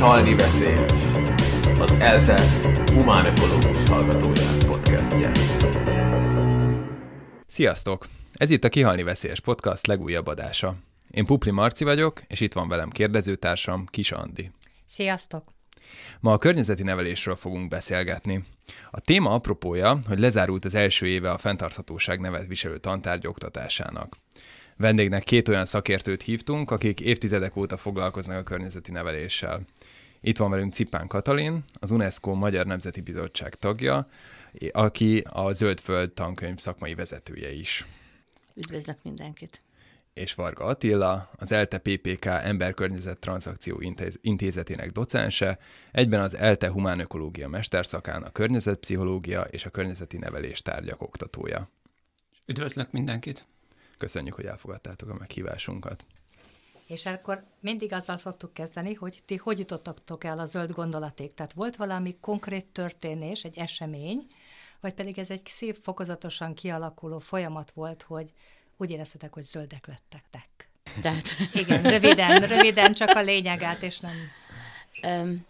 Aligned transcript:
Kihalni 0.00 0.34
veszélyes. 0.34 1.02
Az 1.78 1.96
ELTE 1.96 2.40
humán 2.94 3.26
ökológus 3.26 3.84
hallgatójának 3.84 4.66
podcastje. 4.66 5.32
Sziasztok! 7.46 8.06
Ez 8.34 8.50
itt 8.50 8.64
a 8.64 8.68
Kihalni 8.68 9.02
Veszélyes 9.02 9.40
Podcast 9.40 9.86
legújabb 9.86 10.26
adása. 10.26 10.74
Én 11.10 11.26
Pupli 11.26 11.50
Marci 11.50 11.84
vagyok, 11.84 12.22
és 12.26 12.40
itt 12.40 12.52
van 12.52 12.68
velem 12.68 12.90
kérdezőtársam 12.90 13.86
Kis 13.86 14.12
Andi. 14.12 14.50
Sziasztok! 14.90 15.52
Ma 16.20 16.32
a 16.32 16.38
környezeti 16.38 16.82
nevelésről 16.82 17.36
fogunk 17.36 17.68
beszélgetni. 17.68 18.44
A 18.90 19.00
téma 19.00 19.30
apropója, 19.30 19.98
hogy 20.06 20.18
lezárult 20.18 20.64
az 20.64 20.74
első 20.74 21.06
éve 21.06 21.30
a 21.30 21.38
fenntarthatóság 21.38 22.20
nevet 22.20 22.46
viselő 22.46 22.78
tantárgy 22.78 23.26
oktatásának. 23.26 24.16
Vendégnek 24.76 25.24
két 25.24 25.48
olyan 25.48 25.64
szakértőt 25.64 26.22
hívtunk, 26.22 26.70
akik 26.70 27.00
évtizedek 27.00 27.56
óta 27.56 27.76
foglalkoznak 27.76 28.36
a 28.36 28.42
környezeti 28.42 28.90
neveléssel. 28.90 29.60
Itt 30.20 30.38
van 30.38 30.50
velünk 30.50 30.72
Cipán 30.72 31.06
Katalin, 31.06 31.64
az 31.80 31.90
UNESCO 31.90 32.34
Magyar 32.34 32.66
Nemzeti 32.66 33.00
Bizottság 33.00 33.54
tagja, 33.54 34.08
aki 34.72 35.24
a 35.28 35.52
Zöldföld 35.52 36.12
tankönyv 36.12 36.58
szakmai 36.58 36.94
vezetője 36.94 37.52
is. 37.52 37.86
Üdvözlök 38.54 38.98
mindenkit! 39.02 39.62
És 40.14 40.34
Varga 40.34 40.64
Attila, 40.64 41.30
az 41.36 41.52
ELTE 41.52 41.78
PPK 41.78 42.24
Emberkörnyezet 42.24 43.18
Transzakció 43.18 43.80
Intéz- 43.80 44.18
Intézetének 44.22 44.90
docense, 44.90 45.58
egyben 45.92 46.20
az 46.20 46.34
ELTE 46.34 46.70
Humán 46.70 47.00
Ökológia 47.00 47.48
mesterszakán 47.48 48.22
a 48.22 48.30
környezetpszichológia 48.30 49.42
és 49.42 49.64
a 49.64 49.70
környezeti 49.70 50.18
nevelés 50.18 50.62
tárgyak 50.62 51.02
oktatója. 51.02 51.68
Üdvözlök 52.46 52.90
mindenkit! 52.92 53.46
Köszönjük, 53.98 54.34
hogy 54.34 54.44
elfogadtátok 54.44 55.08
a 55.08 55.14
meghívásunkat. 55.14 56.04
És 56.86 57.06
akkor 57.06 57.44
mindig 57.60 57.92
azzal 57.92 58.18
szoktuk 58.18 58.54
kezdeni, 58.54 58.94
hogy 58.94 59.22
ti 59.24 59.36
hogy 59.36 59.58
jutottak 59.58 60.24
el 60.24 60.38
a 60.38 60.44
zöld 60.44 60.72
gondolaték? 60.72 61.34
Tehát 61.34 61.52
volt 61.52 61.76
valami 61.76 62.16
konkrét 62.20 62.66
történés, 62.66 63.42
egy 63.42 63.58
esemény, 63.58 64.26
vagy 64.80 64.94
pedig 64.94 65.18
ez 65.18 65.30
egy 65.30 65.46
szép, 65.46 65.78
fokozatosan 65.82 66.54
kialakuló 66.54 67.18
folyamat 67.18 67.70
volt, 67.70 68.02
hogy 68.02 68.32
úgy 68.80 68.90
éreztetek, 68.90 69.32
hogy 69.32 69.44
zöldek 69.44 69.86
lettek. 69.86 70.68
Tehát... 71.02 71.28
Igen, 71.52 71.82
röviden, 71.82 72.40
röviden 72.40 72.92
csak 72.92 73.08
a 73.08 73.20
lényeget, 73.20 73.82
és 73.82 74.00
nem... 74.00 74.16
Um, 75.02 75.46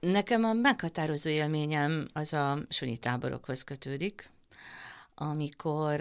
nekem 0.00 0.44
a 0.44 0.52
meghatározó 0.52 1.30
élményem 1.30 2.08
az 2.12 2.32
a 2.32 2.58
sunyi 2.68 2.96
táborokhoz 2.96 3.64
kötődik, 3.64 4.30
amikor 5.14 6.00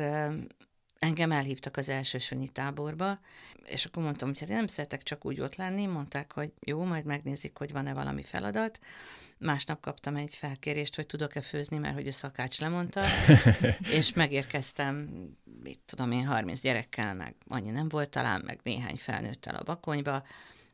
engem 0.99 1.31
elhívtak 1.31 1.77
az 1.77 1.89
első 1.89 2.17
sunyi 2.17 2.47
táborba, 2.47 3.19
és 3.65 3.85
akkor 3.85 4.03
mondtam, 4.03 4.27
hogy 4.27 4.39
hát 4.39 4.49
én 4.49 4.55
nem 4.55 4.67
szeretek 4.67 5.03
csak 5.03 5.25
úgy 5.25 5.39
ott 5.39 5.55
lenni, 5.55 5.85
mondták, 5.85 6.33
hogy 6.33 6.51
jó, 6.59 6.83
majd 6.83 7.05
megnézik, 7.05 7.57
hogy 7.57 7.71
van-e 7.71 7.93
valami 7.93 8.23
feladat. 8.23 8.79
Másnap 9.39 9.81
kaptam 9.81 10.15
egy 10.15 10.35
felkérést, 10.35 10.95
hogy 10.95 11.05
tudok-e 11.05 11.41
főzni, 11.41 11.77
mert 11.77 11.93
hogy 11.93 12.07
a 12.07 12.11
szakács 12.11 12.59
lemondta, 12.59 13.05
és 13.99 14.13
megérkeztem, 14.13 15.09
mit 15.63 15.79
tudom 15.85 16.11
én, 16.11 16.25
30 16.25 16.61
gyerekkel, 16.61 17.13
meg 17.13 17.35
annyi 17.47 17.69
nem 17.69 17.89
volt 17.89 18.09
talán, 18.09 18.41
meg 18.45 18.59
néhány 18.63 18.97
felnőttel 18.97 19.55
a 19.55 19.63
bakonyba, 19.63 20.23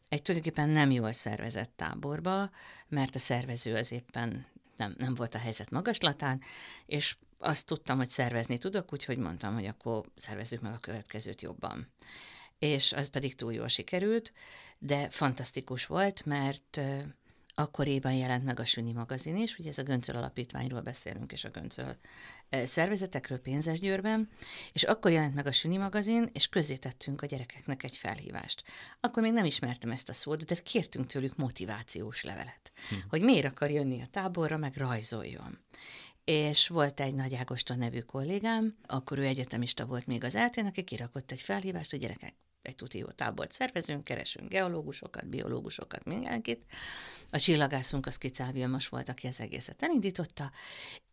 egy 0.09 0.21
tulajdonképpen 0.21 0.69
nem 0.69 0.91
jól 0.91 1.11
szervezett 1.11 1.71
táborba, 1.75 2.49
mert 2.87 3.15
a 3.15 3.19
szervező 3.19 3.75
az 3.75 3.91
éppen 3.91 4.45
nem, 4.77 4.95
nem 4.97 5.13
volt 5.13 5.35
a 5.35 5.39
helyzet 5.39 5.69
magaslatán, 5.69 6.41
és 6.85 7.15
azt 7.37 7.65
tudtam, 7.65 7.97
hogy 7.97 8.09
szervezni 8.09 8.57
tudok, 8.57 8.93
úgyhogy 8.93 9.17
mondtam, 9.17 9.53
hogy 9.53 9.65
akkor 9.65 10.05
szervezzük 10.15 10.61
meg 10.61 10.73
a 10.73 10.79
következőt 10.79 11.41
jobban. 11.41 11.87
És 12.59 12.93
az 12.93 13.09
pedig 13.09 13.35
túl 13.35 13.53
jól 13.53 13.67
sikerült, 13.67 14.33
de 14.77 15.09
fantasztikus 15.09 15.85
volt, 15.85 16.25
mert 16.25 16.81
akkoriban 17.55 18.13
jelent 18.13 18.43
meg 18.43 18.59
a 18.59 18.65
Sünyi 18.65 18.93
magazin 18.93 19.37
is, 19.37 19.57
ugye 19.57 19.69
ez 19.69 19.77
a 19.77 19.83
Göncöl 19.83 20.15
Alapítványról 20.15 20.81
beszélünk, 20.81 21.31
és 21.31 21.43
a 21.43 21.49
Göncöl 21.49 21.97
szervezetekről 22.49 23.39
Pénzesgyőrben, 23.39 24.29
és 24.73 24.83
akkor 24.83 25.11
jelent 25.11 25.35
meg 25.35 25.47
a 25.47 25.51
Sünyi 25.51 25.77
magazin, 25.77 26.29
és 26.33 26.49
tettünk 26.79 27.21
a 27.21 27.25
gyerekeknek 27.25 27.83
egy 27.83 27.95
felhívást. 27.95 28.63
Akkor 28.99 29.23
még 29.23 29.31
nem 29.31 29.45
ismertem 29.45 29.91
ezt 29.91 30.09
a 30.09 30.13
szót, 30.13 30.45
de 30.45 30.55
kértünk 30.55 31.07
tőlük 31.07 31.35
motivációs 31.35 32.23
levelet, 32.23 32.71
hm. 32.89 32.95
hogy 33.09 33.21
miért 33.21 33.45
akar 33.45 33.69
jönni 33.69 34.01
a 34.01 34.07
táborra, 34.11 34.57
meg 34.57 34.75
rajzoljon 34.75 35.59
és 36.25 36.67
volt 36.67 36.99
egy 36.99 37.13
Nagy 37.13 37.35
Ágoston 37.35 37.77
nevű 37.77 37.99
kollégám, 37.99 38.75
akkor 38.85 39.17
ő 39.17 39.25
egyetemista 39.25 39.85
volt 39.85 40.05
még 40.05 40.23
az 40.23 40.35
eltén, 40.35 40.65
aki 40.65 40.83
kirakott 40.83 41.31
egy 41.31 41.41
felhívást, 41.41 41.91
hogy 41.91 41.99
gyerekek, 41.99 42.33
egy 42.67 42.75
tuti 42.75 42.97
jó 42.97 43.07
tábort 43.07 43.51
szervezünk, 43.51 44.03
keresünk 44.03 44.49
geológusokat, 44.49 45.27
biológusokat, 45.27 46.05
mindenkit. 46.05 46.65
A 47.29 47.39
csillagászunk 47.39 48.05
az 48.05 48.17
Kicáv 48.17 48.53
most 48.53 48.89
volt, 48.89 49.09
aki 49.09 49.27
az 49.27 49.39
egészet 49.39 49.83
elindította, 49.83 50.51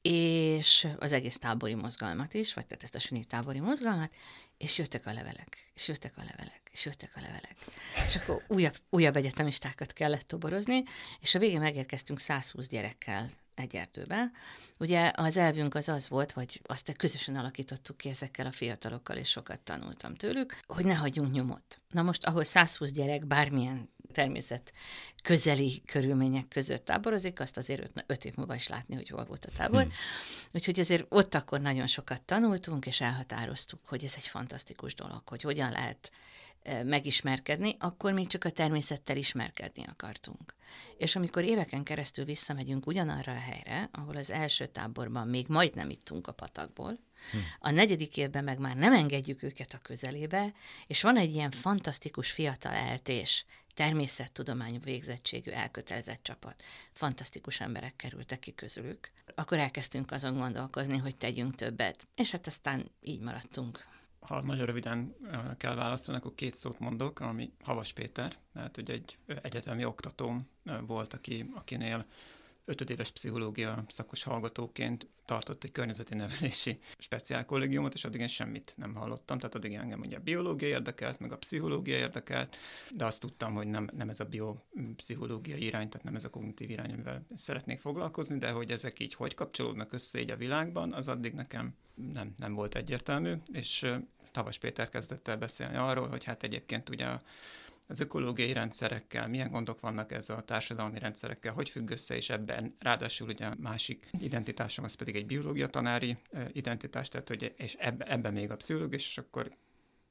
és 0.02 0.88
az 0.98 1.12
egész 1.12 1.38
tábori 1.38 1.74
mozgalmat 1.74 2.34
is, 2.34 2.54
vagy 2.54 2.66
tehát 2.66 2.82
ezt 2.82 2.94
a 2.94 2.98
sunyi 2.98 3.24
tábori 3.24 3.60
mozgalmat, 3.60 4.14
és 4.58 4.78
jöttek 4.78 5.06
a 5.06 5.12
levelek, 5.12 5.70
és 5.74 5.88
jöttek 5.88 6.16
a 6.16 6.24
levelek, 6.24 6.70
és 6.72 6.84
jöttek 6.84 7.12
a 7.16 7.20
levelek. 7.20 7.56
És 8.06 8.16
akkor 8.16 8.44
újabb, 8.48 8.76
újabb 8.90 9.16
egyetemistákat 9.16 9.92
kellett 9.92 10.26
toborozni, 10.26 10.82
és 11.20 11.34
a 11.34 11.38
végén 11.38 11.60
megérkeztünk 11.60 12.20
120 12.20 12.68
gyerekkel 12.68 13.30
egy 13.54 13.76
erdőbe. 13.76 14.30
Ugye 14.78 15.12
az 15.14 15.36
elvünk 15.36 15.74
az 15.74 15.88
az 15.88 16.08
volt, 16.08 16.32
hogy 16.32 16.60
azt 16.62 16.92
közösen 16.96 17.36
alakítottuk 17.36 17.96
ki 17.96 18.08
ezekkel 18.08 18.46
a 18.46 18.50
fiatalokkal, 18.50 19.16
és 19.16 19.28
sokat 19.28 19.60
tanultam 19.60 20.14
tőlük, 20.14 20.58
hogy 20.66 20.84
ne 20.84 20.94
hagyjunk 20.94 21.32
nyomot. 21.32 21.80
Na 21.90 22.02
most, 22.02 22.24
ahol 22.24 22.44
120 22.44 22.92
gyerek 22.92 23.26
bármilyen 23.26 23.90
természet 24.12 24.72
közeli 25.22 25.82
körülmények 25.86 26.48
között 26.48 26.84
táborozik, 26.84 27.40
azt 27.40 27.56
azért 27.56 27.80
öt, 27.80 28.04
öt 28.06 28.24
év 28.24 28.34
múlva 28.36 28.54
is 28.54 28.68
látni, 28.68 28.94
hogy 28.94 29.08
hol 29.08 29.24
volt 29.24 29.44
a 29.44 29.50
tábor. 29.56 29.82
Hmm. 29.82 29.92
Úgyhogy 30.52 30.80
azért 30.80 31.06
ott 31.08 31.34
akkor 31.34 31.60
nagyon 31.60 31.86
sokat 31.86 32.22
tanultunk, 32.22 32.86
és 32.86 33.00
elhatároztuk, 33.00 33.80
hogy 33.86 34.04
ez 34.04 34.14
egy 34.16 34.26
fantasztikus 34.26 34.94
dolog, 34.94 35.22
hogy 35.24 35.42
hogyan 35.42 35.70
lehet 35.70 36.10
megismerkedni, 36.84 37.76
akkor 37.78 38.12
még 38.12 38.26
csak 38.26 38.44
a 38.44 38.50
természettel 38.50 39.16
ismerkedni 39.16 39.84
akartunk. 39.88 40.54
És 40.96 41.16
amikor 41.16 41.44
éveken 41.44 41.82
keresztül 41.82 42.24
visszamegyünk 42.24 42.86
ugyanarra 42.86 43.32
a 43.32 43.38
helyre, 43.38 43.88
ahol 43.92 44.16
az 44.16 44.30
első 44.30 44.66
táborban 44.66 45.28
még 45.28 45.46
majdnem 45.48 45.90
ittunk 45.90 46.26
a 46.26 46.32
patakból, 46.32 46.98
hm. 47.30 47.38
a 47.58 47.70
negyedik 47.70 48.16
évben 48.16 48.44
meg 48.44 48.58
már 48.58 48.76
nem 48.76 48.92
engedjük 48.92 49.42
őket 49.42 49.72
a 49.72 49.78
közelébe, 49.78 50.52
és 50.86 51.02
van 51.02 51.16
egy 51.16 51.34
ilyen 51.34 51.50
fantasztikus 51.50 52.30
fiatal 52.30 52.72
eltés, 52.72 53.44
természettudományú 53.74 54.80
végzettségű 54.80 55.50
elkötelezett 55.50 56.22
csapat. 56.22 56.62
Fantasztikus 56.92 57.60
emberek 57.60 57.96
kerültek 57.96 58.38
ki 58.38 58.54
közülük. 58.54 59.10
Akkor 59.34 59.58
elkezdtünk 59.58 60.10
azon 60.10 60.38
gondolkozni, 60.38 60.98
hogy 60.98 61.16
tegyünk 61.16 61.54
többet. 61.54 62.06
És 62.14 62.30
hát 62.30 62.46
aztán 62.46 62.90
így 63.00 63.20
maradtunk 63.20 63.91
ha 64.22 64.40
nagyon 64.42 64.66
röviden 64.66 65.14
kell 65.56 65.74
válaszolni, 65.74 66.20
akkor 66.20 66.34
két 66.34 66.54
szót 66.54 66.78
mondok, 66.78 67.20
ami 67.20 67.52
Havas 67.64 67.92
Péter, 67.92 68.36
mert 68.52 68.76
ugye 68.76 68.92
egy 68.92 69.18
egyetemi 69.42 69.84
oktatóm 69.84 70.48
volt, 70.86 71.14
aki, 71.14 71.50
akinél 71.54 72.06
ötödéves 72.64 73.10
pszichológia 73.10 73.84
szakos 73.88 74.22
hallgatóként 74.22 75.06
tartott 75.24 75.64
egy 75.64 75.72
környezeti 75.72 76.14
nevelési 76.14 76.78
speciálkollégiumot, 76.98 77.94
és 77.94 78.04
addig 78.04 78.20
én 78.20 78.28
semmit 78.28 78.74
nem 78.76 78.94
hallottam, 78.94 79.38
tehát 79.38 79.54
addig 79.54 79.74
engem 79.74 80.00
ugye 80.00 80.16
a 80.16 80.20
biológia 80.20 80.68
érdekelt, 80.68 81.18
meg 81.18 81.32
a 81.32 81.36
pszichológia 81.36 81.96
érdekelt, 81.96 82.56
de 82.90 83.04
azt 83.04 83.20
tudtam, 83.20 83.54
hogy 83.54 83.66
nem, 83.66 83.88
nem 83.96 84.08
ez 84.08 84.20
a 84.20 84.24
biopszichológia 84.24 85.56
irány, 85.56 85.88
tehát 85.88 86.06
nem 86.06 86.14
ez 86.14 86.24
a 86.24 86.30
kognitív 86.30 86.70
irány, 86.70 86.92
amivel 86.92 87.26
szeretnék 87.34 87.80
foglalkozni, 87.80 88.38
de 88.38 88.50
hogy 88.50 88.70
ezek 88.70 89.00
így 89.00 89.14
hogy 89.14 89.34
kapcsolódnak 89.34 89.92
össze 89.92 90.20
így 90.20 90.30
a 90.30 90.36
világban, 90.36 90.92
az 90.92 91.08
addig 91.08 91.32
nekem 91.32 91.74
nem, 92.12 92.34
nem 92.36 92.54
volt 92.54 92.74
egyértelmű, 92.74 93.34
és 93.52 93.86
Tavas 94.32 94.58
Péter 94.58 94.88
kezdett 94.88 95.28
el 95.28 95.36
beszélni 95.36 95.76
arról, 95.76 96.08
hogy 96.08 96.24
hát 96.24 96.42
egyébként 96.42 96.88
ugye 96.88 97.06
a 97.06 97.22
az 97.92 98.00
ökológiai 98.00 98.52
rendszerekkel, 98.52 99.28
milyen 99.28 99.50
gondok 99.50 99.80
vannak 99.80 100.12
ez 100.12 100.28
a 100.28 100.42
társadalmi 100.42 100.98
rendszerekkel, 100.98 101.52
hogy 101.52 101.70
függ 101.70 101.90
össze, 101.90 102.16
és 102.16 102.30
ebben 102.30 102.74
ráadásul 102.78 103.28
ugye 103.28 103.46
a 103.46 103.56
másik 103.58 104.10
identitásom 104.18 104.84
az 104.84 104.94
pedig 104.94 105.16
egy 105.16 105.26
biológia 105.26 105.66
tanári 105.66 106.16
identitás, 106.52 107.08
tehát 107.08 107.28
hogy 107.28 107.54
és 107.56 107.74
ebben 107.74 108.08
ebbe 108.08 108.30
még 108.30 108.50
a 108.50 108.56
pszichológus, 108.56 109.06
és 109.06 109.18
akkor 109.18 109.56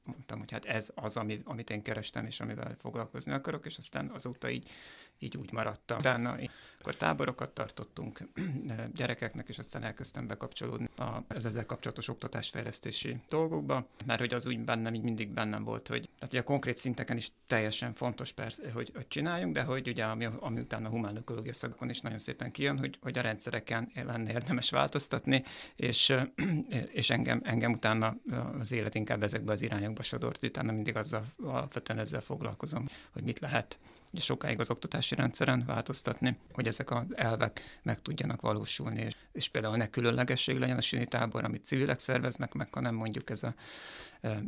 mondtam, 0.04 0.38
hogy 0.38 0.50
hát 0.50 0.64
ez 0.64 0.90
az, 0.94 1.16
ami, 1.16 1.40
amit 1.44 1.70
én 1.70 1.82
kerestem, 1.82 2.26
és 2.26 2.40
amivel 2.40 2.76
foglalkozni 2.78 3.32
akarok, 3.32 3.66
és 3.66 3.76
aztán 3.78 4.10
azóta 4.10 4.50
így 4.50 4.68
így 5.22 5.36
úgy 5.36 5.52
maradtam. 5.52 5.98
Utána 5.98 6.36
akkor 6.82 6.96
táborokat 6.96 7.50
tartottunk 7.50 8.28
gyerekeknek, 8.94 9.48
és 9.48 9.58
aztán 9.58 9.82
elkezdtem 9.82 10.26
bekapcsolódni 10.26 10.88
az 11.28 11.46
ezzel 11.46 11.66
kapcsolatos 11.66 12.08
oktatásfejlesztési 12.08 13.16
dolgokba, 13.28 13.86
mert 14.06 14.20
hogy 14.20 14.34
az 14.34 14.46
úgy 14.46 14.58
bennem, 14.58 14.94
így 14.94 15.02
mindig 15.02 15.28
bennem 15.28 15.64
volt, 15.64 15.88
hogy 15.88 16.08
tehát 16.18 16.32
ugye 16.32 16.40
a 16.40 16.44
konkrét 16.44 16.76
szinteken 16.76 17.16
is 17.16 17.32
teljesen 17.46 17.92
fontos 17.92 18.32
persze, 18.32 18.70
hogy, 18.72 18.90
hogy 18.94 19.08
csináljunk, 19.08 19.54
de 19.54 19.62
hogy 19.62 19.88
ugye 19.88 20.04
ami, 20.04 20.28
ami 20.40 20.60
utána 20.60 20.86
a 20.86 20.90
humán 20.90 21.16
ökológia 21.16 21.54
szakon 21.54 21.90
is 21.90 22.00
nagyon 22.00 22.18
szépen 22.18 22.50
kijön, 22.50 22.78
hogy, 22.78 22.98
hogy 23.00 23.18
a 23.18 23.20
rendszereken 23.20 23.90
lenne 23.94 24.32
érdemes 24.32 24.70
változtatni, 24.70 25.44
és, 25.76 26.14
és 27.00 27.10
engem, 27.10 27.40
engem 27.44 27.72
utána 27.72 28.16
az 28.60 28.72
élet 28.72 28.94
inkább 28.94 29.22
ezekbe 29.22 29.52
az 29.52 29.62
irányokba 29.62 30.02
sodort, 30.02 30.42
utána 30.42 30.72
mindig 30.72 30.96
azzal 30.96 31.24
alapvetően 31.42 31.98
ezzel 31.98 32.20
foglalkozom, 32.20 32.88
hogy 33.12 33.22
mit 33.22 33.38
lehet 33.38 33.78
sokáig 34.20 34.60
az 34.60 34.70
oktatási 34.70 35.14
rendszeren 35.14 35.64
változtatni, 35.66 36.36
hogy 36.52 36.66
ezek 36.66 36.90
az 36.90 37.04
elvek 37.14 37.78
meg 37.82 38.02
tudjanak 38.02 38.40
valósulni, 38.40 39.00
és, 39.00 39.14
és 39.32 39.48
például 39.48 39.76
ne 39.76 39.90
különlegesség 39.90 40.58
legyen 40.58 40.76
a 40.76 40.80
sini 40.80 41.06
tábor, 41.06 41.44
amit 41.44 41.64
civilek 41.64 41.98
szerveznek 41.98 42.52
meg, 42.52 42.68
hanem 42.72 42.94
mondjuk 42.94 43.30
ez, 43.30 43.42
a, 43.42 43.54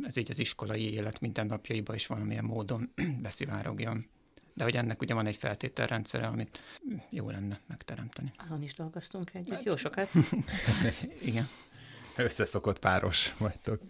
ez 0.03 0.17
így 0.17 0.31
az 0.31 0.39
iskolai 0.39 0.93
élet 0.93 1.19
mindennapjaiba 1.19 1.95
is 1.95 2.07
valamilyen 2.07 2.43
módon 2.43 2.91
beszivárogjon. 3.21 4.05
De 4.53 4.63
hogy 4.63 4.75
ennek 4.75 5.01
ugye 5.01 5.13
van 5.13 5.25
egy 5.25 5.35
feltételrendszere, 5.35 6.27
amit 6.27 6.61
jó 7.09 7.29
lenne 7.29 7.59
megteremteni. 7.67 8.31
Azon 8.37 8.61
is 8.61 8.73
dolgoztunk 8.73 9.33
együtt, 9.33 9.63
jó 9.63 9.75
sokat. 9.75 10.09
Igen. 11.21 11.49
Összeszokott 12.15 12.79
páros 12.79 13.35
vagytok. 13.37 13.81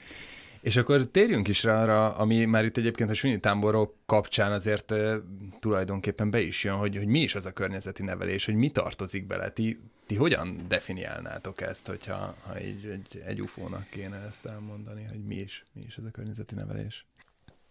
És 0.65 0.75
akkor 0.75 1.07
térjünk 1.07 1.47
is 1.47 1.63
rá 1.63 1.81
arra, 1.81 2.15
ami 2.15 2.45
már 2.45 2.65
itt 2.65 2.77
egyébként 2.77 3.09
a 3.09 3.13
sunyi 3.13 3.39
táborok 3.39 3.95
kapcsán 4.05 4.51
azért 4.51 4.91
e, 4.91 5.21
tulajdonképpen 5.59 6.29
be 6.29 6.41
is 6.41 6.63
jön, 6.63 6.75
hogy, 6.75 6.95
hogy 6.95 7.07
mi 7.07 7.19
is 7.19 7.35
az 7.35 7.45
a 7.45 7.51
környezeti 7.51 8.03
nevelés, 8.03 8.45
hogy 8.45 8.55
mi 8.55 8.69
tartozik 8.69 9.27
bele. 9.27 9.49
Ti, 9.49 9.79
ti 10.05 10.15
hogyan 10.15 10.57
definiálnátok 10.67 11.61
ezt, 11.61 11.87
hogyha 11.87 12.35
ha 12.41 12.61
így 12.61 12.85
egy, 12.85 13.23
egy 13.25 13.41
ufónak 13.41 13.89
kéne 13.89 14.15
ezt 14.15 14.45
elmondani, 14.45 15.03
hogy 15.03 15.23
mi 15.23 15.35
is, 15.35 15.63
mi 15.73 15.81
is 15.81 15.97
ez 15.97 16.03
a 16.03 16.11
környezeti 16.11 16.55
nevelés? 16.55 17.05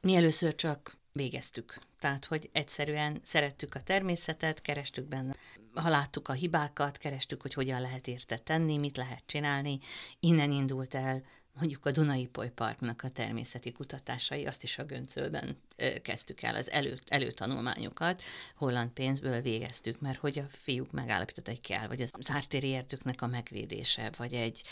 Mi 0.01 0.15
először 0.15 0.55
csak 0.55 0.97
végeztük. 1.13 1.79
Tehát, 1.99 2.25
hogy 2.25 2.49
egyszerűen 2.53 3.21
szerettük 3.23 3.75
a 3.75 3.83
természetet, 3.83 4.63
kerestük 4.63 5.05
benne, 5.05 5.35
ha 5.75 5.89
láttuk 5.89 6.29
a 6.29 6.33
hibákat, 6.33 6.99
kerestük, 6.99 7.43
hogy 7.43 7.55
hogyan 7.55 7.81
lehet 7.81 8.07
érte 8.07 8.39
tenni, 8.39 8.79
mit 8.79 8.97
lehet 8.97 9.23
csinálni. 9.27 9.79
Innen 10.21 10.51
indult 10.51 10.95
el 10.95 11.23
mondjuk 11.59 11.87
a 11.87 11.91
Dunai 11.91 12.29
Parknak 12.55 13.03
a 13.03 13.11
természeti 13.11 13.73
kutatásai, 13.73 14.47
azt 14.47 14.63
is 14.63 14.79
a 14.79 14.85
Göncölben 14.85 15.57
kezdtük 16.03 16.43
el, 16.43 16.55
az 16.55 16.71
elő, 16.71 16.99
előtanulmányokat, 17.07 18.23
holland 18.55 18.91
pénzből 18.91 19.41
végeztük, 19.41 20.01
mert 20.01 20.19
hogy 20.19 20.39
a 20.39 20.47
fiúk 20.63 20.93
megállapított, 20.93 21.47
hogy 21.47 21.61
kell, 21.61 21.87
vagy 21.87 22.01
az 22.01 22.13
zártéri 22.21 22.75
erdőknek 22.75 23.23
a 23.23 23.27
megvédése, 23.27 24.11
vagy 24.17 24.33
egy 24.33 24.63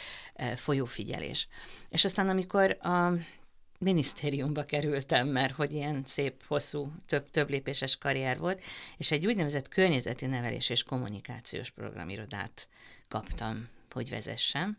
folyófigyelés. 0.54 1.48
És 1.88 2.04
aztán, 2.04 2.28
amikor 2.28 2.70
a 2.70 3.12
minisztériumba 3.78 4.64
kerültem, 4.64 5.28
mert 5.28 5.54
hogy 5.54 5.72
ilyen 5.72 6.02
szép, 6.06 6.42
hosszú, 6.46 6.92
több, 7.06 7.30
több 7.30 7.50
lépéses 7.50 7.96
karrier 7.96 8.38
volt, 8.38 8.62
és 8.96 9.10
egy 9.10 9.26
úgynevezett 9.26 9.68
környezeti 9.68 10.26
nevelés 10.26 10.68
és 10.68 10.82
kommunikációs 10.82 11.70
programirodát 11.70 12.68
kaptam, 13.08 13.68
hogy 13.90 14.10
vezessem, 14.10 14.78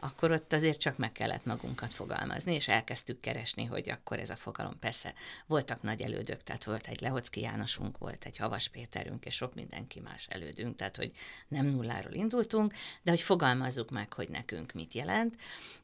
akkor 0.00 0.30
ott 0.30 0.52
azért 0.52 0.80
csak 0.80 0.96
meg 0.96 1.12
kellett 1.12 1.44
magunkat 1.44 1.92
fogalmazni, 1.94 2.54
és 2.54 2.68
elkezdtük 2.68 3.20
keresni, 3.20 3.64
hogy 3.64 3.90
akkor 3.90 4.18
ez 4.18 4.30
a 4.30 4.36
fogalom. 4.36 4.78
Persze 4.78 5.14
voltak 5.46 5.82
nagy 5.82 6.00
elődök, 6.00 6.42
tehát 6.42 6.64
volt 6.64 6.86
egy 6.86 7.00
Lehocki 7.00 7.40
Jánosunk, 7.40 7.98
volt 7.98 8.24
egy 8.24 8.36
Havas 8.36 8.68
Péterünk, 8.68 9.24
és 9.24 9.34
sok 9.34 9.54
mindenki 9.54 10.00
más 10.00 10.26
elődünk, 10.28 10.76
tehát 10.76 10.96
hogy 10.96 11.10
nem 11.48 11.66
nulláról 11.66 12.12
indultunk, 12.12 12.72
de 13.02 13.10
hogy 13.10 13.20
fogalmazzuk 13.20 13.90
meg, 13.90 14.12
hogy 14.12 14.28
nekünk 14.28 14.72
mit 14.72 14.94
jelent. 14.94 15.36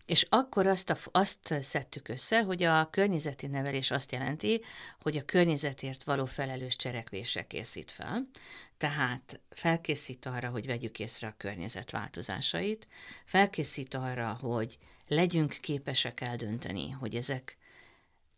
És 0.07 0.27
akkor 0.29 0.67
azt, 0.67 0.91
a, 0.91 0.97
azt 1.11 1.55
szedtük 1.61 2.09
össze, 2.09 2.43
hogy 2.43 2.63
a 2.63 2.91
környezeti 2.91 3.47
nevelés 3.47 3.91
azt 3.91 4.13
jelenti, 4.13 4.63
hogy 5.01 5.17
a 5.17 5.25
környezetért 5.25 6.05
való 6.05 6.25
felelős 6.25 6.77
cselekvésre 6.77 7.47
készít 7.47 7.91
fel. 7.91 8.29
Tehát 8.77 9.41
felkészít 9.51 10.27
arra, 10.27 10.49
hogy 10.49 10.67
vegyük 10.67 10.99
észre 10.99 11.29
a 11.29 11.35
környezet 11.37 11.91
változásait, 11.91 12.87
felkészít 13.25 13.95
arra, 13.95 14.33
hogy 14.41 14.79
legyünk 15.09 15.59
képesek 15.61 16.21
eldönteni, 16.21 16.91
hogy 16.91 17.15
ezek 17.15 17.57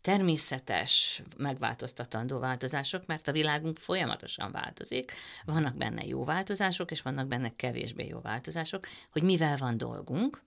természetes, 0.01 1.23
megváltoztatandó 1.37 2.39
változások, 2.39 3.05
mert 3.05 3.27
a 3.27 3.31
világunk 3.31 3.77
folyamatosan 3.77 4.51
változik, 4.51 5.11
vannak 5.45 5.75
benne 5.75 6.05
jó 6.05 6.23
változások, 6.23 6.91
és 6.91 7.01
vannak 7.01 7.27
benne 7.27 7.53
kevésbé 7.55 8.07
jó 8.07 8.19
változások, 8.21 8.87
hogy 9.11 9.23
mivel 9.23 9.57
van 9.57 9.77
dolgunk, 9.77 10.41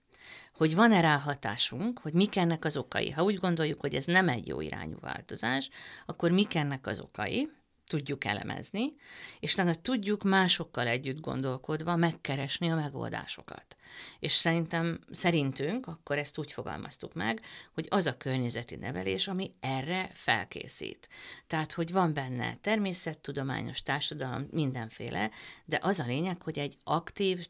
hogy 0.53 0.75
van-e 0.75 1.01
rá 1.01 1.17
hatásunk, 1.17 1.99
hogy 1.99 2.13
mik 2.13 2.35
ennek 2.35 2.65
az 2.65 2.77
okai. 2.77 3.11
Ha 3.11 3.23
úgy 3.23 3.39
gondoljuk, 3.39 3.81
hogy 3.81 3.95
ez 3.95 4.05
nem 4.05 4.29
egy 4.29 4.47
jó 4.47 4.61
irányú 4.61 4.97
változás, 4.99 5.69
akkor 6.05 6.31
mik 6.31 6.55
ennek 6.55 6.87
az 6.87 6.99
okai, 6.99 7.49
tudjuk 7.87 8.25
elemezni, 8.25 8.93
és 9.39 9.53
utána 9.53 9.75
tudjuk 9.75 10.23
másokkal 10.23 10.87
együtt 10.87 11.19
gondolkodva 11.19 11.95
megkeresni 11.95 12.71
a 12.71 12.75
megoldásokat. 12.75 13.75
És 14.19 14.33
szerintem, 14.33 14.99
szerintünk, 15.11 15.87
akkor 15.87 16.17
ezt 16.17 16.37
úgy 16.37 16.51
fogalmaztuk 16.51 17.13
meg, 17.13 17.41
hogy 17.73 17.87
az 17.89 18.05
a 18.05 18.17
környezeti 18.17 18.75
nevelés, 18.75 19.27
ami 19.27 19.53
erre 19.59 20.09
felkészít. 20.13 21.09
Tehát, 21.47 21.71
hogy 21.71 21.91
van 21.91 22.13
benne 22.13 22.57
természettudományos 22.61 23.83
társadalom, 23.83 24.47
mindenféle, 24.51 25.31
de 25.65 25.79
az 25.81 25.99
a 25.99 26.05
lényeg, 26.05 26.41
hogy 26.41 26.59
egy 26.59 26.77
aktív, 26.83 27.47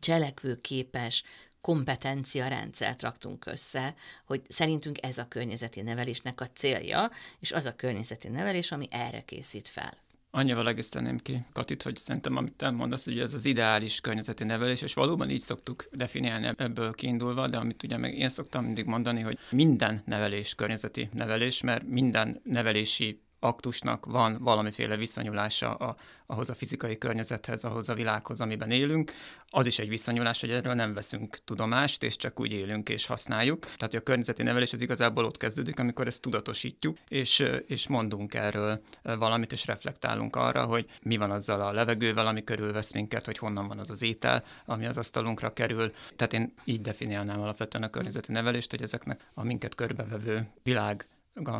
cselekvőképes, 0.00 1.24
kompetencia 1.60 2.48
rendszert 2.48 3.02
raktunk 3.02 3.46
össze, 3.46 3.94
hogy 4.24 4.42
szerintünk 4.48 4.98
ez 5.02 5.18
a 5.18 5.28
környezeti 5.28 5.80
nevelésnek 5.80 6.40
a 6.40 6.50
célja, 6.54 7.10
és 7.38 7.52
az 7.52 7.66
a 7.66 7.76
környezeti 7.76 8.28
nevelés, 8.28 8.72
ami 8.72 8.88
erre 8.90 9.22
készít 9.24 9.68
fel. 9.68 10.06
Annyival 10.30 10.68
egészteném 10.68 11.18
ki, 11.18 11.44
Katit, 11.52 11.82
hogy 11.82 11.96
szerintem, 11.96 12.36
amit 12.36 12.52
te 12.52 12.70
mondasz, 12.70 13.04
hogy 13.04 13.18
ez 13.18 13.34
az 13.34 13.44
ideális 13.44 14.00
környezeti 14.00 14.44
nevelés, 14.44 14.82
és 14.82 14.94
valóban 14.94 15.30
így 15.30 15.40
szoktuk 15.40 15.88
definiálni 15.92 16.50
ebből 16.56 16.94
kiindulva, 16.94 17.48
de 17.48 17.56
amit 17.56 17.82
ugye 17.82 17.96
meg 17.96 18.18
én 18.18 18.28
szoktam 18.28 18.64
mindig 18.64 18.84
mondani, 18.84 19.20
hogy 19.20 19.38
minden 19.50 20.02
nevelés 20.06 20.54
környezeti 20.54 21.08
nevelés, 21.12 21.60
mert 21.60 21.82
minden 21.86 22.40
nevelési 22.44 23.22
aktusnak 23.40 24.06
van 24.06 24.38
valamiféle 24.40 24.96
viszonyulása 24.96 25.74
a, 25.74 25.96
ahhoz 26.26 26.50
a 26.50 26.54
fizikai 26.54 26.98
környezethez, 26.98 27.64
ahhoz 27.64 27.88
a 27.88 27.94
világhoz, 27.94 28.40
amiben 28.40 28.70
élünk. 28.70 29.12
Az 29.50 29.66
is 29.66 29.78
egy 29.78 29.88
viszonyulás, 29.88 30.40
hogy 30.40 30.50
erről 30.50 30.74
nem 30.74 30.94
veszünk 30.94 31.38
tudomást, 31.44 32.02
és 32.02 32.16
csak 32.16 32.40
úgy 32.40 32.52
élünk 32.52 32.88
és 32.88 33.06
használjuk. 33.06 33.60
Tehát 33.76 33.94
a 33.94 34.00
környezeti 34.00 34.42
nevelés 34.42 34.72
az 34.72 34.80
igazából 34.80 35.24
ott 35.24 35.36
kezdődik, 35.36 35.78
amikor 35.78 36.06
ezt 36.06 36.22
tudatosítjuk, 36.22 36.98
és, 37.08 37.44
és 37.66 37.88
mondunk 37.88 38.34
erről 38.34 38.80
valamit, 39.02 39.52
és 39.52 39.66
reflektálunk 39.66 40.36
arra, 40.36 40.64
hogy 40.64 40.86
mi 41.02 41.16
van 41.16 41.30
azzal 41.30 41.60
a 41.60 41.72
levegővel, 41.72 42.26
ami 42.26 42.44
körülvesz 42.44 42.92
minket, 42.92 43.24
hogy 43.24 43.38
honnan 43.38 43.68
van 43.68 43.78
az 43.78 43.90
az 43.90 44.02
étel, 44.02 44.44
ami 44.64 44.86
az 44.86 44.96
asztalunkra 44.96 45.52
kerül. 45.52 45.92
Tehát 46.16 46.32
én 46.32 46.52
így 46.64 46.80
definiálnám 46.80 47.40
alapvetően 47.40 47.84
a 47.84 47.90
környezeti 47.90 48.32
nevelést, 48.32 48.70
hogy 48.70 48.82
ezeknek 48.82 49.30
a 49.34 49.44
minket 49.44 49.74
körbevevő 49.74 50.48
világ 50.62 51.06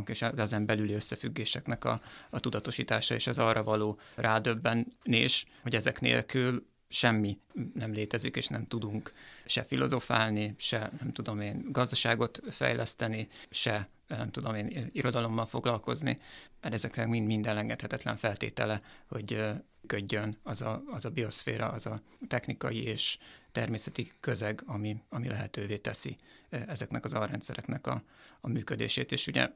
és 0.06 0.22
ezen 0.22 0.66
belüli 0.66 0.92
összefüggéseknek 0.92 1.84
a, 1.84 2.00
a 2.30 2.40
tudatosítása 2.40 3.14
és 3.14 3.26
az 3.26 3.38
arra 3.38 3.62
való 3.62 3.98
rádöbbenés, 4.14 5.44
hogy 5.62 5.74
ezek 5.74 6.00
nélkül 6.00 6.66
semmi 6.88 7.38
nem 7.74 7.92
létezik, 7.92 8.36
és 8.36 8.46
nem 8.46 8.66
tudunk 8.66 9.12
se 9.46 9.62
filozofálni, 9.62 10.54
se 10.58 10.90
nem 11.00 11.12
tudom 11.12 11.40
én 11.40 11.64
gazdaságot 11.68 12.40
fejleszteni, 12.50 13.28
se 13.50 13.88
nem 14.06 14.30
tudom 14.30 14.54
én 14.54 14.90
irodalommal 14.92 15.46
foglalkozni, 15.46 16.18
mert 16.60 16.74
ezeknek 16.74 17.08
mind, 17.08 17.26
mind 17.26 17.46
elengedhetetlen 17.46 18.16
feltétele, 18.16 18.82
hogy 19.06 19.44
ködjön 19.86 20.38
az 20.42 20.62
a, 20.62 20.82
az 20.90 21.04
a 21.04 21.10
bioszféra, 21.10 21.68
az 21.68 21.86
a 21.86 22.00
technikai 22.28 22.82
és 22.82 23.18
természeti 23.52 24.12
közeg, 24.20 24.62
ami, 24.66 25.02
ami 25.08 25.28
lehetővé 25.28 25.76
teszi 25.76 26.16
ezeknek 26.48 27.04
az 27.04 27.14
alrendszereknek 27.14 27.86
a, 27.86 28.02
a 28.40 28.48
működését. 28.48 29.12
És 29.12 29.26
ugye 29.26 29.50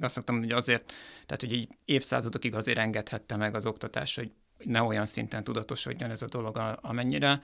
azt 0.00 0.14
szoktam, 0.14 0.38
hogy 0.38 0.52
azért, 0.52 0.92
tehát 1.26 1.40
hogy 1.40 1.52
így 1.52 1.68
évszázadokig 1.84 2.54
azért 2.54 2.78
engedhette 2.78 3.36
meg 3.36 3.54
az 3.54 3.66
oktatás, 3.66 4.14
hogy 4.14 4.32
ne 4.64 4.82
olyan 4.82 5.06
szinten 5.06 5.44
tudatosodjon 5.44 6.10
ez 6.10 6.22
a 6.22 6.26
dolog, 6.26 6.76
amennyire 6.80 7.42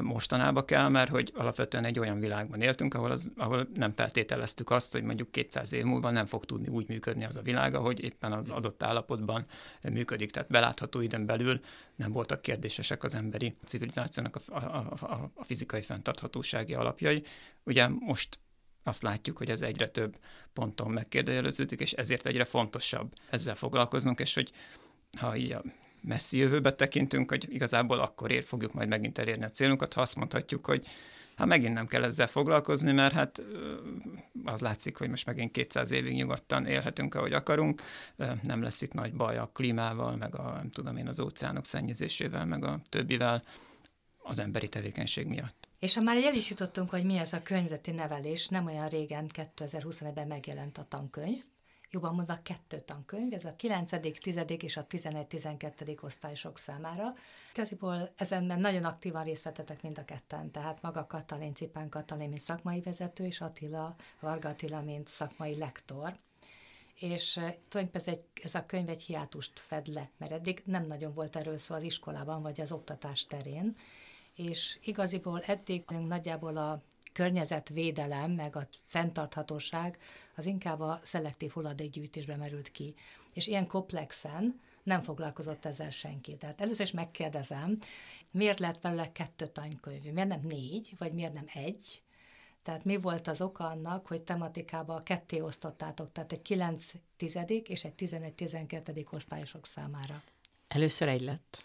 mostanába 0.00 0.64
kell, 0.64 0.88
mert 0.88 1.10
hogy 1.10 1.32
alapvetően 1.34 1.84
egy 1.84 1.98
olyan 1.98 2.20
világban 2.20 2.60
éltünk, 2.60 2.94
ahol, 2.94 3.10
az, 3.10 3.30
ahol 3.36 3.68
nem 3.74 3.92
feltételeztük 3.96 4.70
azt, 4.70 4.92
hogy 4.92 5.02
mondjuk 5.02 5.30
200 5.30 5.72
év 5.72 5.84
múlva 5.84 6.10
nem 6.10 6.26
fog 6.26 6.44
tudni 6.44 6.68
úgy 6.68 6.88
működni 6.88 7.24
az 7.24 7.36
a 7.36 7.42
világ, 7.42 7.74
ahogy 7.74 8.04
éppen 8.04 8.32
az 8.32 8.48
adott 8.48 8.82
állapotban 8.82 9.44
működik. 9.82 10.30
Tehát 10.30 10.48
belátható 10.48 11.00
időn 11.00 11.26
belül 11.26 11.60
nem 11.96 12.12
voltak 12.12 12.42
kérdésesek 12.42 13.04
az 13.04 13.14
emberi 13.14 13.56
civilizációnak 13.64 14.36
a, 14.36 14.54
a, 14.54 14.96
a, 15.00 15.30
a 15.34 15.44
fizikai 15.44 15.82
fenntarthatósági 15.82 16.74
alapjai. 16.74 17.22
Ugye 17.64 17.88
most 17.88 18.38
azt 18.86 19.02
látjuk, 19.02 19.36
hogy 19.36 19.50
ez 19.50 19.60
egyre 19.60 19.88
több 19.88 20.16
ponton 20.52 20.90
megkérdőjeleződik, 20.90 21.80
és 21.80 21.92
ezért 21.92 22.26
egyre 22.26 22.44
fontosabb 22.44 23.12
ezzel 23.30 23.54
foglalkoznunk, 23.54 24.20
és 24.20 24.34
hogy 24.34 24.52
ha 25.18 25.36
így 25.36 25.52
a 25.52 25.62
messzi 26.02 26.38
jövőbe 26.38 26.74
tekintünk, 26.74 27.30
hogy 27.30 27.46
igazából 27.54 27.98
akkor 27.98 28.30
ér, 28.30 28.44
fogjuk 28.44 28.72
majd 28.72 28.88
megint 28.88 29.18
elérni 29.18 29.44
a 29.44 29.50
célunkat, 29.50 29.92
ha 29.92 30.00
azt 30.00 30.16
mondhatjuk, 30.16 30.66
hogy 30.66 30.86
hát 31.36 31.46
megint 31.46 31.74
nem 31.74 31.86
kell 31.86 32.04
ezzel 32.04 32.26
foglalkozni, 32.26 32.92
mert 32.92 33.14
hát 33.14 33.42
az 34.44 34.60
látszik, 34.60 34.96
hogy 34.96 35.08
most 35.08 35.26
megint 35.26 35.50
200 35.50 35.90
évig 35.90 36.14
nyugodtan 36.14 36.66
élhetünk, 36.66 37.14
ahogy 37.14 37.32
akarunk, 37.32 37.82
nem 38.42 38.62
lesz 38.62 38.82
itt 38.82 38.92
nagy 38.92 39.14
baj 39.14 39.36
a 39.36 39.50
klímával, 39.52 40.16
meg 40.16 40.34
a, 40.34 40.50
nem 40.50 40.70
tudom 40.70 40.96
én, 40.96 41.08
az 41.08 41.20
óceánok 41.20 41.66
szennyezésével, 41.66 42.44
meg 42.44 42.64
a 42.64 42.80
többivel 42.88 43.42
az 44.16 44.38
emberi 44.38 44.68
tevékenység 44.68 45.26
miatt. 45.26 45.65
És 45.86 45.94
ha 45.94 46.00
már 46.00 46.16
el 46.16 46.34
is 46.34 46.50
jutottunk, 46.50 46.90
hogy 46.90 47.04
mi 47.04 47.16
ez 47.16 47.32
a 47.32 47.42
környezeti 47.42 47.90
nevelés, 47.90 48.48
nem 48.48 48.66
olyan 48.66 48.88
régen, 48.88 49.30
2021-ben 49.34 50.26
megjelent 50.26 50.78
a 50.78 50.86
tankönyv, 50.88 51.44
jobban 51.90 52.14
mondva 52.14 52.38
kettő 52.42 52.80
tankönyv, 52.80 53.32
ez 53.32 53.44
a 53.44 53.56
9., 53.56 54.20
10. 54.20 54.40
és 54.46 54.76
a 54.76 54.86
11-12. 54.86 56.02
osztályosok 56.02 56.58
számára. 56.58 57.14
Igaziból 57.52 58.12
ezen 58.16 58.44
nagyon 58.44 58.84
aktívan 58.84 59.24
részt 59.24 59.42
vettetek 59.42 59.82
mind 59.82 59.98
a 59.98 60.04
ketten, 60.04 60.50
tehát 60.50 60.82
maga 60.82 61.06
Katalin, 61.06 61.54
Cipán 61.54 61.88
Katalin, 61.88 62.28
mint 62.28 62.40
szakmai 62.40 62.80
vezető, 62.80 63.26
és 63.26 63.40
Attila, 63.40 63.94
Varga 64.20 64.48
Attila, 64.48 64.80
mint 64.80 65.08
szakmai 65.08 65.56
lektor 65.56 66.18
és 67.00 67.36
eh, 67.36 67.54
tulajdonképpen 67.68 68.00
ez, 68.00 68.06
egy, 68.06 68.24
ez 68.42 68.54
a 68.54 68.66
könyv 68.66 68.88
egy 68.88 69.02
hiátust 69.02 69.60
fed 69.60 69.86
le, 69.86 70.10
mert 70.16 70.32
eddig 70.32 70.62
nem 70.64 70.86
nagyon 70.86 71.14
volt 71.14 71.36
erről 71.36 71.58
szó 71.58 71.74
az 71.74 71.82
iskolában, 71.82 72.42
vagy 72.42 72.60
az 72.60 72.72
oktatás 72.72 73.26
terén, 73.26 73.76
és 74.36 74.78
igaziból 74.82 75.40
eddig 75.40 75.84
nagyjából 75.88 76.56
a 76.56 76.82
környezetvédelem, 77.12 78.30
meg 78.30 78.56
a 78.56 78.68
fenntarthatóság 78.86 79.98
az 80.36 80.46
inkább 80.46 80.80
a 80.80 81.00
szelektív 81.02 81.50
hulladékgyűjtésbe 81.50 82.36
merült 82.36 82.70
ki. 82.70 82.94
És 83.32 83.46
ilyen 83.46 83.66
komplexen 83.66 84.60
nem 84.82 85.02
foglalkozott 85.02 85.64
ezzel 85.64 85.90
senki. 85.90 86.36
Tehát 86.36 86.60
először 86.60 86.86
is 86.86 86.92
megkérdezem, 86.92 87.78
miért 88.30 88.58
lett 88.58 88.80
belőle 88.80 89.12
kettő 89.12 89.46
tankönyv? 89.46 90.12
Miért 90.12 90.28
nem 90.28 90.40
négy, 90.42 90.94
vagy 90.98 91.12
miért 91.12 91.32
nem 91.32 91.46
egy? 91.52 92.00
Tehát 92.62 92.84
mi 92.84 92.96
volt 92.96 93.26
az 93.26 93.40
oka 93.40 93.64
annak, 93.64 94.06
hogy 94.06 94.20
tematikába 94.20 95.02
ketté 95.02 95.40
osztottátok, 95.40 96.12
tehát 96.12 96.32
egy 96.32 96.42
9 96.42 96.92
tizedik 97.16 97.68
és 97.68 97.84
egy 97.84 97.92
11-12 97.98 99.12
osztályosok 99.12 99.66
számára? 99.66 100.22
Először 100.68 101.08
egy 101.08 101.20
lett. 101.20 101.64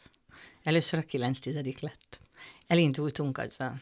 Először 0.63 0.99
a 0.99 1.03
9 1.03 1.39
tizedik 1.39 1.79
lett. 1.79 2.21
Elindultunk 2.67 3.38
azzal. 3.38 3.81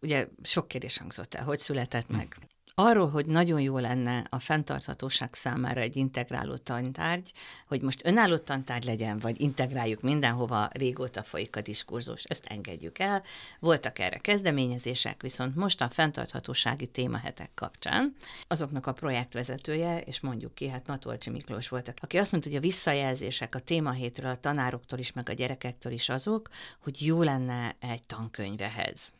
Ugye 0.00 0.28
sok 0.42 0.68
kérdés 0.68 0.98
hangzott 0.98 1.34
el, 1.34 1.44
hogy 1.44 1.58
született 1.58 2.08
meg. 2.08 2.36
Arról, 2.76 3.08
hogy 3.08 3.26
nagyon 3.26 3.60
jó 3.60 3.78
lenne 3.78 4.26
a 4.30 4.38
fenntarthatóság 4.38 5.34
számára 5.34 5.80
egy 5.80 5.96
integráló 5.96 6.56
tantárgy, 6.56 7.32
hogy 7.66 7.80
most 7.82 8.06
önálló 8.06 8.36
tantárgy 8.36 8.84
legyen, 8.84 9.18
vagy 9.18 9.40
integráljuk 9.40 10.00
mindenhova, 10.00 10.68
régóta 10.72 11.22
folyik 11.22 11.56
a 11.56 11.60
diskurzus, 11.60 12.24
ezt 12.24 12.46
engedjük 12.46 12.98
el. 12.98 13.22
Voltak 13.60 13.98
erre 13.98 14.18
kezdeményezések, 14.18 15.22
viszont 15.22 15.56
most 15.56 15.80
a 15.80 15.88
fenntarthatósági 15.88 16.86
témahetek 16.86 17.50
kapcsán 17.54 18.16
azoknak 18.48 18.86
a 18.86 18.92
projektvezetője, 18.92 20.00
és 20.00 20.20
mondjuk 20.20 20.54
ki, 20.54 20.68
hát 20.68 20.86
Matolcsi 20.86 21.30
Miklós 21.30 21.68
volt, 21.68 21.94
aki 22.00 22.18
azt 22.18 22.30
mondta, 22.30 22.50
hogy 22.50 22.58
a 22.58 22.62
visszajelzések 22.62 23.54
a 23.54 23.60
témahétről 23.60 24.30
a 24.30 24.40
tanároktól 24.40 24.98
is, 24.98 25.12
meg 25.12 25.28
a 25.28 25.32
gyerekektől 25.32 25.92
is 25.92 26.08
azok, 26.08 26.48
hogy 26.78 27.06
jó 27.06 27.22
lenne 27.22 27.76
egy 27.78 28.02
tankönyvehez 28.02 29.12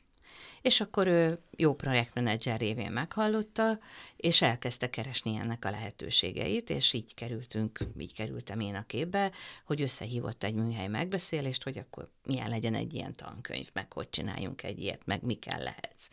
és 0.64 0.80
akkor 0.80 1.06
ő 1.06 1.38
jó 1.56 1.75
projektmenedzser 1.75 2.59
révén 2.59 2.90
meghallotta, 2.90 3.78
és 4.16 4.42
elkezdte 4.42 4.90
keresni 4.90 5.37
ennek 5.37 5.64
a 5.64 5.71
lehetőségeit, 5.71 6.71
és 6.71 6.92
így 6.92 7.14
kerültünk, 7.14 7.78
így 7.99 8.14
kerültem 8.14 8.61
én 8.61 8.75
a 8.75 8.87
képbe, 8.87 9.33
hogy 9.64 9.83
összehívott 9.83 10.44
egy 10.44 10.54
műhely 10.54 10.88
megbeszélést, 10.88 11.62
hogy 11.62 11.78
akkor 11.78 12.09
milyen 12.23 12.49
legyen 12.49 12.75
egy 12.75 12.94
ilyen 12.94 13.14
tankönyv, 13.14 13.71
meg 13.73 13.92
hogy 13.92 14.11
csináljunk 14.11 14.62
egy 14.62 14.83
ilyet, 14.83 15.06
meg 15.06 15.23
mi 15.23 15.35
kell 15.35 15.62
lehetsz 15.62 16.09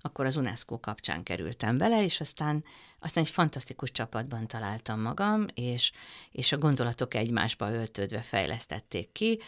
akkor 0.00 0.26
az 0.26 0.36
UNESCO 0.36 0.80
kapcsán 0.80 1.22
kerültem 1.22 1.78
bele, 1.78 2.04
és 2.04 2.20
aztán, 2.20 2.64
aztán 2.98 3.24
egy 3.24 3.30
fantasztikus 3.30 3.92
csapatban 3.92 4.46
találtam 4.46 5.00
magam, 5.00 5.46
és, 5.54 5.92
és 6.32 6.52
a 6.52 6.58
gondolatok 6.58 7.14
egymásba 7.14 7.72
öltődve 7.72 8.20
fejlesztették 8.20 9.12
ki, 9.12 9.40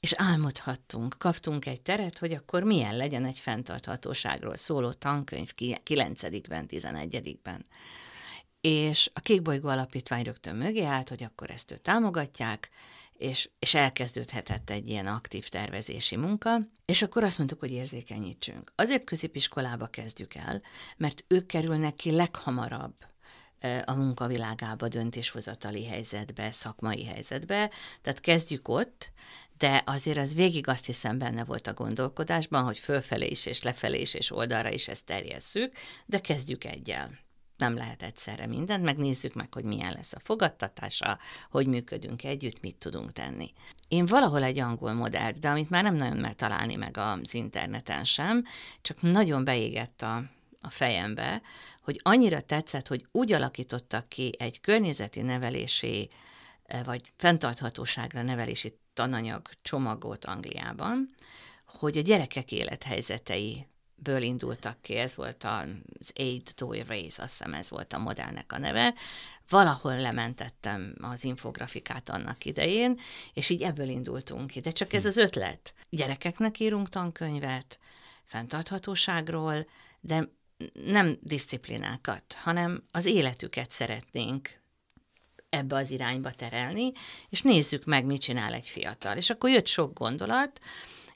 és 0.00 0.12
álmodhattunk, 0.16 1.14
kaptunk 1.18 1.66
egy 1.66 1.80
teret, 1.80 2.18
hogy 2.18 2.32
akkor 2.32 2.62
milyen 2.62 2.96
legyen 2.96 3.24
egy 3.24 3.38
fenntarthatóságról 3.38 4.56
szóló 4.56 4.92
tankönyv 4.92 5.52
9-ben, 5.56 6.66
11-ben. 6.68 7.64
És 8.60 9.10
a 9.12 9.20
Kékbolygó 9.20 9.68
Alapítvány 9.68 10.24
rögtön 10.24 10.56
mögé 10.56 10.84
állt, 10.84 11.08
hogy 11.08 11.22
akkor 11.22 11.50
ezt 11.50 11.70
ő 11.70 11.76
támogatják, 11.76 12.68
és, 13.12 13.50
és 13.58 13.74
elkezdődhetett 13.74 14.70
egy 14.70 14.88
ilyen 14.88 15.06
aktív 15.06 15.48
tervezési 15.48 16.16
munka, 16.16 16.58
és 16.84 17.02
akkor 17.02 17.24
azt 17.24 17.38
mondtuk, 17.38 17.60
hogy 17.60 17.70
érzékenyítsünk. 17.70 18.72
Azért 18.74 19.04
középiskolába 19.04 19.86
kezdjük 19.86 20.34
el, 20.34 20.62
mert 20.96 21.24
ők 21.28 21.46
kerülnek 21.46 21.94
ki 21.94 22.10
leghamarabb 22.10 22.94
a 23.84 23.94
munkavilágába, 23.94 24.88
döntéshozatali 24.88 25.86
helyzetbe, 25.86 26.52
szakmai 26.52 27.04
helyzetbe, 27.04 27.70
tehát 28.02 28.20
kezdjük 28.20 28.68
ott, 28.68 29.12
de 29.58 29.82
azért 29.86 30.18
az 30.18 30.34
végig 30.34 30.68
azt 30.68 30.86
hiszem 30.86 31.18
benne 31.18 31.44
volt 31.44 31.66
a 31.66 31.74
gondolkodásban, 31.74 32.64
hogy 32.64 32.78
fölfelé 32.78 33.26
is 33.26 33.46
és 33.46 33.62
lefelé 33.62 34.00
is 34.00 34.14
és 34.14 34.30
oldalra 34.30 34.70
is 34.70 34.88
ezt 34.88 35.06
terjesszük, 35.06 35.72
de 36.06 36.20
kezdjük 36.20 36.64
egyel. 36.64 37.18
Nem 37.56 37.76
lehet 37.76 38.02
egyszerre 38.02 38.46
mindent, 38.46 38.84
megnézzük 38.84 39.34
meg, 39.34 39.54
hogy 39.54 39.64
milyen 39.64 39.92
lesz 39.92 40.12
a 40.12 40.20
fogadtatása, 40.22 41.18
hogy 41.50 41.66
működünk 41.66 42.24
együtt, 42.24 42.60
mit 42.60 42.76
tudunk 42.76 43.12
tenni. 43.12 43.52
Én 43.88 44.06
valahol 44.06 44.42
egy 44.42 44.58
angol 44.58 44.92
modellt, 44.92 45.38
de 45.38 45.48
amit 45.48 45.70
már 45.70 45.82
nem 45.82 45.94
nagyon 45.94 46.16
meg 46.16 46.34
találni 46.34 46.74
meg 46.74 46.96
az 46.96 47.34
interneten 47.34 48.04
sem, 48.04 48.44
csak 48.82 49.00
nagyon 49.00 49.44
beégett 49.44 50.02
a, 50.02 50.22
a 50.60 50.70
fejembe, 50.70 51.42
hogy 51.82 52.00
annyira 52.02 52.40
tetszett, 52.40 52.88
hogy 52.88 53.06
úgy 53.12 53.32
alakítottak 53.32 54.08
ki 54.08 54.32
egy 54.38 54.60
környezeti 54.60 55.20
nevelési 55.20 56.08
eh, 56.62 56.84
vagy 56.84 57.12
fenntarthatóságra 57.16 58.22
nevelési 58.22 58.78
tananyag 58.98 59.48
csomagot 59.62 60.24
Angliában, 60.24 61.14
hogy 61.66 61.98
a 61.98 62.00
gyerekek 62.00 62.52
élethelyzetei 62.52 63.66
ből 63.94 64.22
indultak 64.22 64.82
ki, 64.82 64.94
ez 64.94 65.16
volt 65.16 65.44
az 65.44 66.12
Aid 66.14 66.50
to 66.54 66.72
Erase, 66.72 67.22
azt 67.22 67.38
hiszem 67.38 67.54
ez 67.54 67.70
volt 67.70 67.92
a 67.92 67.98
modellnek 67.98 68.52
a 68.52 68.58
neve. 68.58 68.94
Valahol 69.48 70.00
lementettem 70.00 70.94
az 71.00 71.24
infografikát 71.24 72.08
annak 72.08 72.44
idején, 72.44 73.00
és 73.32 73.48
így 73.48 73.62
ebből 73.62 73.88
indultunk 73.88 74.50
ki. 74.50 74.60
De 74.60 74.70
csak 74.70 74.92
ez 74.92 75.02
hm. 75.02 75.08
az 75.08 75.16
ötlet. 75.16 75.74
Gyerekeknek 75.90 76.60
írunk 76.60 76.88
tankönyvet, 76.88 77.78
fenntarthatóságról, 78.24 79.66
de 80.00 80.28
nem 80.72 81.18
disziplinákat, 81.22 82.32
hanem 82.32 82.84
az 82.90 83.04
életüket 83.04 83.70
szeretnénk 83.70 84.57
ebbe 85.50 85.76
az 85.76 85.90
irányba 85.90 86.30
terelni, 86.30 86.92
és 87.28 87.42
nézzük 87.42 87.84
meg, 87.84 88.04
mit 88.04 88.20
csinál 88.20 88.54
egy 88.54 88.68
fiatal. 88.68 89.16
És 89.16 89.30
akkor 89.30 89.50
jött 89.50 89.66
sok 89.66 89.98
gondolat, 89.98 90.60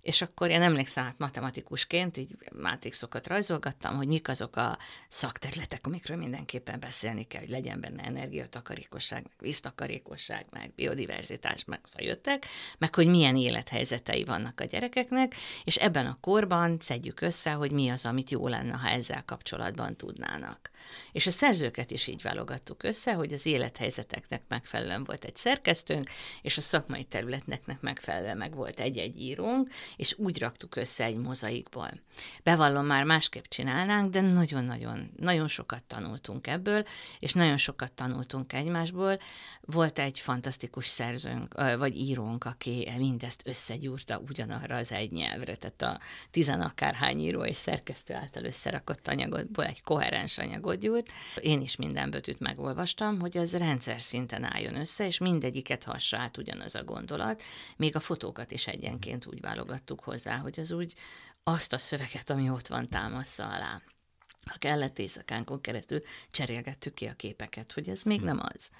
és 0.03 0.23
akkor 0.23 0.51
én 0.51 0.63
emlékszem, 0.63 1.05
hát 1.05 1.19
matematikusként 1.19 2.17
így 2.17 2.37
mátrixokat 2.53 3.27
rajzolgattam, 3.27 3.97
hogy 3.97 4.07
mik 4.07 4.29
azok 4.29 4.57
a 4.57 4.79
szakterületek, 5.09 5.87
amikről 5.87 6.17
mindenképpen 6.17 6.81
beszélni 6.81 7.27
kell, 7.27 7.41
hogy 7.41 7.51
legyen 7.51 7.81
benne 7.81 8.03
energiatakarékosság, 8.03 9.23
meg 9.23 9.33
víztakarékosság, 9.39 10.47
meg 10.51 10.73
biodiverzitás, 10.75 11.65
meg 11.65 11.81
szóval 11.85 12.07
jöttek, 12.07 12.47
meg 12.79 12.95
hogy 12.95 13.07
milyen 13.07 13.37
élethelyzetei 13.37 14.25
vannak 14.25 14.61
a 14.61 14.65
gyerekeknek, 14.65 15.35
és 15.65 15.77
ebben 15.77 16.07
a 16.07 16.19
korban 16.21 16.77
szedjük 16.81 17.21
össze, 17.21 17.53
hogy 17.53 17.71
mi 17.71 17.89
az, 17.89 18.07
amit 18.07 18.31
jó 18.31 18.49
lenne, 18.49 18.75
ha 18.75 18.89
ezzel 18.89 19.25
kapcsolatban 19.25 19.97
tudnának. 19.97 20.72
És 21.13 21.27
a 21.27 21.31
szerzőket 21.31 21.91
is 21.91 22.07
így 22.07 22.23
válogattuk 22.23 22.83
össze, 22.83 23.13
hogy 23.13 23.33
az 23.33 23.47
élethelyzeteknek 23.47 24.43
megfelelően 24.49 25.05
volt 25.05 25.25
egy 25.25 25.37
szerkesztőnk, 25.37 26.11
és 26.43 26.57
a 26.57 26.61
szakmai 26.61 27.05
területnek 27.05 27.81
megfelelően 27.81 28.37
meg 28.37 28.55
volt 28.55 28.81
egy-egy 28.81 29.21
írónk, 29.21 29.71
és 29.97 30.19
úgy 30.19 30.39
raktuk 30.39 30.77
össze 30.77 31.05
egy 31.05 31.17
mozaikból. 31.17 31.91
Bevallom, 32.43 32.87
már 32.87 33.05
másképp 33.05 33.45
csinálnánk, 33.45 34.11
de 34.11 34.21
nagyon-nagyon, 34.21 35.11
nagyon 35.17 35.49
sokat 35.49 35.85
tanultunk 35.85 36.47
ebből, 36.47 36.85
és 37.19 37.33
nagyon 37.33 37.57
sokat 37.57 37.93
tanultunk 37.93 38.53
egymásból. 38.53 39.19
Volt 39.61 39.99
egy 39.99 40.19
fantasztikus 40.19 40.87
szerzőnk, 40.87 41.55
vagy 41.79 41.97
írónk, 41.97 42.45
aki 42.45 42.91
mindezt 42.99 43.43
összegyúrta 43.45 44.23
ugyanarra 44.29 44.77
az 44.77 44.93
egy 44.93 45.11
nyelvre, 45.13 45.57
tehát 45.57 45.83
a 45.83 46.01
tizenakárhány 46.31 47.19
író 47.19 47.45
és 47.45 47.57
szerkesztő 47.57 48.15
által 48.15 48.45
összerakott 48.45 49.09
anyagotból 49.09 49.65
egy 49.65 49.83
koherens 49.83 50.39
anyagot 50.39 50.72
gyújt. 50.79 51.13
Én 51.41 51.61
is 51.61 51.77
minden 51.77 52.11
betűt 52.11 52.41
megolvastam, 52.41 53.21
hogy 53.21 53.37
az 53.37 53.57
rendszer 53.57 54.03
szinten 54.03 54.45
álljon 54.45 54.75
össze, 54.75 55.07
és 55.07 55.19
mindegyiket 55.19 55.85
hassa 55.85 56.19
át 56.19 56.37
ugyanaz 56.37 56.75
a 56.75 56.85
gondolat, 56.85 57.43
még 57.77 57.97
a 57.97 58.01
fotókat 58.01 58.51
is 58.51 58.67
egyenként 58.67 59.27
úgy 59.27 59.41
válogattuk 59.41 60.01
hozzá, 60.01 60.37
hogy 60.37 60.61
az 60.61 60.71
úgy 60.71 60.95
azt 61.43 61.73
a 61.73 61.79
szöveget, 61.79 62.31
ami 62.31 62.51
ott 62.51 62.67
van, 62.67 62.89
támaszza 62.89 63.45
alá. 63.45 63.83
Ha 64.51 64.59
kellett 64.59 64.99
éjszakánkon 64.99 65.61
keresztül 65.61 66.03
cserélgettük 66.31 66.95
ki 66.95 67.07
a 67.07 67.13
képeket, 67.13 67.73
hogy 67.73 67.89
ez 67.89 68.03
még 68.03 68.19
hm. 68.19 68.25
nem 68.25 68.41
az. 68.55 68.71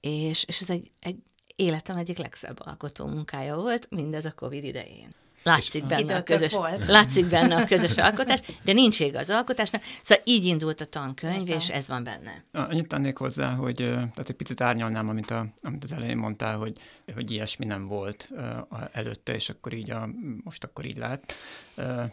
És, 0.00 0.44
és 0.44 0.60
ez 0.60 0.70
egy, 0.70 0.90
egy 0.98 1.18
életem 1.56 1.96
egyik 1.96 2.18
legszebb 2.18 2.60
alkotó 2.60 3.06
munkája 3.06 3.56
volt, 3.56 3.90
mindez 3.90 4.24
a 4.24 4.32
Covid 4.32 4.64
idején. 4.64 5.14
Látszik 5.42 5.86
benne, 5.86 6.16
a 6.16 6.22
közös, 6.22 6.52
volt. 6.52 6.86
látszik 6.86 7.26
benne 7.26 7.56
a 7.56 7.64
közös 7.64 7.96
alkotás, 7.96 8.40
de 8.64 8.72
nincs 8.72 8.98
vége 8.98 9.18
az 9.18 9.30
alkotásnak. 9.30 9.82
Szóval 10.02 10.24
így 10.26 10.44
indult 10.44 10.80
a 10.80 10.84
tankönyv, 10.84 11.38
Értem. 11.38 11.56
és 11.56 11.68
ez 11.68 11.88
van 11.88 12.04
benne. 12.04 12.44
Annyit 12.52 12.88
tennék 12.88 13.16
hozzá, 13.16 13.54
hogy 13.54 13.76
tehát 13.76 14.28
egy 14.28 14.36
picit 14.36 14.60
árnyalnám, 14.60 15.08
amit, 15.08 15.30
a, 15.30 15.46
amit 15.62 15.84
az 15.84 15.92
elején 15.92 16.16
mondtál, 16.16 16.56
hogy, 16.56 16.78
hogy 17.14 17.30
ilyesmi 17.30 17.64
nem 17.64 17.86
volt 17.86 18.28
előtte, 18.92 19.34
és 19.34 19.48
akkor 19.48 19.72
így 19.72 19.90
a, 19.90 20.08
most 20.44 20.64
akkor 20.64 20.84
így 20.84 20.96
lát. 20.96 21.34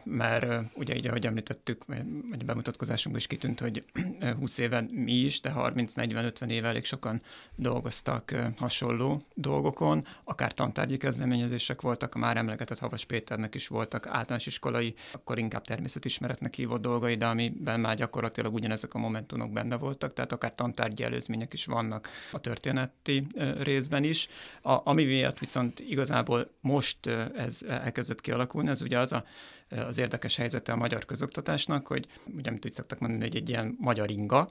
Mert 0.03 0.63
ugye 0.73 0.95
így, 0.95 1.07
ahogy 1.07 1.25
említettük, 1.25 1.85
vagy 1.85 2.39
a 2.39 2.43
bemutatkozásunkban 2.43 3.19
is 3.19 3.27
kitűnt, 3.27 3.59
hogy 3.59 3.83
ö, 4.19 4.33
20 4.33 4.57
éve 4.57 4.85
mi 4.91 5.11
is, 5.11 5.41
de 5.41 5.53
30-40-50 5.55 6.49
éve 6.49 6.67
elég 6.67 6.85
sokan 6.85 7.21
dolgoztak 7.55 8.35
hasonló 8.57 9.21
dolgokon, 9.33 10.07
akár 10.23 10.53
tantárgyi 10.53 10.97
kezdeményezések 10.97 11.81
voltak, 11.81 12.15
már 12.15 12.37
emlegetett 12.37 12.79
Havas 12.79 13.05
Péternek 13.05 13.55
is 13.55 13.67
voltak 13.67 14.07
általános 14.07 14.45
iskolai, 14.45 14.93
akkor 15.11 15.37
inkább 15.37 15.63
természetismeretnek 15.63 16.55
hívott 16.55 16.81
dolgai, 16.81 17.15
de 17.15 17.25
amiben 17.25 17.79
már 17.79 17.95
gyakorlatilag 17.95 18.53
ugyanezek 18.53 18.93
a 18.93 18.99
momentumok 18.99 19.51
benne 19.51 19.75
voltak, 19.75 20.13
tehát 20.13 20.31
akár 20.31 20.55
tantárgyi 20.55 21.03
előzmények 21.03 21.53
is 21.53 21.65
vannak 21.65 22.09
a 22.31 22.39
történeti 22.39 23.27
részben 23.59 24.03
is. 24.03 24.27
A, 24.61 24.89
ami 24.89 25.03
miatt 25.03 25.39
viszont 25.39 25.79
igazából 25.79 26.51
most 26.61 27.07
ez 27.35 27.61
elkezdett 27.67 28.21
kialakulni, 28.21 28.69
ez 28.69 28.81
ugye 28.81 28.99
az 28.99 29.11
a, 29.11 29.23
az 29.69 29.97
érdekes 29.97 30.35
helyzete 30.35 30.71
a 30.71 30.75
magyar 30.75 31.05
közoktatásnak, 31.05 31.87
hogy 31.87 32.07
ugye, 32.37 32.49
amit 32.49 32.65
úgy 32.65 32.73
szoktak 32.73 32.99
mondani, 32.99 33.23
hogy 33.23 33.35
egy 33.35 33.49
ilyen 33.49 33.75
magyar 33.79 34.09
inga, 34.09 34.49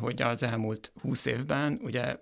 hogy 0.00 0.22
az 0.22 0.42
elmúlt 0.42 0.92
húsz 1.00 1.26
évben 1.26 1.78
ugye 1.82 2.16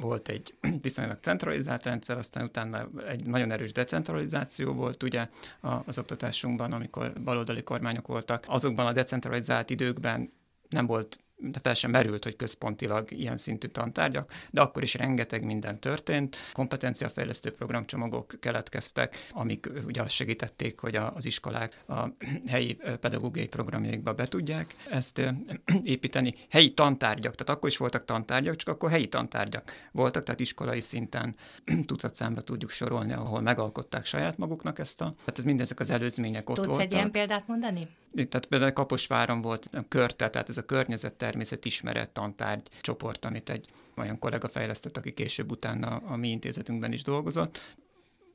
volt 0.00 0.28
egy 0.28 0.54
viszonylag 0.82 1.18
centralizált 1.20 1.84
rendszer, 1.84 2.18
aztán 2.18 2.44
utána 2.44 2.88
egy 3.08 3.26
nagyon 3.26 3.50
erős 3.50 3.72
decentralizáció 3.72 4.72
volt 4.72 5.02
ugye 5.02 5.28
az 5.60 5.98
oktatásunkban, 5.98 6.72
amikor 6.72 7.12
baloldali 7.24 7.62
kormányok 7.62 8.06
voltak. 8.06 8.44
Azokban 8.48 8.86
a 8.86 8.92
decentralizált 8.92 9.70
időkben 9.70 10.32
nem 10.68 10.86
volt 10.86 11.18
fel 11.62 11.74
sem 11.74 11.90
merült, 11.90 12.24
hogy 12.24 12.36
központilag 12.36 13.10
ilyen 13.10 13.36
szintű 13.36 13.66
tantárgyak, 13.66 14.32
de 14.50 14.60
akkor 14.60 14.82
is 14.82 14.94
rengeteg 14.94 15.44
minden 15.44 15.80
történt. 15.80 16.36
Kompetenciafejlesztő 16.52 17.52
programcsomagok 17.52 18.34
keletkeztek, 18.40 19.26
amik 19.30 19.70
ugye 19.86 20.02
azt 20.02 20.14
segítették, 20.14 20.78
hogy 20.78 20.96
az 20.96 21.24
iskolák 21.24 21.84
a 21.88 22.08
helyi 22.46 22.78
pedagógiai 23.00 23.48
programjaikba 23.48 24.12
be 24.12 24.26
tudják 24.26 24.74
ezt 24.90 25.20
építeni. 25.82 26.34
Helyi 26.48 26.74
tantárgyak, 26.74 27.34
tehát 27.34 27.56
akkor 27.56 27.68
is 27.68 27.76
voltak 27.76 28.04
tantárgyak, 28.04 28.56
csak 28.56 28.68
akkor 28.68 28.90
helyi 28.90 29.08
tantárgyak 29.08 29.72
voltak, 29.92 30.22
tehát 30.22 30.40
iskolai 30.40 30.80
szinten 30.80 31.34
tucatszámra 31.86 32.42
tudjuk 32.42 32.70
sorolni, 32.70 33.12
ahol 33.12 33.40
megalkották 33.40 34.04
saját 34.04 34.38
maguknak 34.38 34.78
ezt 34.78 35.00
a, 35.00 35.04
tehát 35.04 35.38
ez 35.38 35.44
mindezek 35.44 35.80
az 35.80 35.90
előzmények 35.90 36.50
ott 36.50 36.56
Tudsz 36.56 36.68
voltak. 36.68 36.84
egy 36.84 36.92
ilyen 36.92 37.10
példát 37.10 37.46
mondani? 37.46 37.88
Tehát 38.14 38.46
például 38.46 38.72
Kaposváron 38.72 39.40
volt 39.40 39.68
a 39.72 39.84
körte, 39.88 40.30
tehát 40.30 40.48
ez 40.48 40.58
a 40.58 40.62
környezet 40.62 41.12
természet 41.28 41.64
ismeret 41.64 42.10
tantárgy 42.10 42.68
csoport, 42.80 43.24
amit 43.24 43.50
egy 43.50 43.68
olyan 43.96 44.18
kollega 44.18 44.48
fejlesztett, 44.48 44.96
aki 44.96 45.12
később 45.12 45.50
utána 45.50 45.96
a 45.96 46.16
mi 46.16 46.28
intézetünkben 46.28 46.92
is 46.92 47.02
dolgozott. 47.02 47.76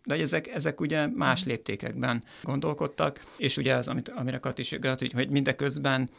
De 0.05 0.15
ezek, 0.15 0.47
ezek 0.47 0.79
ugye 0.81 1.07
más 1.07 1.43
léptékekben 1.43 2.23
gondolkodtak, 2.41 3.25
és 3.37 3.57
ugye 3.57 3.75
az, 3.75 3.87
amit, 3.87 4.09
amire 4.09 4.37
Kati 4.37 4.61
is 4.61 4.71
igaz, 4.71 4.99
hogy, 4.99 5.11
hogy 5.11 5.29
mindeközben 5.29 6.09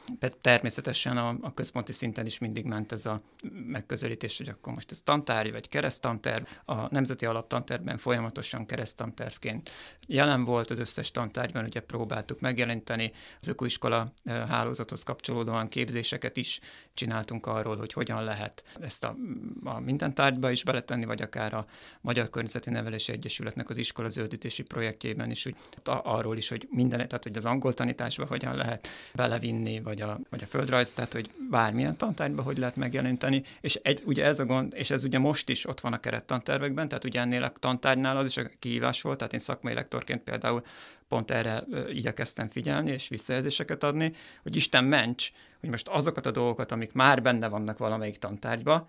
természetesen 0.40 1.16
a, 1.16 1.36
a 1.40 1.54
központi 1.54 1.92
szinten 1.92 2.26
is 2.26 2.38
mindig 2.38 2.64
ment 2.64 2.92
ez 2.92 3.06
a 3.06 3.20
megközelítés, 3.66 4.38
hogy 4.38 4.48
akkor 4.48 4.72
most 4.72 4.90
ez 4.90 5.02
tantárgy 5.02 5.52
vagy 5.52 5.68
kereszttanterv. 5.68 6.44
A 6.64 6.92
Nemzeti 6.92 7.26
Alaptantervben 7.26 7.98
folyamatosan 7.98 8.66
kereszttantervként 8.66 9.70
jelen 10.06 10.44
volt 10.44 10.70
az 10.70 10.78
összes 10.78 11.10
tantárgyban, 11.10 11.64
ugye 11.64 11.80
próbáltuk 11.80 12.40
megjelenteni 12.40 13.12
az 13.40 13.48
ökoiskola 13.48 14.12
eh, 14.24 14.48
hálózathoz 14.48 15.02
kapcsolódóan 15.02 15.68
képzéseket 15.68 16.36
is 16.36 16.60
csináltunk 16.94 17.46
arról, 17.46 17.76
hogy 17.76 17.92
hogyan 17.92 18.24
lehet 18.24 18.64
ezt 18.80 19.04
a, 19.04 19.16
a 19.64 19.80
minden 19.80 20.14
tárgyba 20.14 20.50
is 20.50 20.64
beletenni, 20.64 21.04
vagy 21.04 21.22
akár 21.22 21.54
a 21.54 21.66
Magyar 22.00 22.30
Környezeti 22.30 22.70
Nevelési 22.70 23.12
Egyesületnek 23.12 23.70
az 23.74 23.80
iskola 23.80 24.08
zöldítési 24.08 24.62
projektjében 24.62 25.30
is, 25.30 25.46
úgy, 25.46 25.54
arról 25.84 26.36
is, 26.36 26.48
hogy 26.48 26.68
minden, 26.70 26.98
tehát 27.08 27.22
hogy 27.22 27.36
az 27.36 27.44
angol 27.44 27.74
tanításba 27.74 28.26
hogyan 28.26 28.56
lehet 28.56 28.88
belevinni, 29.14 29.80
vagy 29.80 30.00
a, 30.00 30.20
vagy 30.30 30.42
a 30.42 30.46
földrajz, 30.46 30.92
tehát 30.92 31.12
hogy 31.12 31.30
bármilyen 31.50 31.96
tantárgyba 31.96 32.42
hogy 32.42 32.58
lehet 32.58 32.76
megjeleníteni, 32.76 33.42
és 33.60 33.74
egy, 33.82 34.02
ugye 34.04 34.24
ez 34.24 34.38
a 34.38 34.44
gond, 34.44 34.72
és 34.76 34.90
ez 34.90 35.04
ugye 35.04 35.18
most 35.18 35.48
is 35.48 35.66
ott 35.66 35.80
van 35.80 35.92
a 35.92 36.00
kerettantervekben, 36.00 36.88
tehát 36.88 37.04
ugye 37.04 37.20
ennél 37.20 37.42
a 37.42 37.52
tantárgynál 37.60 38.16
az 38.16 38.26
is 38.26 38.36
a 38.36 38.50
kihívás 38.58 39.02
volt, 39.02 39.18
tehát 39.18 39.32
én 39.32 39.40
szakmai 39.40 39.74
lektorként 39.74 40.22
például 40.22 40.62
pont 41.08 41.30
erre 41.30 41.64
igyekeztem 41.88 42.48
figyelni, 42.48 42.90
és 42.90 43.08
visszajelzéseket 43.08 43.82
adni, 43.82 44.12
hogy 44.42 44.56
Isten 44.56 44.84
ments, 44.84 45.32
hogy 45.64 45.72
most 45.72 45.88
azokat 45.88 46.26
a 46.26 46.30
dolgokat, 46.30 46.72
amik 46.72 46.92
már 46.92 47.22
benne 47.22 47.48
vannak 47.48 47.78
valamelyik 47.78 48.18
tantárgyba, 48.18 48.88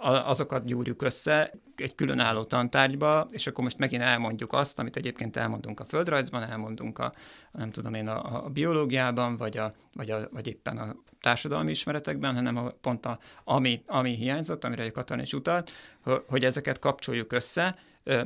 azokat 0.00 0.64
gyúrjuk 0.64 1.02
össze 1.02 1.52
egy 1.76 1.94
különálló 1.94 2.44
tantárgyba, 2.44 3.26
és 3.30 3.46
akkor 3.46 3.64
most 3.64 3.78
megint 3.78 4.02
elmondjuk 4.02 4.52
azt, 4.52 4.78
amit 4.78 4.96
egyébként 4.96 5.36
elmondunk 5.36 5.80
a 5.80 5.84
földrajzban, 5.84 6.42
elmondunk 6.42 6.98
a, 6.98 7.12
nem 7.52 7.70
tudom 7.70 7.94
én, 7.94 8.08
a, 8.08 8.44
a 8.44 8.48
biológiában, 8.48 9.36
vagy, 9.36 9.56
a, 9.56 9.74
vagy, 9.92 10.10
a, 10.10 10.28
vagy 10.32 10.46
éppen 10.46 10.78
a 10.78 10.96
társadalmi 11.20 11.70
ismeretekben, 11.70 12.34
hanem 12.34 12.56
a, 12.56 12.70
pont 12.80 13.06
a, 13.06 13.18
ami, 13.44 13.82
ami 13.86 14.14
hiányzott, 14.14 14.64
amire 14.64 14.90
Katalin 14.90 15.22
is 15.22 15.32
utalt, 15.32 15.70
ho- 16.00 16.24
hogy 16.28 16.44
ezeket 16.44 16.78
kapcsoljuk 16.78 17.32
össze, 17.32 17.78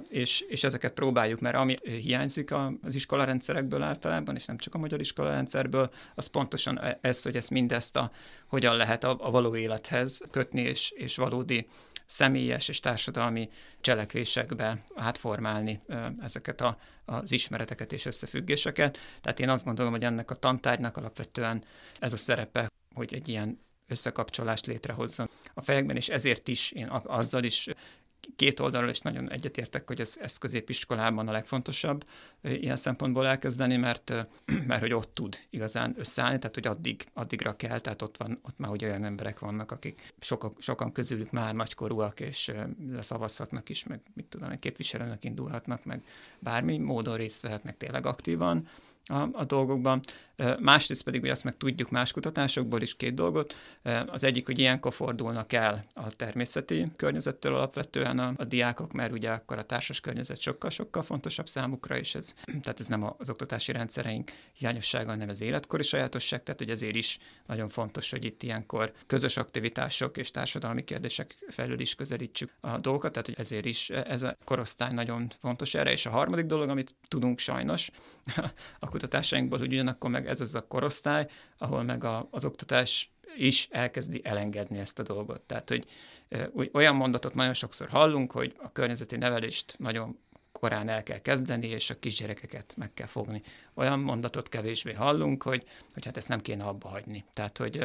és, 0.08 0.40
és 0.40 0.64
ezeket 0.64 0.92
próbáljuk, 0.92 1.40
mert 1.40 1.56
ami 1.56 1.76
hiányzik 1.82 2.50
az 2.82 2.94
iskolarendszerekből 2.94 3.82
általában, 3.82 4.36
és 4.36 4.44
nem 4.44 4.58
csak 4.58 4.74
a 4.74 4.78
magyar 4.78 5.00
iskolarendszerből, 5.00 5.90
az 6.14 6.26
pontosan 6.26 6.80
e- 6.80 6.98
ez, 7.00 7.22
hogy 7.22 7.36
ezt 7.36 7.50
mindezt 7.50 7.96
a, 7.96 8.10
hogyan 8.46 8.76
lehet 8.76 9.04
a, 9.04 9.16
a 9.20 9.30
való 9.30 9.56
élethez 9.56 10.20
kötni, 10.30 10.60
és, 10.60 10.90
és 10.90 11.16
valódi 11.16 11.68
személyes 12.06 12.68
és 12.68 12.80
társadalmi 12.80 13.50
cselekvésekbe 13.80 14.84
átformálni 14.94 15.80
ezeket 16.22 16.60
a, 16.60 16.78
az 17.04 17.32
ismereteket 17.32 17.92
és 17.92 18.04
összefüggéseket. 18.04 18.98
Tehát 19.20 19.40
én 19.40 19.48
azt 19.48 19.64
gondolom, 19.64 19.92
hogy 19.92 20.04
ennek 20.04 20.30
a 20.30 20.34
tantárgynak 20.34 20.96
alapvetően 20.96 21.64
ez 21.98 22.12
a 22.12 22.16
szerepe, 22.16 22.68
hogy 22.94 23.14
egy 23.14 23.28
ilyen 23.28 23.60
összekapcsolást 23.86 24.66
létrehozzon 24.66 25.30
a 25.54 25.62
fejekben, 25.62 25.96
és 25.96 26.08
ezért 26.08 26.48
is 26.48 26.70
én 26.70 26.88
azzal 27.04 27.44
is 27.44 27.68
két 28.36 28.60
oldalról 28.60 28.90
is 28.90 29.00
nagyon 29.00 29.30
egyetértek, 29.30 29.86
hogy 29.86 30.00
ez, 30.00 30.16
ez 30.20 30.38
középiskolában 30.38 31.28
a 31.28 31.32
legfontosabb 31.32 32.04
ilyen 32.42 32.76
szempontból 32.76 33.26
elkezdeni, 33.26 33.76
mert, 33.76 34.12
mert 34.66 34.80
hogy 34.80 34.92
ott 34.92 35.14
tud 35.14 35.38
igazán 35.50 35.94
összeállni, 35.98 36.38
tehát 36.38 36.54
hogy 36.54 36.66
addig, 36.66 37.06
addigra 37.12 37.56
kell, 37.56 37.80
tehát 37.80 38.02
ott, 38.02 38.16
van, 38.16 38.38
ott 38.42 38.58
már 38.58 38.70
ugye 38.70 38.88
olyan 38.88 39.04
emberek 39.04 39.38
vannak, 39.38 39.72
akik 39.72 40.12
sokan, 40.20 40.54
sokan 40.58 40.92
közülük 40.92 41.30
már 41.30 41.54
nagykorúak, 41.54 42.20
és 42.20 42.48
ö, 42.48 42.62
szavazhatnak 43.00 43.68
is, 43.68 43.84
meg 43.84 44.00
mit 44.14 44.26
tudom, 44.26 44.58
képviselőnek 44.58 45.24
indulhatnak, 45.24 45.84
meg 45.84 46.02
bármi 46.38 46.78
módon 46.78 47.16
részt 47.16 47.42
vehetnek 47.42 47.76
tényleg 47.76 48.06
aktívan 48.06 48.68
a, 49.04 49.28
a 49.32 49.44
dolgokban. 49.44 50.00
Másrészt 50.58 51.04
pedig, 51.04 51.20
hogy 51.20 51.30
azt 51.30 51.44
meg 51.44 51.56
tudjuk 51.56 51.90
más 51.90 52.12
kutatásokból 52.12 52.82
is 52.82 52.96
két 52.96 53.14
dolgot. 53.14 53.54
Az 54.06 54.24
egyik, 54.24 54.46
hogy 54.46 54.58
ilyenkor 54.58 54.92
fordulnak 54.94 55.52
el 55.52 55.82
a 55.94 56.16
természeti 56.16 56.86
környezettől 56.96 57.54
alapvetően 57.54 58.18
a, 58.18 58.32
a 58.36 58.44
diákok, 58.44 58.92
mert 58.92 59.12
ugye 59.12 59.30
akkor 59.30 59.58
a 59.58 59.64
társas 59.64 60.00
környezet 60.00 60.40
sokkal-sokkal 60.40 61.02
fontosabb 61.02 61.48
számukra, 61.48 61.98
és 61.98 62.14
ez, 62.14 62.34
tehát 62.62 62.80
ez 62.80 62.86
nem 62.86 63.14
az 63.18 63.30
oktatási 63.30 63.72
rendszereink 63.72 64.30
hiányossága, 64.52 65.10
hanem 65.10 65.28
az 65.28 65.40
életkori 65.40 65.82
sajátosság, 65.82 66.42
tehát 66.42 66.60
hogy 66.60 66.70
ezért 66.70 66.96
is 66.96 67.18
nagyon 67.46 67.68
fontos, 67.68 68.10
hogy 68.10 68.24
itt 68.24 68.42
ilyenkor 68.42 68.92
közös 69.06 69.36
aktivitások 69.36 70.16
és 70.16 70.30
társadalmi 70.30 70.84
kérdések 70.84 71.36
felül 71.48 71.80
is 71.80 71.94
közelítsük 71.94 72.50
a 72.60 72.78
dolgokat, 72.78 73.12
tehát 73.12 73.26
hogy 73.26 73.38
ezért 73.38 73.64
is 73.64 73.90
ez 73.90 74.22
a 74.22 74.36
korosztály 74.44 74.92
nagyon 74.92 75.30
fontos 75.40 75.74
erre. 75.74 75.92
És 75.92 76.06
a 76.06 76.10
harmadik 76.10 76.46
dolog, 76.46 76.68
amit 76.68 76.94
tudunk 77.08 77.38
sajnos 77.38 77.90
a 78.78 78.88
kutatásainkból, 78.88 79.58
hogy 79.58 79.72
ugyanakkor 79.72 80.10
meg 80.10 80.28
ez 80.28 80.40
az 80.40 80.54
a 80.54 80.66
korosztály, 80.66 81.26
ahol 81.58 81.82
meg 81.82 82.04
a, 82.04 82.28
az 82.30 82.44
oktatás 82.44 83.12
is 83.36 83.68
elkezdi 83.70 84.20
elengedni 84.24 84.78
ezt 84.78 84.98
a 84.98 85.02
dolgot. 85.02 85.40
Tehát, 85.40 85.68
hogy 85.68 85.86
olyan 86.72 86.96
mondatot 86.96 87.34
nagyon 87.34 87.54
sokszor 87.54 87.88
hallunk, 87.88 88.32
hogy 88.32 88.54
a 88.58 88.72
környezeti 88.72 89.16
nevelést 89.16 89.74
nagyon 89.78 90.18
korán 90.60 90.88
el 90.88 91.02
kell 91.02 91.18
kezdeni, 91.18 91.66
és 91.66 91.90
a 91.90 91.98
kisgyerekeket 91.98 92.74
meg 92.76 92.94
kell 92.94 93.06
fogni. 93.06 93.42
Olyan 93.74 94.00
mondatot 94.00 94.48
kevésbé 94.48 94.92
hallunk, 94.92 95.42
hogy, 95.42 95.64
hogy 95.94 96.04
hát 96.04 96.16
ezt 96.16 96.28
nem 96.28 96.40
kéne 96.40 96.64
abba 96.64 96.88
hagyni. 96.88 97.24
Tehát, 97.32 97.58
hogy, 97.58 97.84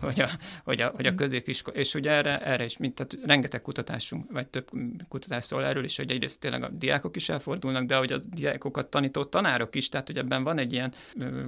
hogy, 0.00 0.20
a, 0.20 0.28
hogy, 0.64 0.80
a, 0.80 0.92
hogy 0.94 1.06
a 1.06 1.14
középiskola, 1.14 1.76
és 1.76 1.94
ugye 1.94 2.10
erre, 2.10 2.40
erre 2.40 2.64
is, 2.64 2.76
mint, 2.76 2.94
tehát 2.94 3.26
rengeteg 3.26 3.62
kutatásunk, 3.62 4.32
vagy 4.32 4.46
több 4.46 4.70
kutatás 5.08 5.44
szól 5.44 5.64
erről 5.64 5.84
is, 5.84 5.96
hogy 5.96 6.10
egyrészt 6.10 6.40
tényleg 6.40 6.62
a 6.62 6.68
diákok 6.68 7.16
is 7.16 7.28
elfordulnak, 7.28 7.84
de 7.84 7.96
hogy 7.96 8.12
a 8.12 8.18
diákokat 8.18 8.90
tanító 8.90 9.24
tanárok 9.24 9.74
is, 9.74 9.88
tehát 9.88 10.06
hogy 10.06 10.18
ebben 10.18 10.42
van 10.42 10.58
egy 10.58 10.72
ilyen 10.72 10.94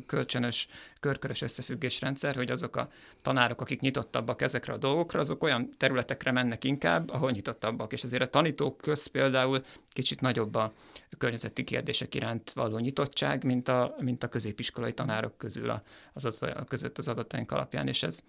kölcsönös, 0.06 0.68
körkörös 1.00 1.42
összefüggésrendszer, 1.42 2.34
hogy 2.34 2.50
azok 2.50 2.76
a 2.76 2.88
tanárok, 3.22 3.60
akik 3.60 3.80
nyitottabbak 3.80 4.42
ezekre 4.42 4.72
a 4.72 4.76
dolgokra, 4.76 5.20
azok 5.20 5.42
olyan 5.42 5.70
területekre 5.76 6.32
mennek 6.32 6.64
inkább, 6.64 7.10
ahol 7.10 7.30
nyitottabbak. 7.30 7.92
És 7.92 8.04
azért 8.04 8.22
a 8.22 8.26
tanítók 8.26 8.76
köz 8.76 9.06
például 9.06 9.60
kicsit 9.92 10.20
nagyobb 10.20 10.53
a 10.54 10.72
környezeti 11.18 11.64
kérdések 11.64 12.14
iránt 12.14 12.52
való 12.52 12.78
nyitottság, 12.78 13.44
mint 13.44 13.68
a, 13.68 13.94
mint 14.00 14.22
a 14.22 14.28
középiskolai 14.28 14.92
tanárok 14.92 15.36
közül 15.36 15.82
az 16.12 16.24
adat, 16.24 16.68
között 16.68 16.98
az 16.98 17.08
adataink 17.08 17.52
alapján, 17.52 17.88
és 17.88 18.02
ez 18.02 18.22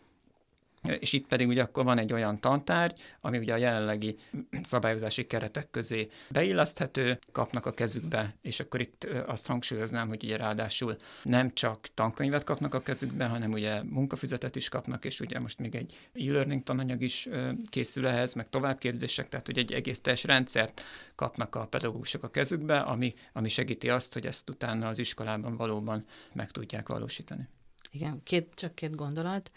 és 0.87 1.13
itt 1.13 1.27
pedig 1.27 1.47
ugye 1.47 1.61
akkor 1.61 1.83
van 1.83 1.97
egy 1.97 2.13
olyan 2.13 2.39
tantárgy, 2.39 2.99
ami 3.21 3.37
ugye 3.37 3.53
a 3.53 3.57
jelenlegi 3.57 4.15
szabályozási 4.63 5.27
keretek 5.27 5.69
közé 5.71 6.09
beilleszthető, 6.29 7.19
kapnak 7.31 7.65
a 7.65 7.71
kezükbe, 7.71 8.35
és 8.41 8.59
akkor 8.59 8.81
itt 8.81 9.07
azt 9.25 9.47
hangsúlyoznám, 9.47 10.07
hogy 10.07 10.23
ugye 10.23 10.37
ráadásul 10.37 10.97
nem 11.23 11.53
csak 11.53 11.87
tankönyvet 11.93 12.43
kapnak 12.43 12.73
a 12.73 12.81
kezükbe, 12.81 13.25
hanem 13.25 13.51
ugye 13.51 13.83
munkafizetet 13.83 14.55
is 14.55 14.69
kapnak, 14.69 15.05
és 15.05 15.19
ugye 15.19 15.39
most 15.39 15.59
még 15.59 15.75
egy 15.75 15.97
e-learning 16.13 16.63
tananyag 16.63 17.01
is 17.01 17.29
készül 17.69 18.07
ehhez, 18.07 18.33
meg 18.33 18.49
továbbképzések, 18.49 19.29
tehát 19.29 19.45
hogy 19.45 19.57
egy 19.57 19.71
egész 19.71 19.99
teljes 19.99 20.23
rendszert 20.23 20.81
kapnak 21.15 21.55
a 21.55 21.67
pedagógusok 21.67 22.23
a 22.23 22.29
kezükbe, 22.29 22.79
ami, 22.79 23.13
ami 23.33 23.49
segíti 23.49 23.89
azt, 23.89 24.13
hogy 24.13 24.25
ezt 24.25 24.49
utána 24.49 24.87
az 24.87 24.99
iskolában 24.99 25.55
valóban 25.55 26.05
meg 26.33 26.51
tudják 26.51 26.89
valósítani. 26.89 27.47
Igen, 27.91 28.21
két, 28.23 28.51
csak 28.55 28.75
két 28.75 28.95
gondolat 28.95 29.51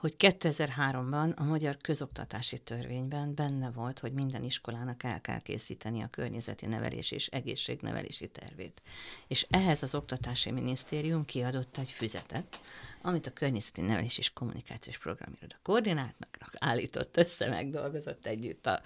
hogy 0.00 0.14
2003-ban 0.18 1.34
a 1.36 1.42
magyar 1.44 1.76
közoktatási 1.76 2.58
törvényben 2.58 3.34
benne 3.34 3.70
volt, 3.70 3.98
hogy 3.98 4.12
minden 4.12 4.42
iskolának 4.42 5.02
el 5.02 5.20
kell 5.20 5.40
készíteni 5.40 6.02
a 6.02 6.08
környezeti 6.10 6.66
nevelés 6.66 7.10
és 7.10 7.26
egészségnevelési 7.26 8.28
tervét. 8.28 8.82
És 9.26 9.46
ehhez 9.50 9.82
az 9.82 9.94
Oktatási 9.94 10.50
Minisztérium 10.50 11.24
kiadott 11.24 11.78
egy 11.78 11.90
füzetet, 11.90 12.60
amit 13.02 13.26
a 13.26 13.32
Környezeti 13.32 13.80
Nevelés 13.80 14.18
és 14.18 14.32
Kommunikációs 14.32 14.98
Programiroda 14.98 15.56
koordináltnak 15.62 16.50
állított 16.58 17.16
össze, 17.16 17.48
megdolgozott 17.48 18.26
együtt 18.26 18.66
a 18.66 18.82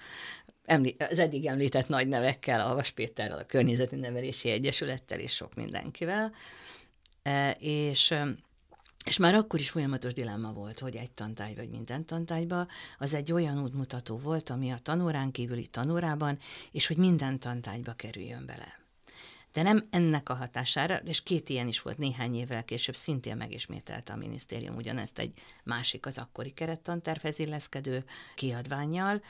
az 0.99 1.19
eddig 1.19 1.47
említett 1.47 1.89
nagy 1.89 2.09
nevekkel, 2.09 2.61
a 2.61 2.67
Havas 2.69 2.91
Péterrel, 2.91 3.39
a 3.39 3.45
Környezeti 3.45 3.97
Nevelési 3.97 4.51
Egyesülettel 4.51 5.19
és 5.19 5.33
sok 5.33 5.55
mindenkivel, 5.55 6.33
e, 7.23 7.51
és 7.51 8.15
és 9.05 9.17
már 9.17 9.35
akkor 9.35 9.61
is 9.61 9.71
folyamatos 9.71 10.13
dilemma 10.13 10.53
volt, 10.53 10.79
hogy 10.79 10.97
egy 10.97 11.11
tantárgy 11.11 11.57
vagy 11.57 11.69
minden 11.69 12.05
tantárgyba, 12.05 12.67
az 12.99 13.15
egy 13.15 13.33
olyan 13.33 13.63
útmutató 13.63 14.19
volt, 14.19 14.51
ami 14.51 14.71
a 14.71 14.79
tanórán 14.83 15.31
kívüli 15.31 15.67
tanórában, 15.67 16.39
és 16.71 16.87
hogy 16.87 16.97
minden 16.97 17.39
tantárgyba 17.39 17.93
kerüljön 17.93 18.47
bele. 18.47 18.83
De 19.53 19.63
nem 19.63 19.87
ennek 19.91 20.29
a 20.29 20.35
hatására, 20.35 20.97
és 20.97 21.23
két 21.23 21.49
ilyen 21.49 21.69
is 21.69 21.81
volt 21.81 21.99
néhány 21.99 22.35
évvel 22.35 22.65
később, 22.65 22.97
szintén 22.97 23.37
megismételte 23.37 24.13
a 24.13 24.17
minisztérium 24.17 24.77
ugyanezt 24.77 25.19
egy 25.19 25.33
másik 25.65 26.07
az 26.07 26.19
akkori 26.19 26.53
kerettantervhez 26.53 27.39
illeszkedő 27.39 28.05
kiadványjal, 28.35 29.23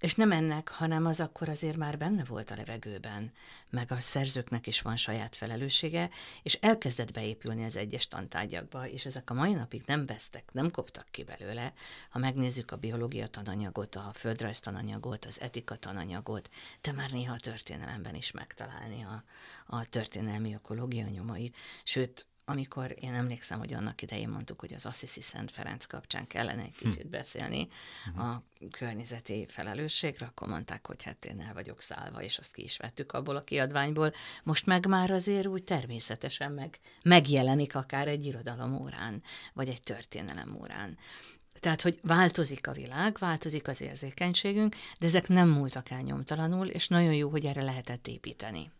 és 0.00 0.14
nem 0.14 0.32
ennek, 0.32 0.68
hanem 0.68 1.06
az 1.06 1.20
akkor 1.20 1.48
azért 1.48 1.76
már 1.76 1.98
benne 1.98 2.24
volt 2.24 2.50
a 2.50 2.54
levegőben, 2.54 3.32
meg 3.70 3.92
a 3.92 4.00
szerzőknek 4.00 4.66
is 4.66 4.80
van 4.80 4.96
saját 4.96 5.36
felelőssége, 5.36 6.10
és 6.42 6.54
elkezdett 6.54 7.12
beépülni 7.12 7.64
az 7.64 7.76
egyes 7.76 8.08
tantárgyakba, 8.08 8.88
és 8.88 9.04
ezek 9.04 9.30
a 9.30 9.34
mai 9.34 9.52
napig 9.52 9.82
nem 9.86 10.06
vesztek, 10.06 10.52
nem 10.52 10.70
koptak 10.70 11.06
ki 11.10 11.24
belőle. 11.24 11.72
Ha 12.10 12.18
megnézzük 12.18 12.70
a 12.70 12.76
biológia 12.76 13.26
tananyagot, 13.26 13.94
a 13.94 14.10
földrajz 14.14 14.60
tananyagot, 14.60 15.24
az 15.24 15.40
etika 15.40 15.76
tananyagot, 15.76 16.48
de 16.80 16.92
már 16.92 17.10
néha 17.10 17.34
a 17.34 17.40
történelemben 17.40 18.14
is 18.14 18.30
megtalálni 18.30 19.02
a, 19.02 19.24
a 19.66 19.84
történelmi 19.84 20.54
ökológia 20.54 21.08
nyomait. 21.08 21.56
Sőt, 21.84 22.26
amikor 22.48 22.94
én 23.00 23.14
emlékszem, 23.14 23.58
hogy 23.58 23.72
annak 23.72 24.02
idején 24.02 24.28
mondtuk, 24.28 24.60
hogy 24.60 24.72
az 24.74 24.86
Assisi 24.86 25.20
Szent 25.20 25.50
Ferenc 25.50 25.84
kapcsán 25.84 26.26
kellene 26.26 26.62
egy 26.62 26.76
hm. 26.78 26.88
kicsit 26.88 27.08
beszélni 27.08 27.68
hm. 28.04 28.20
a 28.20 28.42
környezeti 28.70 29.46
felelősségre, 29.48 30.26
akkor 30.26 30.48
mondták, 30.48 30.86
hogy 30.86 31.02
hát 31.02 31.24
én 31.24 31.40
el 31.40 31.54
vagyok 31.54 31.80
szállva, 31.80 32.22
és 32.22 32.38
azt 32.38 32.54
ki 32.54 32.62
is 32.62 32.76
vettük 32.76 33.12
abból 33.12 33.36
a 33.36 33.44
kiadványból. 33.44 34.12
Most 34.42 34.66
meg 34.66 34.86
már 34.86 35.10
azért 35.10 35.46
úgy 35.46 35.64
természetesen 35.64 36.52
meg 36.52 36.78
megjelenik 37.02 37.74
akár 37.74 38.08
egy 38.08 38.26
irodalom 38.26 38.74
órán, 38.80 39.22
vagy 39.52 39.68
egy 39.68 39.82
történelem 39.82 40.56
órán. 40.60 40.98
Tehát, 41.60 41.82
hogy 41.82 41.98
változik 42.02 42.66
a 42.66 42.72
világ, 42.72 43.16
változik 43.18 43.68
az 43.68 43.80
érzékenységünk, 43.80 44.76
de 44.98 45.06
ezek 45.06 45.28
nem 45.28 45.48
múltak 45.48 45.90
el 45.90 46.00
nyomtalanul, 46.00 46.66
és 46.66 46.88
nagyon 46.88 47.14
jó, 47.14 47.28
hogy 47.28 47.44
erre 47.44 47.62
lehetett 47.62 48.06
építeni. 48.06 48.70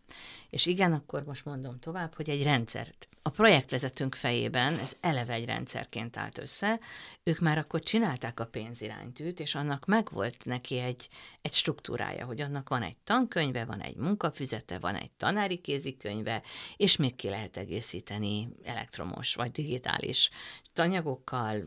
És 0.49 0.65
igen, 0.65 0.93
akkor 0.93 1.23
most 1.23 1.45
mondom 1.45 1.79
tovább, 1.79 2.13
hogy 2.13 2.29
egy 2.29 2.43
rendszert. 2.43 3.07
A 3.21 3.29
projektvezetőnk 3.29 4.15
fejében 4.15 4.77
ez 4.77 4.95
eleve 4.99 5.33
egy 5.33 5.45
rendszerként 5.45 6.17
állt 6.17 6.37
össze, 6.37 6.79
ők 7.23 7.39
már 7.39 7.57
akkor 7.57 7.79
csinálták 7.79 8.39
a 8.39 8.45
pénziránytűt, 8.45 9.39
és 9.39 9.55
annak 9.55 9.85
megvolt 9.85 10.45
neki 10.45 10.77
egy, 10.77 11.07
egy 11.41 11.53
struktúrája, 11.53 12.25
hogy 12.25 12.41
annak 12.41 12.69
van 12.69 12.83
egy 12.83 12.97
tankönyve, 13.03 13.65
van 13.65 13.81
egy 13.81 13.95
munkafüzete, 13.95 14.79
van 14.79 14.95
egy 14.95 15.11
tanári 15.11 15.57
kézikönyve, 15.57 16.41
és 16.77 16.95
még 16.95 17.15
ki 17.15 17.29
lehet 17.29 17.57
egészíteni 17.57 18.49
elektromos 18.63 19.35
vagy 19.35 19.51
digitális 19.51 20.29
tanyagokkal, 20.73 21.63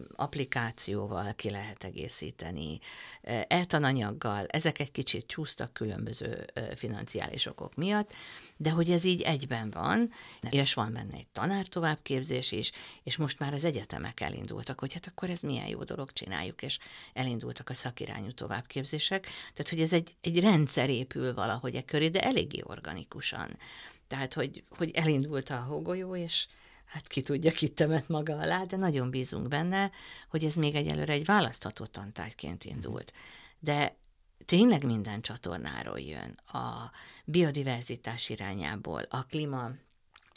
applikációval 1.01 1.35
ki 1.35 1.51
lehet 1.51 1.85
egészíteni, 1.85 2.79
eltananyaggal, 3.49 4.47
ezek 4.47 4.79
egy 4.79 4.93
kicsit 4.93 5.27
csúsztak 5.27 5.73
különböző 5.73 6.47
financiális 6.75 7.47
okok 7.47 7.75
miatt, 7.75 8.13
de 8.57 8.71
hogy 8.71 8.91
ez 8.91 9.05
így 9.05 9.23
egyben 9.23 9.71
van, 9.71 10.13
és 10.51 10.75
van 10.75 10.93
benne 10.93 11.17
egy 11.17 11.27
tanár 11.33 11.67
továbbképzés 11.67 12.53
is, 12.53 12.73
és 13.03 13.17
most 13.17 13.39
már 13.39 13.55
az 13.55 13.65
egyetemek 13.65 14.21
elindultak, 14.21 14.81
hogy 14.81 14.93
hát 14.93 15.07
akkor 15.07 15.31
ez 15.31 15.41
milyen 15.41 15.69
jó 15.69 15.85
dolog, 15.85 16.13
csináljuk, 16.13 16.63
és 16.63 16.79
elindultak 17.13 17.69
a 17.69 17.75
szakirányú 17.75 18.31
továbbképzések. 18.31 19.23
Tehát, 19.23 19.69
hogy 19.69 19.81
ez 19.81 19.93
egy, 19.93 20.11
egy 20.21 20.41
rendszer 20.41 20.91
épül 20.91 21.35
valahogy 21.35 21.75
e 21.75 21.83
köré, 21.83 22.09
de 22.09 22.21
eléggé 22.21 22.61
organikusan. 22.63 23.57
Tehát, 24.07 24.35
hogy, 24.35 24.63
hogy 24.69 24.91
elindult 24.91 25.51
a 25.51 25.61
hógolyó, 25.61 26.17
és 26.17 26.47
hát 26.91 27.07
ki 27.07 27.23
tudja, 27.23 27.53
kit 27.53 27.75
temet 27.75 28.09
maga 28.09 28.39
alá, 28.39 28.65
de 28.65 28.77
nagyon 28.77 29.11
bízunk 29.11 29.49
benne, 29.49 29.91
hogy 30.29 30.45
ez 30.45 30.55
még 30.55 30.75
egyelőre 30.75 31.13
egy 31.13 31.25
választható 31.25 31.87
tantárgyként 31.87 32.65
indult. 32.65 33.13
De 33.59 33.97
tényleg 34.45 34.85
minden 34.85 35.21
csatornáról 35.21 36.01
jön, 36.01 36.31
a 36.31 36.91
biodiverzitás 37.25 38.29
irányából, 38.29 39.07
a 39.11 39.25
klíma 39.25 39.71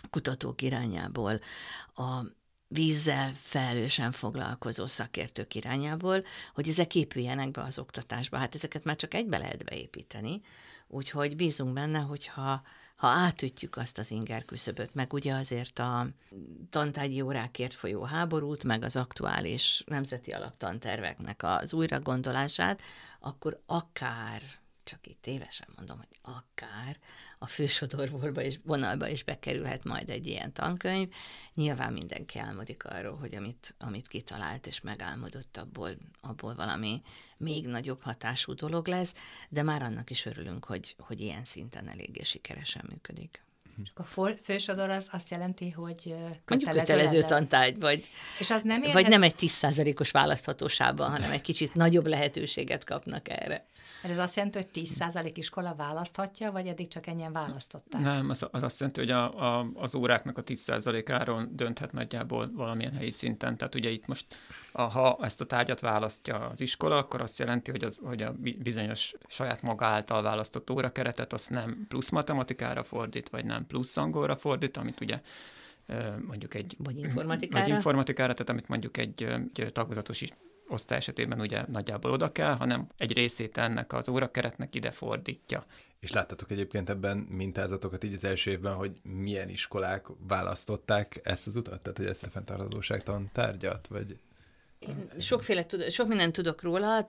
kutatók 0.10 0.62
irányából, 0.62 1.40
a 1.96 2.22
vízzel 2.68 3.34
felelősen 3.34 4.12
foglalkozó 4.12 4.88
szakértők 4.88 5.56
irányából, 5.56 6.24
hogy 6.54 6.68
ezek 6.68 6.96
épüljenek 6.96 7.52
be 7.52 7.62
az 7.62 7.80
oktatásba. 7.80 8.38
Hát 8.38 8.56
ezeket 8.56 8.84
már 8.84 8.96
csak 8.96 9.14
egybe 9.14 9.38
lehet 9.38 9.66
beépíteni, 9.66 10.42
úgyhogy 10.88 11.36
bízunk 11.36 11.74
benne, 11.74 12.00
hogyha 12.00 12.64
ha 12.96 13.08
átütjük 13.08 13.78
azt 13.78 13.98
az 13.98 14.12
inger 14.12 14.46
küszöböt, 14.46 14.94
meg 14.94 15.14
ugye 15.14 15.34
azért 15.34 15.80
a 15.80 16.08
tantárgyi 16.70 17.22
órákért 17.22 17.74
folyó 17.74 18.04
háborút, 18.04 18.64
meg 18.64 18.84
az 18.84 18.96
aktuális 18.96 19.84
nemzeti 19.86 20.32
alaptanterveknek 20.32 21.44
az 21.44 21.74
újragondolását, 21.74 22.82
akkor 23.20 23.62
akár 23.66 24.42
csak 24.84 25.08
itt 25.08 25.22
tévesen 25.22 25.68
mondom, 25.76 25.98
hogy 25.98 26.20
akár 26.22 26.98
a 27.40 27.48
fősodorvorba 27.48 28.42
és 28.42 28.60
vonalba 28.64 29.08
is 29.08 29.24
bekerülhet 29.24 29.84
majd 29.84 30.10
egy 30.10 30.28
ilyen 30.28 30.54
tankönyv. 30.54 31.14
Nyilván 31.54 31.94
mindenki 31.94 32.40
álmodik 32.40 32.86
arról, 32.86 33.18
hogy 33.18 33.36
amit, 33.36 33.76
amit 33.80 34.08
kitalált 34.08 34.68
és 34.68 34.82
megálmodott, 34.82 35.58
abból, 35.58 35.90
abból 36.22 36.56
valami 36.56 37.02
még 37.44 37.66
nagyobb 37.66 38.02
hatású 38.02 38.54
dolog 38.54 38.88
lesz, 38.88 39.14
de 39.50 39.64
már 39.64 39.82
annak 39.82 40.10
is 40.10 40.26
örülünk, 40.26 40.66
hogy, 40.66 40.96
hogy 41.00 41.22
ilyen 41.22 41.44
szinten 41.44 41.88
eléggé 41.90 42.24
sikeresen 42.24 42.86
működik. 42.90 43.44
És 43.84 43.90
a 43.94 44.04
fősodor 44.44 44.90
az 44.90 45.10
azt 45.12 45.30
jelenti, 45.30 45.70
hogy 45.70 46.16
kötelező, 46.46 46.80
kötelező 46.80 47.22
tantárgy, 47.22 47.80
vagy, 47.80 48.10
és 48.40 48.50
az 48.50 48.62
nem 48.62 48.82
érhet... 48.82 48.94
vagy 48.94 49.08
nem 49.08 49.24
egy 49.24 49.36
10%-os 49.40 50.12
választhatóságban, 50.12 51.10
hanem 51.10 51.32
egy 51.32 51.42
kicsit 51.42 51.74
nagyobb 51.74 52.08
lehetőséget 52.08 52.84
kapnak 52.84 53.30
erre. 53.30 53.66
Ez 54.04 54.18
azt 54.18 54.36
jelenti, 54.36 54.58
hogy 54.58 54.70
10% 54.74 55.32
iskola 55.34 55.76
választhatja, 55.76 56.52
vagy 56.52 56.68
eddig 56.68 56.88
csak 56.88 57.08
ennyien 57.08 57.32
választották? 57.32 58.02
Nem, 58.02 58.30
az, 58.30 58.48
az 58.52 58.64
azt 58.64 58.80
jelenti, 58.80 59.00
hogy 59.00 59.12
a, 59.12 59.60
a, 59.60 59.70
az 59.74 59.96
óráknak 59.96 60.38
a 60.38 60.44
10%-áról 60.44 61.48
dönthet 61.52 61.92
nagyjából 61.92 62.52
valamilyen 62.54 62.94
helyi 62.94 63.12
szinten. 63.12 63.58
Tehát 63.58 63.76
ugye 63.76 63.90
itt 63.90 64.08
most, 64.08 64.26
a, 64.72 64.82
ha 64.82 65.18
ezt 65.22 65.42
a 65.42 65.46
tárgyat 65.46 65.80
választja 65.80 66.50
az 66.50 66.62
iskola, 66.62 66.98
akkor 66.98 67.22
azt 67.22 67.40
jelenti, 67.40 67.72
hogy, 67.72 67.84
az, 67.84 68.02
hogy 68.04 68.22
a 68.22 68.36
bizonyos 68.58 69.14
saját 69.28 69.62
maga 69.62 69.86
által 69.86 70.22
választott 70.22 70.70
órakeretet 70.70 71.34
azt 71.34 71.50
nem 71.50 71.86
plusz 71.88 72.10
matematikára 72.10 72.84
fordít, 72.84 73.30
vagy 73.30 73.46
nem 73.46 73.66
plusz 73.68 73.98
angolra 73.98 74.36
fordít, 74.36 74.78
amit 74.78 75.02
ugye 75.02 75.22
mondjuk 76.28 76.54
egy... 76.54 76.76
Vagy 76.78 76.98
informatikára. 76.98 77.66
Vagy 77.66 77.74
informatikára, 77.74 78.34
tehát 78.34 78.50
amit 78.50 78.68
mondjuk 78.68 78.98
egy, 78.98 79.24
egy 79.54 79.72
tagozatos 79.72 80.22
is 80.22 80.30
osztály 80.68 80.98
esetében 80.98 81.40
ugye 81.40 81.66
nagyjából 81.68 82.12
oda 82.12 82.32
kell, 82.32 82.54
hanem 82.56 82.88
egy 82.98 83.14
részét 83.14 83.58
ennek 83.58 83.94
az 83.94 84.10
órakeretnek 84.10 84.76
ide 84.76 84.92
fordítja. 84.92 85.64
És 86.00 86.12
láttatok 86.12 86.52
egyébként 86.52 86.90
ebben 86.90 87.18
mintázatokat 87.18 88.04
így 88.04 88.14
az 88.14 88.24
első 88.24 88.52
évben, 88.52 88.74
hogy 88.74 89.00
milyen 89.02 89.50
iskolák 89.50 90.06
választották 90.28 91.20
ezt 91.24 91.48
az 91.48 91.56
utat? 91.56 91.82
Tehát, 91.82 91.98
hogy 91.98 92.08
ezt 92.08 92.24
a 92.24 92.30
fenntarthatóságtan 92.30 93.30
tárgyat, 93.34 93.88
vagy... 93.88 94.18
Én 94.88 95.10
sokféle, 95.20 95.66
sok 95.90 96.08
mindent 96.08 96.34
tudok 96.34 96.62
róla, 96.62 97.08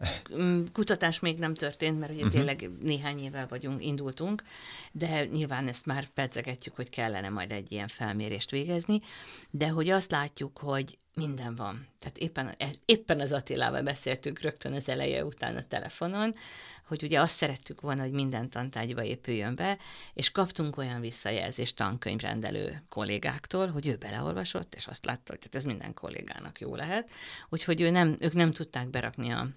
kutatás 0.72 1.20
még 1.20 1.38
nem 1.38 1.54
történt, 1.54 1.98
mert 1.98 2.12
ugye 2.12 2.24
uh-huh. 2.24 2.36
tényleg 2.36 2.70
néhány 2.80 3.18
évvel 3.18 3.46
vagyunk, 3.48 3.84
indultunk, 3.84 4.42
de 4.92 5.24
nyilván 5.24 5.68
ezt 5.68 5.86
már 5.86 6.08
pedzegetjük, 6.08 6.76
hogy 6.76 6.88
kellene 6.88 7.28
majd 7.28 7.50
egy 7.50 7.72
ilyen 7.72 7.88
felmérést 7.88 8.50
végezni, 8.50 9.00
de 9.50 9.68
hogy 9.68 9.88
azt 9.88 10.10
látjuk, 10.10 10.58
hogy 10.58 10.98
minden 11.14 11.54
van. 11.54 11.86
Tehát 11.98 12.18
éppen, 12.18 12.54
éppen 12.84 13.20
az 13.20 13.32
Attilával 13.32 13.82
beszéltünk 13.82 14.40
rögtön 14.40 14.72
az 14.72 14.88
eleje 14.88 15.24
után 15.24 15.56
a 15.56 15.66
telefonon, 15.68 16.34
hogy 16.86 17.02
ugye 17.02 17.20
azt 17.20 17.36
szerettük 17.36 17.80
volna, 17.80 18.02
hogy 18.02 18.12
minden 18.12 18.50
tantárgyba 18.50 19.02
épüljön 19.02 19.54
be, 19.54 19.78
és 20.14 20.30
kaptunk 20.30 20.76
olyan 20.76 21.00
visszajelzést 21.00 21.76
tankönyvrendelő 21.76 22.82
kollégáktól, 22.88 23.68
hogy 23.68 23.86
ő 23.86 23.96
beleolvasott, 23.96 24.74
és 24.74 24.86
azt 24.86 25.04
látta, 25.04 25.32
hogy 25.40 25.48
ez 25.52 25.64
minden 25.64 25.94
kollégának 25.94 26.60
jó 26.60 26.76
lehet, 26.76 27.10
úgyhogy 27.48 27.80
ő 27.80 27.90
nem, 27.90 28.16
ők 28.20 28.32
nem 28.32 28.52
tudták 28.52 28.88
berakni 28.88 29.30
a 29.30 29.48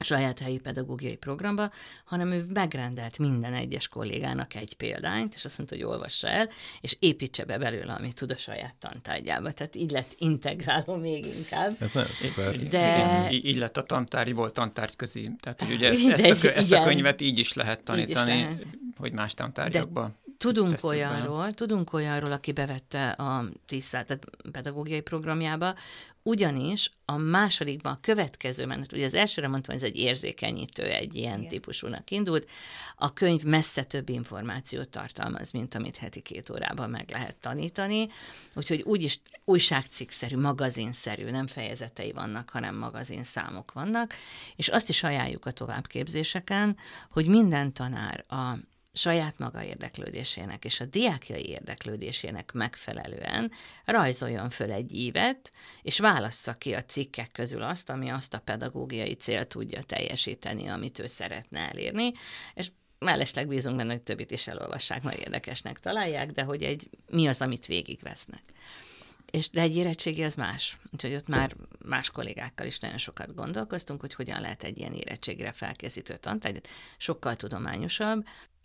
saját 0.00 0.38
helyi 0.38 0.58
pedagógiai 0.58 1.16
programba, 1.16 1.70
hanem 2.04 2.32
ő 2.32 2.46
megrendelt 2.52 3.18
minden 3.18 3.54
egyes 3.54 3.88
kollégának 3.88 4.54
egy 4.54 4.74
példányt, 4.74 5.34
és 5.34 5.44
azt 5.44 5.58
mondta, 5.58 5.76
hogy 5.76 5.84
olvassa 5.84 6.28
el, 6.28 6.48
és 6.80 6.96
építse 6.98 7.44
be 7.44 7.58
belőle, 7.58 7.92
amit 7.92 8.14
tud 8.14 8.30
a 8.30 8.36
saját 8.36 8.74
tantárgyába. 8.74 9.52
Tehát 9.52 9.74
így 9.74 9.90
lett 9.90 10.14
integráló 10.18 10.96
még 10.96 11.26
inkább. 11.26 11.76
Ez 11.82 11.92
nagyon 11.92 12.12
szuper. 12.12 12.56
De... 12.68 13.28
Így, 13.30 13.44
így 13.44 13.56
lett 13.56 13.76
a 13.76 13.82
tantárgyból 13.82 14.50
tantárgy 14.50 14.96
közé. 14.96 15.30
Tehát, 15.40 15.62
hogy 15.62 15.72
ugye 15.72 15.88
ezt, 15.88 16.06
ezt, 16.06 16.44
a, 16.44 16.56
ezt 16.56 16.72
a 16.72 16.82
könyvet 16.82 17.20
így 17.20 17.38
is 17.38 17.52
lehet 17.52 17.82
tanítani, 17.82 18.38
is 18.38 18.44
lehet. 18.44 18.66
hogy 18.96 19.12
más 19.12 19.34
tantárgyakban. 19.34 20.16
Tudunk 20.38 20.84
olyanról, 20.84 21.52
tudunk 21.52 21.92
olyanról, 21.92 22.32
aki 22.32 22.52
bevette 22.52 23.10
a 23.10 23.48
10 23.66 23.90
tehát 23.90 24.18
pedagógiai 24.52 25.00
programjába, 25.00 25.74
ugyanis 26.22 26.90
a 27.04 27.16
másodikban, 27.16 27.92
a 27.92 28.00
következő 28.00 28.66
menet, 28.66 28.92
ugye 28.92 29.04
az 29.04 29.14
elsőre 29.14 29.48
mondtam, 29.48 29.74
ez 29.74 29.82
egy 29.82 29.96
érzékenyítő, 29.96 30.82
egy 30.82 31.14
ilyen 31.14 31.38
Igen. 31.38 31.48
típusúnak 31.48 32.10
indult, 32.10 32.48
a 32.96 33.12
könyv 33.12 33.42
messze 33.42 33.82
több 33.82 34.08
információt 34.08 34.88
tartalmaz, 34.88 35.50
mint 35.50 35.74
amit 35.74 35.96
heti 35.96 36.20
két 36.20 36.50
órában 36.50 36.90
meg 36.90 37.10
lehet 37.10 37.36
tanítani, 37.36 38.08
úgyhogy 38.54 38.80
úgyis 38.80 39.20
újságcikkszerű, 39.44 40.36
magazinszerű, 40.36 41.30
nem 41.30 41.46
fejezetei 41.46 42.12
vannak, 42.12 42.50
hanem 42.50 42.76
magazinszámok 42.76 43.72
vannak, 43.72 44.14
és 44.56 44.68
azt 44.68 44.88
is 44.88 45.02
ajánljuk 45.02 45.46
a 45.46 45.50
továbbképzéseken, 45.50 46.76
hogy 47.10 47.26
minden 47.26 47.72
tanár 47.72 48.24
a 48.28 48.56
saját 48.92 49.38
maga 49.38 49.64
érdeklődésének 49.64 50.64
és 50.64 50.80
a 50.80 50.84
diákjai 50.84 51.48
érdeklődésének 51.48 52.52
megfelelően 52.52 53.52
rajzoljon 53.84 54.50
föl 54.50 54.72
egy 54.72 54.92
ívet, 54.92 55.52
és 55.82 55.98
válassza 55.98 56.54
ki 56.54 56.72
a 56.72 56.84
cikkek 56.84 57.32
közül 57.32 57.62
azt, 57.62 57.90
ami 57.90 58.08
azt 58.08 58.34
a 58.34 58.40
pedagógiai 58.40 59.14
célt 59.14 59.48
tudja 59.48 59.82
teljesíteni, 59.82 60.66
amit 60.66 60.98
ő 60.98 61.06
szeretne 61.06 61.58
elérni, 61.68 62.12
és 62.54 62.70
mellesleg 62.98 63.48
bízunk 63.48 63.76
benne, 63.76 63.92
hogy 63.92 64.02
többit 64.02 64.30
is 64.30 64.46
elolvassák, 64.46 65.02
majd 65.02 65.18
érdekesnek 65.18 65.80
találják, 65.80 66.30
de 66.30 66.42
hogy 66.42 66.62
egy, 66.62 66.88
mi 67.10 67.26
az, 67.26 67.42
amit 67.42 67.66
végigvesznek. 67.66 68.42
És 69.30 69.50
de 69.50 69.60
egy 69.60 69.76
érettségi 69.76 70.22
az 70.22 70.34
más. 70.34 70.78
Úgyhogy 70.92 71.14
ott 71.14 71.26
már 71.26 71.56
más 71.84 72.10
kollégákkal 72.10 72.66
is 72.66 72.78
nagyon 72.78 72.98
sokat 72.98 73.34
gondolkoztunk, 73.34 74.00
hogy 74.00 74.14
hogyan 74.14 74.40
lehet 74.40 74.62
egy 74.62 74.78
ilyen 74.78 74.92
érettségre 74.92 75.52
felkészítő 75.52 76.16
tantárgyat. 76.16 76.68
Sokkal 76.96 77.36
tudományosabb, 77.36 78.24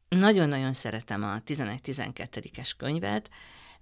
nagyon-nagyon 0.10 0.74
szeretem 0.74 1.24
a 1.24 1.42
11-12-es 1.46 2.72
könyvet, 2.78 3.30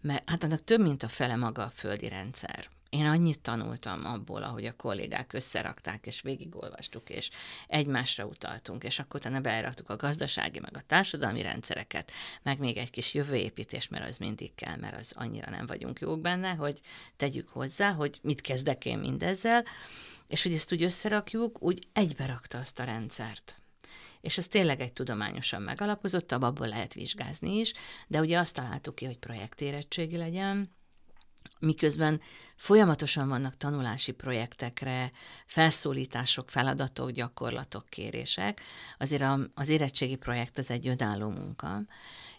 mert 0.02 0.30
hát 0.30 0.44
annak 0.44 0.64
több, 0.64 0.82
mint 0.82 1.04
a 1.04 1.08
fele 1.08 1.36
maga 1.36 1.64
a 1.64 1.70
földi 1.70 2.08
rendszer. 2.08 2.70
Én 2.90 3.06
annyit 3.06 3.40
tanultam 3.40 4.06
abból, 4.06 4.44
ahogy 4.44 4.66
a 4.66 4.76
kollégák 4.76 5.34
összerakták, 5.34 6.06
és 6.06 6.22
végigolvastuk, 6.22 7.10
és 7.10 7.30
egymásra 7.68 8.26
utaltunk, 8.26 8.84
és 8.84 9.00
akkor 9.00 9.20
utána 9.20 9.40
beraktuk 9.40 9.90
a 9.90 9.96
gazdasági, 9.96 10.60
meg 10.60 10.78
a 10.78 10.84
társadalmi 10.88 11.42
rendszereket, 11.42 12.12
meg 12.44 12.60
még 12.60 12.78
egy 12.78 12.90
kis 12.90 13.14
jövőépítés, 13.14 13.88
mert 13.88 14.08
az 14.08 14.18
mindig 14.18 14.56
kell, 14.56 14.76
mert 14.76 14.98
az 14.98 15.14
annyira 15.18 15.50
nem 15.50 15.66
vagyunk 15.66 16.00
jók 16.00 16.22
benne, 16.22 16.54
hogy 16.54 16.80
tegyük 17.18 17.50
hozzá, 17.50 17.92
hogy 17.92 18.20
mit 18.22 18.42
kezdek 18.42 18.86
én 18.86 18.98
mindezzel, 18.98 19.64
és 20.28 20.44
hogy 20.44 20.54
ezt 20.54 20.74
úgy 20.74 20.84
összerakjuk, 20.84 21.62
úgy 21.62 21.88
egybe 21.94 22.26
rakta 22.26 22.58
azt 22.58 22.80
a 22.80 22.84
rendszert 22.84 23.60
és 24.26 24.38
ez 24.38 24.48
tényleg 24.48 24.82
egy 24.82 24.94
tudományosan 24.94 25.62
megalapozottabb, 25.62 26.42
abból 26.42 26.68
lehet 26.68 26.94
vizsgázni 26.94 27.58
is, 27.58 27.74
de 28.08 28.20
ugye 28.20 28.40
azt 28.40 28.56
találtuk 28.56 28.96
ki, 28.96 29.06
hogy 29.06 29.18
projektérettségi 29.18 30.18
legyen, 30.18 30.76
miközben 31.60 32.22
folyamatosan 32.56 33.28
vannak 33.28 33.58
tanulási 33.58 34.12
projektekre, 34.12 35.12
felszólítások, 35.46 36.50
feladatok, 36.50 37.12
gyakorlatok, 37.12 37.90
kérések, 37.90 38.62
azért 38.98 39.24
az 39.54 39.70
érettségi 39.70 40.16
projekt 40.16 40.58
az 40.58 40.72
egy 40.72 40.88
önálló 40.88 41.30
munka, 41.30 41.82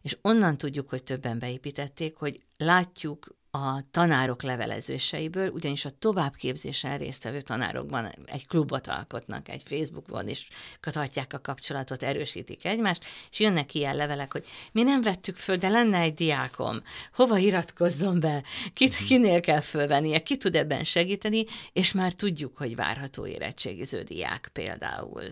és 0.03 0.17
onnan 0.23 0.59
tudjuk, 0.59 0.89
hogy 0.89 1.03
többen 1.03 1.39
beépítették, 1.39 2.17
hogy 2.17 2.43
látjuk 2.57 3.37
a 3.57 3.83
tanárok 3.91 4.43
levelezéseiből, 4.43 5.49
ugyanis 5.49 5.85
a 5.85 5.91
továbbképzésen 5.99 6.99
résztvevő 6.99 7.41
tanárokban 7.41 8.13
egy 8.25 8.47
klubot 8.47 8.87
alkotnak, 8.87 9.49
egy 9.49 9.63
Facebookon 9.65 10.29
is 10.29 10.49
tartják 10.81 11.33
a 11.33 11.41
kapcsolatot, 11.41 12.03
erősítik 12.03 12.65
egymást, 12.65 13.05
és 13.31 13.41
jönnek 13.41 13.75
ilyen 13.75 13.97
levelek, 13.97 14.33
hogy 14.33 14.45
mi 14.73 14.83
nem 14.83 15.03
vettük 15.03 15.37
föl, 15.37 15.57
de 15.57 15.69
lenne 15.69 15.99
egy 15.99 16.15
diákom, 16.15 16.77
hova 17.15 17.39
iratkozzon 17.39 18.21
be, 18.21 18.43
kit, 18.75 18.95
mhm. 18.95 19.05
kinél 19.05 19.41
kell 19.41 19.61
fölvennie, 19.61 20.23
ki 20.23 20.37
tud 20.37 20.57
ebben 20.57 20.85
segíteni, 20.85 21.45
és 21.73 21.93
már 21.93 22.13
tudjuk, 22.13 22.57
hogy 22.57 22.77
várható 22.77 23.27
érettségiző 23.27 24.03
diák 24.03 24.51
például 24.53 25.25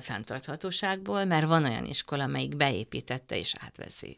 fenntarthatóságból, 0.00 1.24
mert 1.24 1.46
van 1.46 1.64
olyan 1.64 1.84
iskola, 1.84 2.22
amelyik 2.22 2.56
beépítette 2.56 3.36
és 3.36 3.52
átveszi. 3.60 4.16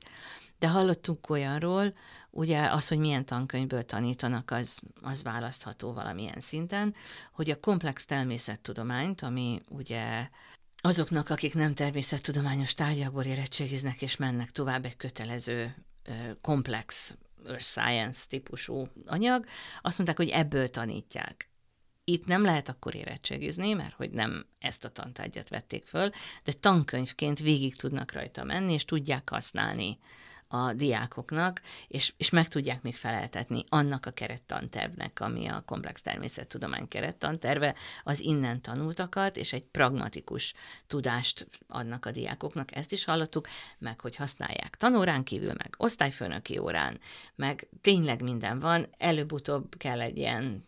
De 0.59 0.69
hallottunk 0.69 1.31
olyanról, 1.31 1.93
ugye 2.31 2.71
az, 2.71 2.89
hogy 2.89 2.99
milyen 2.99 3.25
tankönyvből 3.25 3.83
tanítanak, 3.83 4.51
az, 4.51 4.81
az 5.03 5.23
választható 5.23 5.93
valamilyen 5.93 6.41
szinten, 6.41 6.95
hogy 7.33 7.51
a 7.51 7.61
komplex 7.61 8.05
természettudományt, 8.05 9.23
ami 9.23 9.61
ugye 9.69 10.29
azoknak, 10.81 11.29
akik 11.31 11.55
nem 11.55 11.75
természettudományos 11.75 12.75
tárgyakból 12.75 13.25
érettségiznek 13.25 14.03
és 14.03 14.17
mennek 14.17 14.51
tovább 14.51 14.85
egy 14.85 14.97
kötelező 14.97 15.75
komplex 16.41 17.17
science 17.59 18.27
típusú 18.29 18.89
anyag, 19.07 19.45
azt 19.83 19.97
mondták, 19.97 20.17
hogy 20.17 20.29
ebből 20.29 20.71
tanítják. 20.71 21.49
Itt 22.05 22.27
nem 22.27 22.43
lehet 22.43 22.69
akkor 22.69 22.95
érettségizni, 22.95 23.73
mert 23.73 23.95
hogy 23.95 24.11
nem 24.11 24.47
ezt 24.59 24.85
a 24.85 24.89
tantárgyat 24.89 25.49
vették 25.49 25.87
föl, 25.87 26.11
de 26.45 26.53
tankönyvként 26.53 27.39
végig 27.39 27.77
tudnak 27.77 28.13
rajta 28.13 28.45
menni, 28.45 28.73
és 28.73 28.85
tudják 28.85 29.31
használni 29.31 29.99
a 30.49 30.73
diákoknak, 30.73 31.61
és, 31.89 32.13
és 32.17 32.31
meg 32.31 32.49
tudják 32.49 32.83
még 32.83 32.97
feleltetni 32.97 33.65
annak 33.69 34.07
a 34.07 34.11
kerettantervnek, 34.11 35.21
ami 35.21 35.47
a 35.47 35.63
komplex 35.67 36.03
természettudomány 36.03 36.89
kerettanterve, 36.89 37.75
az 38.05 38.21
innen 38.21 38.61
tanultakat, 38.61 39.37
és 39.37 39.53
egy 39.53 39.65
pragmatikus 39.65 40.55
tudást 40.87 41.47
adnak 41.67 42.07
a 42.07 42.11
diákoknak. 42.11 42.77
Ezt 42.77 42.93
is 42.93 43.05
hallottuk, 43.05 43.49
meg 43.79 44.01
hogy 44.01 44.17
használják 44.17 44.77
tanórán 44.77 45.25
kívül, 45.25 45.53
meg 45.57 45.75
osztályfőnöki 45.77 46.59
órán, 46.59 47.01
meg 47.35 47.69
tényleg 47.81 48.23
minden 48.23 48.59
van, 48.59 48.87
előbb-utóbb 48.99 49.77
kell 49.77 50.01
egy 50.01 50.17
ilyen 50.17 50.67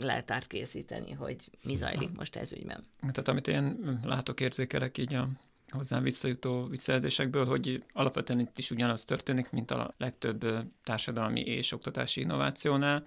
leltárt 0.00 0.46
készíteni, 0.46 1.12
hogy 1.12 1.50
mi 1.62 1.74
zajlik 1.74 2.10
most 2.16 2.36
ez 2.36 2.52
ügyben. 2.52 2.84
Tehát 3.00 3.28
amit 3.28 3.48
én 3.48 3.98
látok, 4.02 4.40
érzékelek 4.40 4.98
így 4.98 5.14
a 5.14 5.28
hozzám 5.74 6.02
visszajutó 6.02 6.66
visszajelzésekből, 6.66 7.46
hogy 7.46 7.84
alapvetően 7.92 8.40
itt 8.40 8.58
is 8.58 8.70
ugyanaz 8.70 9.04
történik, 9.04 9.50
mint 9.50 9.70
a 9.70 9.94
legtöbb 9.98 10.46
társadalmi 10.84 11.40
és 11.40 11.72
oktatási 11.72 12.20
innovációnál, 12.20 13.02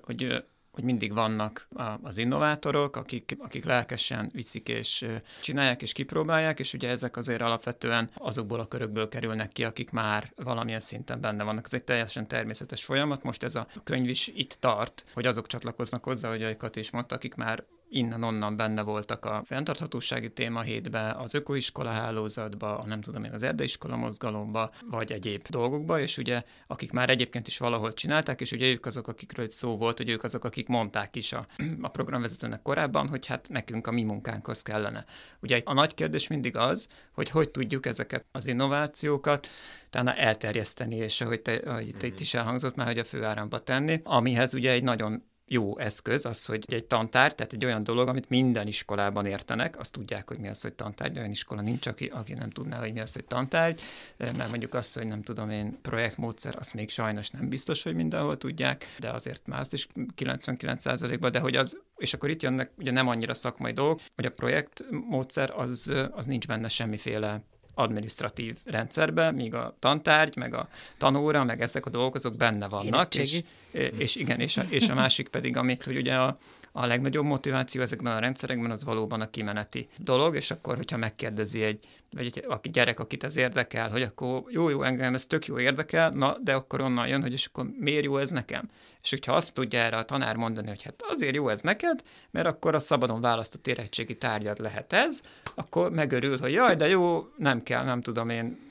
hogy, 0.00 0.44
hogy 0.70 0.84
mindig 0.84 1.12
vannak 1.12 1.68
az 2.02 2.16
innovátorok, 2.16 2.96
akik, 2.96 3.36
akik 3.38 3.64
lelkesen 3.64 4.30
viszik 4.32 4.68
és 4.68 5.06
csinálják 5.40 5.82
és 5.82 5.92
kipróbálják, 5.92 6.58
és 6.58 6.72
ugye 6.72 6.88
ezek 6.88 7.16
azért 7.16 7.40
alapvetően 7.40 8.10
azokból 8.14 8.60
a 8.60 8.68
körökből 8.68 9.08
kerülnek 9.08 9.52
ki, 9.52 9.64
akik 9.64 9.90
már 9.90 10.32
valamilyen 10.36 10.80
szinten 10.80 11.20
benne 11.20 11.44
vannak. 11.44 11.64
Ez 11.64 11.74
egy 11.74 11.84
teljesen 11.84 12.28
természetes 12.28 12.84
folyamat. 12.84 13.22
Most 13.22 13.42
ez 13.42 13.54
a 13.54 13.66
könyv 13.84 14.08
is 14.08 14.26
itt 14.34 14.56
tart, 14.60 15.04
hogy 15.14 15.26
azok 15.26 15.46
csatlakoznak 15.46 16.04
hozzá, 16.04 16.28
hogy 16.28 16.56
Kati 16.56 16.80
is 16.80 16.90
mondta, 16.90 17.14
akik 17.14 17.34
már 17.34 17.64
innen-onnan 17.90 18.56
benne 18.56 18.82
voltak 18.82 19.24
a 19.24 19.42
fenntarthatósági 19.44 20.32
témahétbe, 20.32 21.10
az 21.10 21.34
ökoiskola 21.34 21.90
hálózatba, 21.90 22.78
a 22.78 22.86
nem 22.86 23.00
tudom 23.00 23.24
én, 23.24 23.32
az 23.32 23.42
erdeiskola 23.42 23.96
mozgalomba, 23.96 24.70
vagy 24.90 25.12
egyéb 25.12 25.46
dolgokba, 25.48 26.00
és 26.00 26.18
ugye 26.18 26.42
akik 26.66 26.92
már 26.92 27.10
egyébként 27.10 27.46
is 27.46 27.58
valahol 27.58 27.92
csinálták, 27.92 28.40
és 28.40 28.52
ugye 28.52 28.66
ők 28.66 28.86
azok, 28.86 29.08
akikről 29.08 29.44
egy 29.44 29.50
szó 29.50 29.76
volt, 29.76 29.96
hogy 29.96 30.08
ők 30.08 30.24
azok, 30.24 30.44
akik 30.44 30.68
mondták 30.68 31.16
is 31.16 31.32
a, 31.32 31.46
a 31.80 31.88
programvezetőnek 31.88 32.62
korábban, 32.62 33.08
hogy 33.08 33.26
hát 33.26 33.48
nekünk 33.48 33.86
a 33.86 33.90
mi 33.90 34.02
munkánkhoz 34.02 34.62
kellene. 34.62 35.04
Ugye 35.40 35.60
a 35.64 35.72
nagy 35.72 35.94
kérdés 35.94 36.26
mindig 36.26 36.56
az, 36.56 36.88
hogy 37.12 37.30
hogy 37.30 37.50
tudjuk 37.50 37.86
ezeket 37.86 38.24
az 38.32 38.46
innovációkat 38.46 39.48
utána 39.86 40.14
elterjeszteni, 40.14 40.96
és 40.96 41.20
ahogy, 41.20 41.40
te, 41.40 41.52
ahogy 41.54 41.88
itt, 41.88 42.02
itt 42.02 42.20
is 42.20 42.34
elhangzott 42.34 42.74
már, 42.74 42.86
hogy 42.86 42.98
a 42.98 43.04
főáramba 43.04 43.62
tenni, 43.62 44.00
amihez 44.04 44.54
ugye 44.54 44.70
egy 44.70 44.82
nagyon 44.82 45.29
jó 45.52 45.78
eszköz 45.78 46.24
az, 46.24 46.44
hogy 46.44 46.64
egy 46.68 46.84
tantárgy, 46.84 47.34
tehát 47.34 47.52
egy 47.52 47.64
olyan 47.64 47.84
dolog, 47.84 48.08
amit 48.08 48.28
minden 48.28 48.66
iskolában 48.66 49.26
értenek, 49.26 49.78
azt 49.78 49.92
tudják, 49.92 50.28
hogy 50.28 50.38
mi 50.38 50.48
az, 50.48 50.62
hogy 50.62 50.72
tantárgy, 50.72 51.18
olyan 51.18 51.30
iskola 51.30 51.60
nincs, 51.60 51.86
aki, 51.86 52.06
aki 52.06 52.34
nem 52.34 52.50
tudná, 52.50 52.78
hogy 52.78 52.92
mi 52.92 53.00
az, 53.00 53.12
hogy 53.12 53.24
tantárgy, 53.24 53.80
mert 54.16 54.48
mondjuk 54.48 54.74
azt, 54.74 54.94
hogy 54.94 55.06
nem 55.06 55.22
tudom 55.22 55.50
én, 55.50 55.78
projektmódszer, 55.82 56.56
azt 56.58 56.74
még 56.74 56.90
sajnos 56.90 57.30
nem 57.30 57.48
biztos, 57.48 57.82
hogy 57.82 57.94
mindenhol 57.94 58.36
tudják, 58.36 58.84
de 58.98 59.10
azért 59.10 59.46
már 59.46 59.60
azt 59.60 59.72
is 59.72 59.86
99%-ban, 60.16 61.30
de 61.30 61.38
hogy 61.38 61.56
az, 61.56 61.78
és 61.96 62.14
akkor 62.14 62.30
itt 62.30 62.42
jönnek 62.42 62.70
ugye 62.78 62.90
nem 62.90 63.08
annyira 63.08 63.34
szakmai 63.34 63.72
dolgok, 63.72 64.00
hogy 64.14 64.24
a 64.24 64.30
projektmódszer 64.30 65.50
az, 65.56 65.92
az 66.10 66.26
nincs 66.26 66.46
benne 66.46 66.68
semmiféle 66.68 67.42
administratív 67.74 68.56
rendszerbe, 68.64 69.30
míg 69.30 69.54
a 69.54 69.76
tantárgy, 69.78 70.36
meg 70.36 70.54
a 70.54 70.68
tanóra, 70.98 71.44
meg 71.44 71.60
ezek 71.60 71.86
a 71.86 71.90
dolgok, 71.90 72.14
azok 72.14 72.36
benne 72.36 72.68
vannak. 72.68 73.14
És, 73.14 73.42
és 73.72 74.16
igen, 74.16 74.40
és 74.40 74.56
a, 74.56 74.62
és 74.68 74.88
a 74.88 74.94
másik 74.94 75.28
pedig, 75.28 75.56
amit, 75.56 75.84
hogy 75.84 75.96
ugye 75.96 76.14
a, 76.14 76.38
a 76.72 76.86
legnagyobb 76.86 77.24
motiváció 77.24 77.82
ezekben 77.82 78.16
a 78.16 78.18
rendszerekben 78.18 78.70
az 78.70 78.84
valóban 78.84 79.20
a 79.20 79.30
kimeneti 79.30 79.88
dolog, 79.96 80.36
és 80.36 80.50
akkor, 80.50 80.76
hogyha 80.76 80.96
megkérdezi 80.96 81.62
egy, 81.62 81.78
vagy 82.10 82.26
egy 82.26 82.44
aki 82.48 82.68
gyerek, 82.68 83.00
akit 83.00 83.24
ez 83.24 83.36
érdekel, 83.36 83.90
hogy 83.90 84.02
akkor 84.02 84.42
jó, 84.48 84.68
jó, 84.68 84.82
engem 84.82 85.14
ez 85.14 85.26
tök 85.26 85.46
jó 85.46 85.58
érdekel, 85.58 86.10
na, 86.10 86.36
de 86.44 86.54
akkor 86.54 86.80
onnan 86.80 87.08
jön, 87.08 87.22
hogy 87.22 87.32
és 87.32 87.46
akkor 87.46 87.66
miért 87.78 88.04
jó 88.04 88.16
ez 88.16 88.30
nekem? 88.30 88.70
És 89.02 89.10
hogyha 89.10 89.32
azt 89.32 89.52
tudja 89.52 89.78
erre 89.78 89.96
a 89.96 90.04
tanár 90.04 90.36
mondani, 90.36 90.68
hogy 90.68 90.82
hát 90.82 91.02
azért 91.08 91.34
jó 91.34 91.48
ez 91.48 91.60
neked, 91.60 92.02
mert 92.30 92.46
akkor 92.46 92.74
a 92.74 92.78
szabadon 92.78 93.20
választott 93.20 93.66
érettségi 93.66 94.16
tárgyad 94.16 94.60
lehet 94.60 94.92
ez, 94.92 95.22
akkor 95.54 95.90
megörül, 95.90 96.38
hogy 96.38 96.52
jaj, 96.52 96.76
de 96.76 96.88
jó, 96.88 97.28
nem 97.36 97.62
kell, 97.62 97.84
nem 97.84 98.00
tudom 98.00 98.28
én 98.28 98.69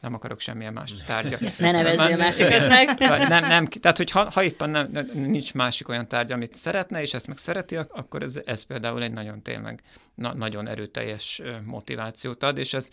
nem 0.00 0.14
akarok 0.14 0.40
semmilyen 0.40 0.72
más 0.72 0.92
tárgyat. 1.06 1.40
Ne 1.58 1.70
nevezzél 1.70 2.16
másikat 2.16 2.68
meg. 2.68 2.98
Nem, 3.28 3.46
nem, 3.48 3.66
tehát, 3.66 3.96
hogy 3.96 4.10
ha, 4.10 4.30
ha 4.30 4.42
éppen 4.42 4.70
nem, 4.70 5.10
nincs 5.12 5.54
másik 5.54 5.88
olyan 5.88 6.08
tárgy, 6.08 6.32
amit 6.32 6.54
szeretne, 6.54 7.00
és 7.00 7.14
ezt 7.14 7.26
meg 7.26 7.38
szereti, 7.38 7.76
akkor 7.76 8.22
ez, 8.22 8.38
ez 8.44 8.62
például 8.62 9.02
egy 9.02 9.12
nagyon 9.12 9.42
tényleg 9.42 9.82
na, 10.14 10.34
nagyon 10.34 10.68
erőteljes 10.68 11.42
motivációt 11.64 12.42
ad, 12.42 12.58
és 12.58 12.74
ez 12.74 12.90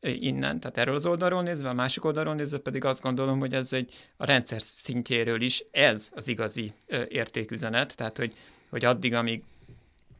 innen, 0.00 0.60
tehát 0.60 0.78
erről 0.78 0.94
az 0.94 1.06
oldalról 1.06 1.42
nézve, 1.42 1.68
a 1.68 1.74
másik 1.74 2.04
oldalról 2.04 2.34
nézve 2.34 2.58
pedig 2.58 2.84
azt 2.84 3.02
gondolom, 3.02 3.38
hogy 3.38 3.54
ez 3.54 3.72
egy 3.72 3.92
a 4.16 4.24
rendszer 4.24 4.62
szintjéről 4.62 5.40
is 5.40 5.64
ez 5.70 6.10
az 6.14 6.28
igazi 6.28 6.72
értéküzenet, 7.08 7.96
tehát 7.96 8.16
hogy, 8.16 8.34
hogy 8.70 8.84
addig, 8.84 9.14
amíg 9.14 9.42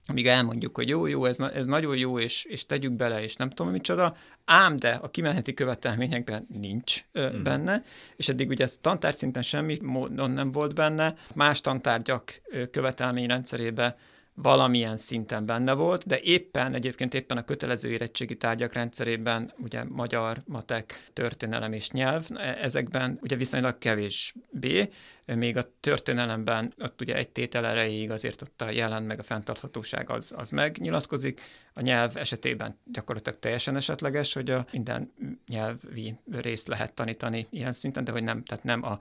amíg 0.07 0.27
elmondjuk, 0.27 0.77
hogy 0.77 0.89
jó, 0.89 1.07
jó, 1.07 1.25
ez, 1.25 1.39
ez 1.39 1.67
nagyon 1.67 1.97
jó, 1.97 2.19
és, 2.19 2.45
és 2.45 2.67
tegyük 2.67 2.93
bele, 2.93 3.23
és 3.23 3.37
nem 3.37 3.51
tudom 3.51 3.73
micsoda, 3.73 4.17
ám 4.45 4.77
de 4.77 4.91
a 4.91 5.11
kimeneti 5.11 5.55
követelményekben 5.55 6.47
nincs 6.61 7.05
ö, 7.13 7.37
mm. 7.37 7.43
benne, 7.43 7.85
és 8.17 8.29
eddig 8.29 8.49
ugye 8.49 8.65
ez 8.65 8.79
tantárgyszinten 8.81 9.43
semmi 9.43 9.79
módon 9.83 10.31
nem 10.31 10.53
volt 10.53 10.75
benne, 10.75 11.15
más 11.35 11.61
tantárgyak 11.61 12.41
követelményrendszerében 12.71 13.95
valamilyen 14.37 14.97
szinten 14.97 15.47
benne 15.47 15.73
volt, 15.73 16.07
de 16.07 16.21
éppen 16.21 16.75
egyébként 16.75 17.15
éppen 17.15 17.37
a 17.37 17.45
kötelező 17.45 17.91
érettségi 17.91 18.37
tárgyak 18.37 18.73
rendszerében, 18.73 19.53
ugye 19.57 19.85
magyar, 19.85 20.43
matek, 20.47 21.11
történelem 21.13 21.73
és 21.73 21.91
nyelv, 21.91 22.27
e, 22.35 22.59
ezekben 22.63 23.19
ugye 23.23 23.37
viszonylag 23.37 23.79
kevésbé, 23.79 24.91
még 25.27 25.57
a 25.57 25.71
történelemben 25.81 26.75
ott 26.79 27.01
ugye 27.01 27.15
egy 27.15 27.29
tétel 27.29 27.67
erejéig 27.67 28.11
azért 28.11 28.43
ott 28.43 28.63
a 28.63 28.71
jelen 28.71 29.03
meg 29.03 29.19
a 29.19 29.23
fenntarthatóság 29.23 30.11
az, 30.11 30.33
az 30.37 30.51
megnyilatkozik, 30.51 31.41
a 31.73 31.81
nyelv 31.81 32.17
esetében 32.17 32.79
gyakorlatilag 32.85 33.39
teljesen 33.39 33.77
esetleges, 33.77 34.33
hogy 34.33 34.51
a 34.51 34.67
minden 34.73 35.13
nyelvi 35.47 36.15
részt 36.31 36.69
lehet 36.69 36.95
tanítani 36.95 37.47
ilyen 37.51 37.73
szinten, 37.73 38.05
de 38.05 38.13
hogy 38.13 38.23
nem, 38.23 38.45
tehát 38.45 38.65
nem 38.65 38.83
a 38.85 38.99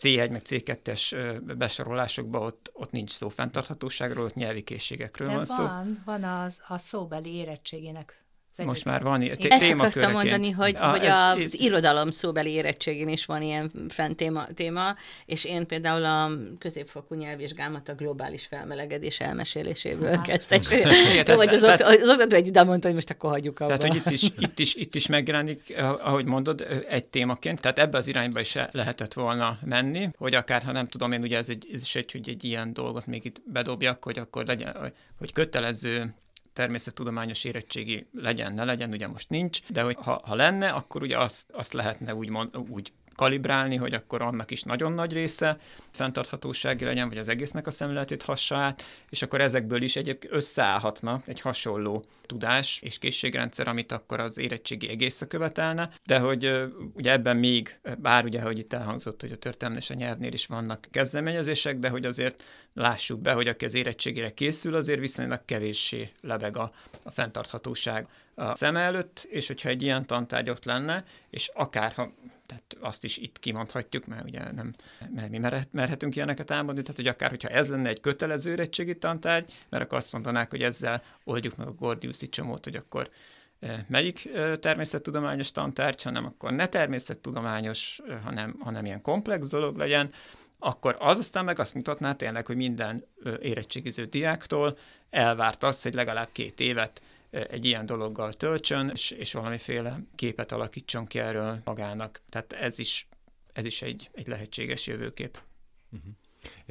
C1 0.00 0.30
meg 0.30 0.42
C2-es 0.44 1.14
besorolásokban 1.56 2.42
ott, 2.42 2.70
ott 2.72 2.90
nincs 2.90 3.10
szó 3.10 3.28
fenntarthatóságról, 3.28 4.24
ott 4.24 4.34
nyelvi 4.34 4.62
készségekről 4.62 5.28
De 5.28 5.34
van, 5.34 5.44
van 5.46 5.56
szó. 5.56 5.92
van 6.04 6.24
az, 6.24 6.60
a 6.68 6.78
szóbeli 6.78 7.34
érettségének 7.34 8.24
most 8.64 8.84
már 8.84 9.02
van 9.02 9.22
ilyen 9.22 9.36
Ezt 9.48 9.70
akartam 9.70 10.12
mondani, 10.12 10.50
hogy, 10.50 10.74
ah, 10.78 10.90
hogy 10.90 11.04
ez, 11.04 11.14
az 11.14 11.38
ez... 11.38 11.54
irodalom 11.54 12.10
szóbeli 12.10 12.50
érettségén 12.50 13.08
is 13.08 13.24
van 13.24 13.42
ilyen 13.42 13.70
fent 13.88 14.16
téma, 14.16 14.46
téma, 14.54 14.96
és 15.26 15.44
én 15.44 15.66
például 15.66 16.04
a 16.04 16.30
középfokú 16.58 17.14
nyelvvizsgámat 17.14 17.88
a 17.88 17.94
globális 17.94 18.46
felmelegedés 18.46 19.20
elmeséléséből 19.20 20.14
hát. 20.14 20.26
kezdtem. 20.26 20.60
Jó, 21.26 21.34
vagy 21.34 21.54
az, 21.54 21.60
tehát, 21.60 21.80
az 21.80 22.08
oktató 22.08 22.36
egy 22.36 22.46
ide 22.46 22.64
mondta, 22.64 22.86
hogy 22.86 22.94
most 22.94 23.10
akkor 23.10 23.30
hagyjuk 23.30 23.60
abba. 23.60 23.76
Tehát, 23.76 23.92
hogy 23.92 23.96
itt 23.96 24.10
is, 24.10 24.22
itt, 24.38 24.58
is, 24.58 24.74
itt 24.74 24.94
is 24.94 25.06
megjelenik, 25.06 25.74
ahogy 25.78 26.24
mondod, 26.24 26.66
egy 26.88 27.04
témaként, 27.04 27.60
tehát 27.60 27.78
ebbe 27.78 27.98
az 27.98 28.06
irányba 28.06 28.40
is 28.40 28.56
lehetett 28.70 29.12
volna 29.12 29.58
menni, 29.64 30.10
hogy 30.16 30.34
akár, 30.34 30.62
ha 30.62 30.72
nem 30.72 30.86
tudom 30.86 31.12
én, 31.12 31.22
ugye 31.22 31.36
ez, 31.36 31.48
egy, 31.48 31.68
ez 31.72 31.82
is 31.82 31.94
egy, 31.94 32.12
hogy 32.12 32.28
egy 32.28 32.44
ilyen 32.44 32.72
dolgot 32.72 33.06
még 33.06 33.24
itt 33.24 33.40
bedobjak, 33.44 34.04
hogy 34.04 34.18
akkor 34.18 34.46
legyen, 34.46 34.92
hogy 35.18 35.32
kötelező 35.32 36.14
természettudományos 36.60 37.44
érettségi 37.44 38.06
legyen, 38.12 38.52
ne 38.52 38.64
legyen, 38.64 38.90
ugye 38.90 39.08
most 39.08 39.28
nincs, 39.28 39.60
de 39.68 39.82
hogy 39.82 39.96
ha, 40.00 40.20
ha 40.24 40.34
lenne, 40.34 40.68
akkor 40.68 41.02
ugye 41.02 41.18
azt, 41.18 41.50
azt 41.50 41.72
lehetne 41.72 42.14
úgy, 42.14 42.28
mond, 42.28 42.56
úgy 42.56 42.92
kalibrálni, 43.20 43.76
hogy 43.76 43.94
akkor 43.94 44.22
annak 44.22 44.50
is 44.50 44.62
nagyon 44.62 44.92
nagy 44.92 45.12
része 45.12 45.58
fenntarthatósági 45.90 46.84
legyen, 46.84 47.08
vagy 47.08 47.18
az 47.18 47.28
egésznek 47.28 47.66
a 47.66 47.70
szemléletét 47.70 48.22
hassa 48.22 48.56
át, 48.56 48.82
és 49.08 49.22
akkor 49.22 49.40
ezekből 49.40 49.82
is 49.82 49.96
egyébként 49.96 50.32
összeállhatna 50.32 51.20
egy 51.26 51.40
hasonló 51.40 52.04
tudás 52.26 52.80
és 52.82 52.98
készségrendszer, 52.98 53.68
amit 53.68 53.92
akkor 53.92 54.20
az 54.20 54.38
érettségi 54.38 54.88
egészre 54.88 55.26
követelne, 55.26 55.90
de 56.06 56.18
hogy 56.18 56.50
ugye 56.94 57.12
ebben 57.12 57.36
még, 57.36 57.80
bár 57.98 58.24
ugye, 58.24 58.40
hogy 58.40 58.58
itt 58.58 58.72
elhangzott, 58.72 59.20
hogy 59.20 59.32
a 59.32 59.36
történelem 59.36 59.80
és 59.80 59.90
a 59.90 59.94
nyelvnél 59.94 60.32
is 60.32 60.46
vannak 60.46 60.86
kezdeményezések, 60.90 61.78
de 61.78 61.88
hogy 61.88 62.06
azért 62.06 62.42
lássuk 62.74 63.20
be, 63.20 63.32
hogy 63.32 63.48
aki 63.48 63.64
az 63.64 63.74
érettségére 63.74 64.30
készül, 64.30 64.74
azért 64.74 65.00
viszonylag 65.00 65.44
kevéssé 65.44 66.10
lebeg 66.20 66.56
a, 66.56 66.72
a 67.02 67.10
fenntarthatóság 67.10 68.06
a 68.34 68.54
szem 68.54 68.76
előtt, 68.76 69.26
és 69.30 69.46
hogyha 69.46 69.68
egy 69.68 69.82
ilyen 69.82 70.06
tantárgy 70.06 70.50
ott 70.50 70.64
lenne, 70.64 71.04
és 71.30 71.50
akár 71.54 71.92
ha 71.92 72.12
tehát 72.50 72.76
azt 72.80 73.04
is 73.04 73.16
itt 73.16 73.38
kimondhatjuk, 73.38 74.06
mert 74.06 74.24
ugye 74.24 74.52
nem, 74.52 74.74
mert 75.14 75.30
mi 75.30 75.38
merhetünk 75.70 76.16
ilyeneket 76.16 76.50
elmondani, 76.50 76.82
tehát 76.82 76.96
hogy 76.96 77.06
akár, 77.06 77.30
hogyha 77.30 77.48
ez 77.48 77.68
lenne 77.68 77.88
egy 77.88 78.00
kötelező 78.00 78.50
érettségi 78.50 78.98
tantárgy, 78.98 79.52
mert 79.68 79.84
akkor 79.84 79.98
azt 79.98 80.12
mondanák, 80.12 80.50
hogy 80.50 80.62
ezzel 80.62 81.02
oldjuk 81.24 81.56
meg 81.56 81.66
a 81.66 81.72
Gordiuszi 81.72 82.28
csomót, 82.28 82.64
hogy 82.64 82.76
akkor 82.76 83.10
e, 83.60 83.84
melyik 83.88 84.26
e, 84.26 84.56
természettudományos 84.56 85.50
tantárgy, 85.50 86.02
hanem 86.02 86.24
akkor 86.24 86.52
ne 86.52 86.66
természettudományos, 86.66 88.00
e, 88.08 88.14
hanem, 88.14 88.56
hanem 88.60 88.84
ilyen 88.84 89.02
komplex 89.02 89.48
dolog 89.48 89.76
legyen, 89.76 90.12
akkor 90.58 90.96
az 90.98 91.18
aztán 91.18 91.44
meg 91.44 91.58
azt 91.58 91.74
mutatná 91.74 92.14
tényleg, 92.14 92.46
hogy 92.46 92.56
minden 92.56 93.04
érettségiző 93.40 94.04
diáktól 94.04 94.78
elvárt 95.10 95.62
az, 95.62 95.82
hogy 95.82 95.94
legalább 95.94 96.28
két 96.32 96.60
évet 96.60 97.02
egy 97.30 97.64
ilyen 97.64 97.86
dologgal 97.86 98.32
töltsön, 98.32 98.90
és, 98.94 99.10
és 99.10 99.32
valamiféle 99.32 100.00
képet 100.14 100.52
alakítson 100.52 101.06
ki 101.06 101.18
erről 101.18 101.60
magának. 101.64 102.22
Tehát 102.28 102.52
ez 102.52 102.78
is, 102.78 103.08
ez 103.52 103.64
is 103.64 103.82
egy, 103.82 104.10
egy 104.12 104.26
lehetséges 104.26 104.86
jövőkép. 104.86 105.38
Uh-huh. 105.92 106.12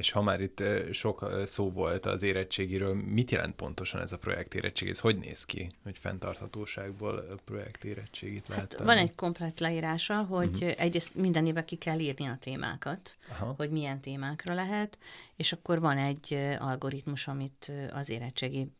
És 0.00 0.10
ha 0.10 0.22
már 0.22 0.40
itt 0.40 0.62
sok 0.92 1.30
szó 1.44 1.70
volt 1.70 2.06
az 2.06 2.22
érettségiről, 2.22 2.94
mit 2.94 3.30
jelent 3.30 3.54
pontosan 3.54 4.00
ez 4.00 4.12
a 4.12 4.18
projekt 4.18 4.54
érettség? 4.54 4.88
Ez 4.88 4.98
hogy 4.98 5.18
néz 5.18 5.44
ki, 5.44 5.70
hogy 5.82 5.98
fenntarthatóságból 5.98 7.40
projekt 7.44 7.84
érettségit 7.84 8.48
lehet 8.48 8.72
hát 8.72 8.84
Van 8.84 8.96
egy 8.96 9.14
komplet 9.14 9.60
leírása, 9.60 10.22
hogy 10.22 10.54
uh-huh. 10.54 10.72
egyrészt 10.76 11.14
minden 11.14 11.46
évben 11.46 11.64
ki 11.64 11.76
kell 11.76 11.98
írni 11.98 12.26
a 12.26 12.36
témákat, 12.40 13.16
Aha. 13.30 13.54
hogy 13.56 13.70
milyen 13.70 14.00
témákra 14.00 14.54
lehet, 14.54 14.98
és 15.36 15.52
akkor 15.52 15.80
van 15.80 15.98
egy 15.98 16.56
algoritmus, 16.58 17.28
amit 17.28 17.72
az 17.92 18.10
érettségi 18.10 18.72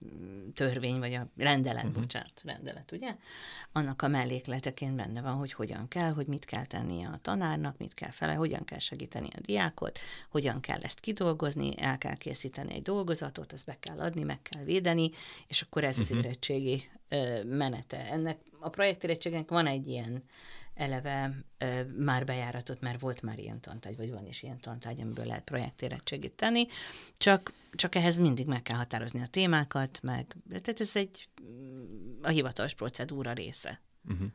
törvény, 0.54 0.98
vagy 0.98 1.14
a 1.14 1.26
rendelet, 1.36 1.84
uh-huh. 1.84 2.00
bocsánat, 2.00 2.42
rendelet, 2.44 2.92
ugye? 2.92 3.16
Annak 3.72 4.02
a 4.02 4.08
mellékleteként 4.08 4.96
benne 4.96 5.20
van, 5.20 5.34
hogy 5.34 5.52
hogyan 5.52 5.88
kell, 5.88 6.12
hogy 6.12 6.26
mit 6.26 6.44
kell 6.44 6.66
tennie 6.66 7.08
a 7.08 7.18
tanárnak, 7.22 7.78
mit 7.78 7.94
kell 7.94 8.10
fele, 8.10 8.32
hogyan 8.32 8.64
kell 8.64 8.78
segíteni 8.78 9.28
a 9.36 9.40
diákot, 9.40 9.98
hogyan 10.28 10.60
kell 10.60 10.80
ezt 10.80 11.00
ki 11.00 11.09
kidolgozni, 11.14 11.74
el 11.78 11.98
kell 11.98 12.16
készíteni 12.16 12.74
egy 12.74 12.82
dolgozatot, 12.82 13.52
azt 13.52 13.66
be 13.66 13.76
kell 13.80 14.00
adni, 14.00 14.22
meg 14.22 14.42
kell 14.42 14.64
védeni, 14.64 15.10
és 15.46 15.62
akkor 15.62 15.84
ez 15.84 15.98
az 15.98 16.08
Mhm. 16.08 16.18
érettségi 16.18 16.82
ö, 17.08 17.44
menete. 17.44 17.96
Ennek 18.10 18.38
a 18.60 18.68
projektérettségnek 18.68 19.48
van 19.48 19.66
egy 19.66 19.88
ilyen 19.88 20.22
eleve 20.74 21.34
ö, 21.58 21.82
már 21.98 22.24
bejáratot, 22.24 22.80
mert 22.80 23.00
volt 23.00 23.22
már 23.22 23.38
ilyen 23.38 23.60
tantárgy, 23.60 23.96
vagy 23.96 24.10
van 24.10 24.26
is 24.26 24.42
ilyen 24.42 24.60
tantárgy, 24.60 25.00
amiből 25.00 25.26
lehet 25.26 25.44
projektérettségit 25.44 26.32
tenni, 26.32 26.66
csak, 27.16 27.52
csak 27.72 27.94
ehhez 27.94 28.16
mindig 28.18 28.46
meg 28.46 28.62
kell 28.62 28.76
határozni 28.76 29.20
a 29.20 29.26
témákat, 29.26 29.98
meg, 30.02 30.26
tehát 30.48 30.80
ez 30.80 30.96
egy 30.96 31.28
a 32.22 32.28
hivatalos 32.28 32.74
procedúra 32.74 33.32
része. 33.32 33.80
Uh-huh. 34.08 34.26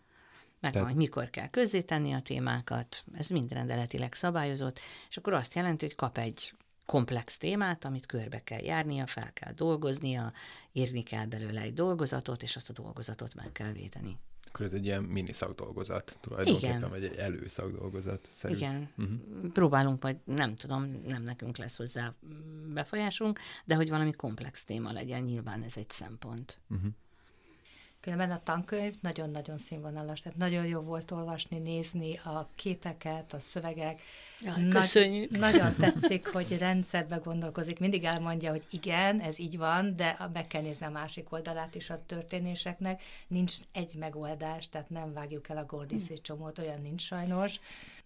Meg 0.59 0.71
Tehát- 0.71 0.87
hogy 0.87 0.97
mikor 0.97 1.29
kell 1.29 1.49
közzétenni 1.49 2.13
a 2.13 2.21
témákat, 2.21 3.03
ez 3.13 3.27
mind 3.27 3.51
rendeletileg 3.51 4.13
szabályozott, 4.13 4.79
és 5.09 5.17
akkor 5.17 5.33
azt 5.33 5.53
jelenti, 5.53 5.85
hogy 5.85 5.95
kap 5.95 6.17
egy 6.17 6.53
komplex 6.85 7.37
témát, 7.37 7.85
amit 7.85 8.05
körbe 8.05 8.43
kell 8.43 8.61
járnia, 8.61 9.05
fel 9.05 9.33
kell 9.33 9.53
dolgoznia, 9.53 10.33
írni 10.71 11.03
kell 11.03 11.25
belőle 11.25 11.61
egy 11.61 11.73
dolgozatot, 11.73 12.43
és 12.43 12.55
azt 12.55 12.69
a 12.69 12.73
dolgozatot 12.73 13.35
meg 13.35 13.51
kell 13.51 13.71
védeni. 13.71 14.17
Akkor 14.47 14.65
ez 14.65 14.73
egy 14.73 14.85
ilyen 14.85 15.03
mini 15.03 15.33
szakdolgozat 15.33 16.17
tulajdonképpen, 16.21 16.77
Igen. 16.77 16.89
vagy 16.89 17.03
egy 17.03 17.15
előszakdolgozat 17.15 18.27
szerű. 18.31 18.55
Igen, 18.55 18.89
Uh-huh. 18.97 19.51
próbálunk 19.51 20.03
majd, 20.03 20.17
nem 20.23 20.55
tudom, 20.55 21.01
nem 21.05 21.23
nekünk 21.23 21.57
lesz 21.57 21.77
hozzá 21.77 22.13
befolyásunk, 22.73 23.39
de 23.65 23.75
hogy 23.75 23.89
valami 23.89 24.11
komplex 24.11 24.63
téma 24.63 24.91
legyen, 24.91 25.21
nyilván 25.21 25.63
ez 25.63 25.77
egy 25.77 25.89
szempont. 25.89 26.59
Uh-huh. 26.69 26.91
Különben 27.99 28.31
a 28.31 28.43
tankönyv 28.43 28.93
nagyon-nagyon 29.01 29.57
színvonalas, 29.57 30.21
tehát 30.21 30.37
nagyon 30.37 30.65
jó 30.65 30.79
volt 30.79 31.11
olvasni, 31.11 31.57
nézni 31.57 32.17
a 32.17 32.49
képeket, 32.55 33.33
a 33.33 33.39
szövegek. 33.39 34.01
Jaj, 34.41 34.61
Nagy- 34.61 34.81
köszönjük. 34.81 35.29
Nagyon 35.29 35.75
tetszik, 35.79 36.27
hogy 36.27 36.57
rendszerbe 36.57 37.15
gondolkozik. 37.15 37.79
Mindig 37.79 38.03
elmondja, 38.03 38.51
hogy 38.51 38.63
igen, 38.69 39.19
ez 39.19 39.39
így 39.39 39.57
van, 39.57 39.95
de 39.95 40.29
be 40.33 40.47
kell 40.47 40.61
nézni 40.61 40.85
a 40.85 40.89
másik 40.89 41.31
oldalát 41.31 41.75
is 41.75 41.89
a 41.89 42.03
történéseknek. 42.05 43.03
Nincs 43.27 43.53
egy 43.71 43.95
megoldás, 43.95 44.69
tehát 44.69 44.89
nem 44.89 45.13
vágjuk 45.13 45.49
el 45.49 45.57
a 45.57 45.65
Gordiszi 45.65 46.21
csomót, 46.21 46.59
olyan 46.59 46.81
nincs 46.81 47.01
sajnos. 47.01 47.59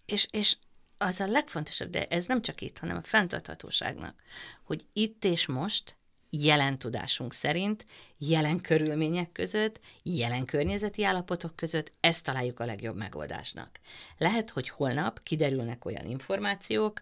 És, 0.06 0.26
és 0.30 0.56
az 0.98 1.20
a 1.20 1.26
legfontosabb, 1.26 1.90
de 1.90 2.06
ez 2.06 2.26
nem 2.26 2.42
csak 2.42 2.60
itt, 2.60 2.78
hanem 2.78 2.96
a 2.96 3.02
fenntarthatóságnak, 3.02 4.22
hogy 4.62 4.84
itt 4.92 5.24
és 5.24 5.46
most 5.46 5.96
jelen 6.30 6.78
tudásunk 6.78 7.32
szerint, 7.32 7.84
jelen 8.18 8.60
körülmények 8.60 9.32
között, 9.32 9.80
jelen 10.02 10.44
környezeti 10.44 11.04
állapotok 11.04 11.56
között 11.56 11.92
ezt 12.00 12.24
találjuk 12.24 12.60
a 12.60 12.64
legjobb 12.64 12.96
megoldásnak. 12.96 13.80
Lehet, 14.18 14.50
hogy 14.50 14.68
holnap 14.68 15.22
kiderülnek 15.22 15.84
olyan 15.84 16.06
információk, 16.06 17.00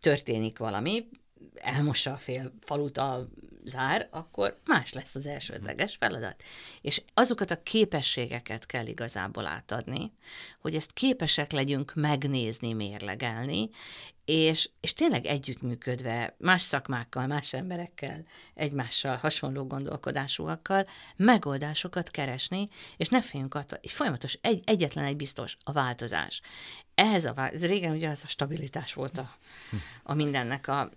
történik 0.00 0.58
valami, 0.58 1.08
elmossa 1.54 2.12
a 2.12 2.16
fél 2.16 2.52
falut 2.60 2.98
a 2.98 3.28
zár, 3.64 4.08
akkor 4.10 4.60
más 4.64 4.92
lesz 4.92 5.14
az 5.14 5.26
elsődleges 5.26 5.96
feladat. 5.96 6.42
És 6.80 7.02
azokat 7.14 7.50
a 7.50 7.62
képességeket 7.62 8.66
kell 8.66 8.86
igazából 8.86 9.46
átadni, 9.46 10.12
hogy 10.58 10.74
ezt 10.74 10.92
képesek 10.92 11.52
legyünk 11.52 11.92
megnézni, 11.94 12.72
mérlegelni, 12.72 13.70
és, 14.24 14.70
és 14.80 14.92
tényleg 14.92 15.26
együttműködve 15.26 16.34
más 16.38 16.62
szakmákkal, 16.62 17.26
más 17.26 17.52
emberekkel, 17.52 18.24
egymással 18.54 19.16
hasonló 19.16 19.66
gondolkodásúakkal 19.66 20.86
megoldásokat 21.16 22.10
keresni, 22.10 22.68
és 22.96 23.08
ne 23.08 23.22
féljünk 23.22 23.54
attól, 23.54 23.78
egy 23.82 23.90
folyamatos, 23.90 24.38
egy, 24.40 24.62
egyetlen 24.64 25.04
egy 25.04 25.16
biztos, 25.16 25.56
a 25.64 25.72
változás. 25.72 26.40
Ehhez 26.94 27.24
a 27.24 27.50
ez 27.52 27.66
régen 27.66 27.94
ugye 27.94 28.08
az 28.08 28.22
a 28.24 28.28
stabilitás 28.28 28.94
volt 28.94 29.18
a, 29.18 29.36
a 30.02 30.14
mindennek 30.14 30.68
a, 30.68 30.90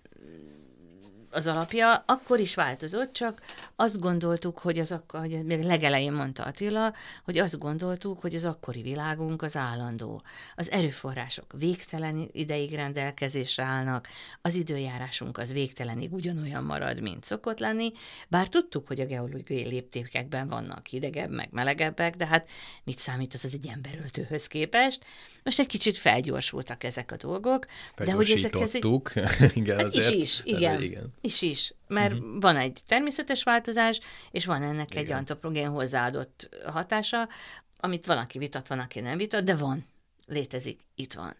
az 1.33 1.47
alapja, 1.47 2.03
akkor 2.07 2.39
is 2.39 2.55
változott, 2.55 3.13
csak 3.13 3.41
azt 3.75 3.99
gondoltuk, 3.99 4.57
hogy 4.59 4.79
az 4.79 4.91
akkor, 4.91 5.19
hogy 5.19 5.45
még 5.45 5.63
legelején 5.63 6.13
mondta 6.13 6.43
Attila, 6.43 6.93
hogy 7.23 7.37
azt 7.37 7.57
gondoltuk, 7.57 8.19
hogy 8.19 8.35
az 8.35 8.45
akkori 8.45 8.81
világunk 8.81 9.41
az 9.41 9.55
állandó. 9.55 10.21
Az 10.55 10.71
erőforrások 10.71 11.53
végtelen 11.57 12.29
ideig 12.31 12.73
rendelkezésre 12.73 13.63
állnak, 13.63 14.07
az 14.41 14.55
időjárásunk 14.55 15.37
az 15.37 15.53
végtelenig 15.53 16.13
ugyanolyan 16.13 16.63
marad, 16.63 17.01
mint 17.01 17.23
szokott 17.23 17.59
lenni, 17.59 17.91
bár 18.27 18.47
tudtuk, 18.47 18.87
hogy 18.87 18.99
a 18.99 19.05
geológiai 19.05 19.67
léptékekben 19.67 20.47
vannak 20.47 20.87
hidegebb, 20.87 21.31
meg 21.31 21.49
melegebbek, 21.51 22.15
de 22.15 22.25
hát 22.25 22.47
mit 22.83 22.97
számít 22.97 23.33
az 23.33 23.45
az 23.45 23.53
egy 23.53 23.67
emberöltőhöz 23.67 24.47
képest? 24.47 25.05
Most 25.43 25.59
egy 25.59 25.67
kicsit 25.67 25.97
felgyorsultak 25.97 26.83
ezek 26.83 27.11
a 27.11 27.17
dolgok, 27.17 27.65
de 27.97 28.11
hogy 28.11 28.31
ezekhez 28.31 28.75
egy, 28.75 28.85
igen, 29.53 29.77
Hát 29.77 29.85
azért. 29.85 30.13
is 30.13 30.33
is, 30.33 30.41
igen. 30.43 30.81
igen. 30.81 31.13
Is 31.25 31.41
is, 31.41 31.73
mert 31.87 32.13
uh-huh. 32.13 32.41
van 32.41 32.57
egy 32.57 32.79
természetes 32.87 33.43
változás, 33.43 33.99
és 34.31 34.45
van 34.45 34.63
ennek 34.63 34.91
Igen. 34.91 35.03
egy 35.03 35.11
antropogén 35.11 35.69
hozzáadott 35.69 36.49
hatása, 36.65 37.29
amit 37.77 38.05
valaki 38.05 38.37
vitat, 38.37 38.67
van, 38.67 38.79
aki 38.79 38.99
nem 38.99 39.17
vitat, 39.17 39.43
de 39.43 39.55
van, 39.55 39.85
létezik, 40.25 40.79
itt 40.95 41.13
van. 41.13 41.35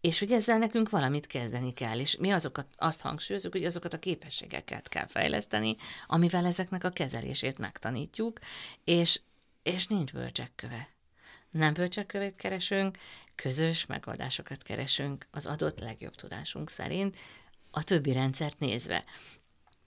És 0.00 0.18
hogy 0.18 0.32
ezzel 0.32 0.58
nekünk 0.58 0.90
valamit 0.90 1.26
kezdeni 1.26 1.74
kell, 1.74 1.98
és 1.98 2.16
mi 2.16 2.30
azokat, 2.30 2.66
azt 2.76 3.00
hangsúlyozunk, 3.00 3.54
hogy 3.54 3.64
azokat 3.64 3.92
a 3.92 3.98
képességeket 3.98 4.88
kell 4.88 5.06
fejleszteni, 5.06 5.76
amivel 6.06 6.46
ezeknek 6.46 6.84
a 6.84 6.90
kezelését 6.90 7.58
megtanítjuk, 7.58 8.38
és, 8.84 9.20
és 9.62 9.86
nincs 9.86 10.12
bölcsekköve. 10.12 10.88
Nem 11.50 11.74
bölcsekkövét 11.74 12.36
keresünk, 12.36 12.98
közös 13.34 13.86
megoldásokat 13.86 14.62
keresünk 14.62 15.26
az 15.30 15.46
adott 15.46 15.80
legjobb 15.80 16.14
tudásunk 16.14 16.70
szerint, 16.70 17.16
a 17.70 17.82
többi 17.82 18.12
rendszert 18.12 18.58
nézve. 18.58 19.04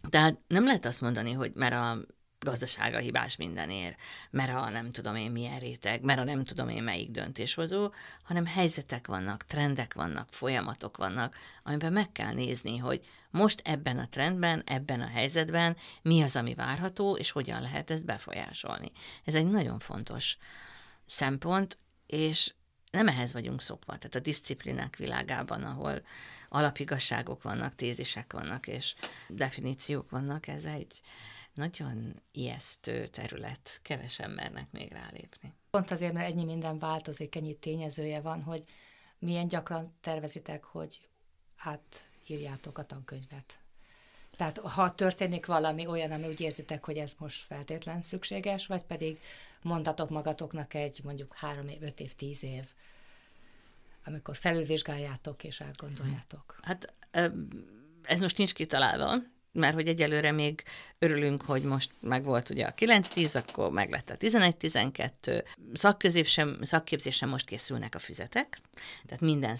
Tehát 0.09 0.39
nem 0.47 0.65
lehet 0.65 0.85
azt 0.85 1.01
mondani, 1.01 1.31
hogy 1.31 1.51
mert 1.53 1.73
a 1.73 1.97
gazdasága 2.45 2.97
hibás 2.97 3.35
mindenért, 3.35 3.99
mert 4.29 4.55
a 4.55 4.69
nem 4.69 4.91
tudom 4.91 5.15
én 5.15 5.31
milyen 5.31 5.59
réteg, 5.59 6.01
mert 6.01 6.19
a 6.19 6.23
nem 6.23 6.43
tudom 6.43 6.69
én 6.69 6.83
melyik 6.83 7.11
döntéshozó, 7.11 7.91
hanem 8.23 8.45
helyzetek 8.45 9.07
vannak, 9.07 9.43
trendek 9.45 9.93
vannak, 9.93 10.27
folyamatok 10.31 10.97
vannak, 10.97 11.35
amiben 11.63 11.93
meg 11.93 12.11
kell 12.11 12.33
nézni, 12.33 12.77
hogy 12.77 13.07
most 13.29 13.61
ebben 13.63 13.97
a 13.97 14.09
trendben, 14.09 14.63
ebben 14.65 15.01
a 15.01 15.07
helyzetben 15.07 15.77
mi 16.01 16.21
az, 16.21 16.35
ami 16.35 16.53
várható, 16.53 17.17
és 17.17 17.31
hogyan 17.31 17.61
lehet 17.61 17.91
ezt 17.91 18.05
befolyásolni. 18.05 18.91
Ez 19.23 19.35
egy 19.35 19.47
nagyon 19.47 19.79
fontos 19.79 20.37
szempont, 21.05 21.77
és 22.05 22.53
nem 22.91 23.07
ehhez 23.07 23.33
vagyunk 23.33 23.61
szokva. 23.61 23.97
Tehát 23.97 24.15
a 24.15 24.19
disziplinák 24.19 24.95
világában, 24.95 25.63
ahol 25.63 26.01
alapigasságok 26.49 27.41
vannak, 27.41 27.75
tézisek 27.75 28.33
vannak, 28.33 28.67
és 28.67 28.95
definíciók 29.29 30.09
vannak, 30.09 30.47
ez 30.47 30.65
egy 30.65 31.01
nagyon 31.53 32.21
ijesztő 32.31 33.07
terület. 33.07 33.79
Kevesen 33.81 34.31
mernek 34.31 34.71
még 34.71 34.91
rálépni. 34.91 35.53
Pont 35.69 35.91
azért, 35.91 36.13
mert 36.13 36.31
ennyi 36.31 36.43
minden 36.43 36.79
változik, 36.79 37.35
ennyi 37.35 37.55
tényezője 37.55 38.21
van, 38.21 38.43
hogy 38.43 38.63
milyen 39.19 39.47
gyakran 39.47 39.93
tervezitek, 40.01 40.63
hogy 40.63 41.07
átírjátok 41.57 42.77
a 42.77 42.85
tankönyvet. 42.85 43.59
Tehát 44.37 44.57
ha 44.57 44.95
történik 44.95 45.45
valami 45.45 45.87
olyan, 45.87 46.11
ami 46.11 46.27
úgy 46.27 46.41
érzitek, 46.41 46.85
hogy 46.85 46.97
ez 46.97 47.11
most 47.17 47.45
feltétlen 47.45 48.01
szükséges, 48.01 48.65
vagy 48.65 48.81
pedig 48.81 49.19
mondhatok 49.61 50.09
magatoknak 50.09 50.73
egy 50.73 50.99
mondjuk 51.03 51.35
három 51.35 51.67
év, 51.67 51.81
öt 51.81 51.99
év, 51.99 52.13
tíz 52.13 52.43
év, 52.43 52.63
amikor 54.03 54.35
felülvizsgáljátok 54.35 55.43
és 55.43 55.61
átgondoljátok. 55.61 56.59
Hát 56.61 56.93
ö, 57.11 57.27
ez 58.03 58.19
most 58.19 58.37
nincs 58.37 58.53
kitalálva, 58.53 59.21
mert 59.51 59.73
hogy 59.73 59.87
egyelőre 59.87 60.31
még 60.31 60.63
örülünk, 60.99 61.41
hogy 61.41 61.63
most 61.63 61.91
megvolt 61.99 62.49
ugye 62.49 62.65
a 62.65 62.73
9-10, 62.73 63.35
akkor 63.35 63.71
meg 63.71 63.89
lett 63.89 64.09
a 64.09 64.17
11-12. 64.17 65.43
Szakközépsem, 65.73 66.57
szakképzésen 66.61 67.29
most 67.29 67.45
készülnek 67.45 67.95
a 67.95 67.99
füzetek, 67.99 68.61
tehát 69.05 69.21
minden 69.21 69.55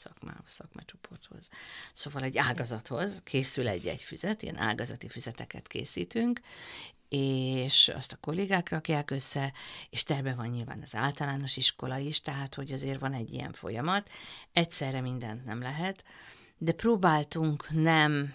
szak 0.00 0.12
szakmához, 0.12 0.50
szakmacsoporthoz. 0.50 1.48
Szóval 1.92 2.22
egy 2.22 2.38
ágazathoz 2.38 3.20
készül 3.24 3.68
egy-egy 3.68 4.02
füzet, 4.02 4.42
ilyen 4.42 4.58
ágazati 4.58 5.08
füzeteket 5.08 5.66
készítünk, 5.66 6.40
és 7.08 7.88
azt 7.88 8.12
a 8.12 8.18
kollégák 8.20 8.68
rakják 8.68 9.10
össze, 9.10 9.52
és 9.90 10.02
terve 10.02 10.34
van 10.34 10.46
nyilván 10.46 10.80
az 10.82 10.94
általános 10.94 11.56
iskola 11.56 11.98
is, 11.98 12.20
tehát 12.20 12.54
hogy 12.54 12.72
azért 12.72 13.00
van 13.00 13.14
egy 13.14 13.32
ilyen 13.32 13.52
folyamat. 13.52 14.08
Egyszerre 14.52 15.00
mindent 15.00 15.44
nem 15.44 15.60
lehet, 15.60 16.04
de 16.58 16.72
próbáltunk 16.72 17.70
nem... 17.70 18.34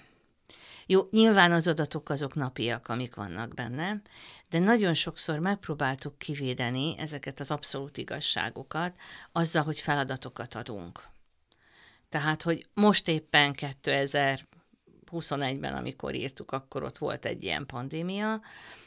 Jó, 0.86 1.08
nyilván 1.12 1.52
az 1.52 1.68
adatok 1.68 2.10
azok 2.10 2.36
napiak, 2.36 2.88
amik 2.88 3.16
vannak 3.16 3.54
benne, 3.54 4.02
de 4.50 4.60
nagyon 4.60 4.94
sokszor 4.94 5.40
megpróbáltuk 5.40 6.18
kivédeni 6.18 6.96
ezeket 6.98 7.40
az 7.40 7.52
abszolút 7.52 7.98
igazságokat 7.98 8.94
azzal, 9.32 9.64
hogy 9.64 9.80
feladatokat 9.80 10.56
adunk. 10.56 11.14
Tehát, 12.16 12.44
hogy 12.44 12.68
most 12.74 13.08
éppen 13.08 13.56
2021-ben, 13.58 15.74
amikor 15.74 16.14
írtuk, 16.14 16.52
akkor 16.52 16.84
ott 16.84 16.98
volt 16.98 17.26
egy 17.26 17.44
ilyen 17.44 17.66
pandémia, 17.66 18.42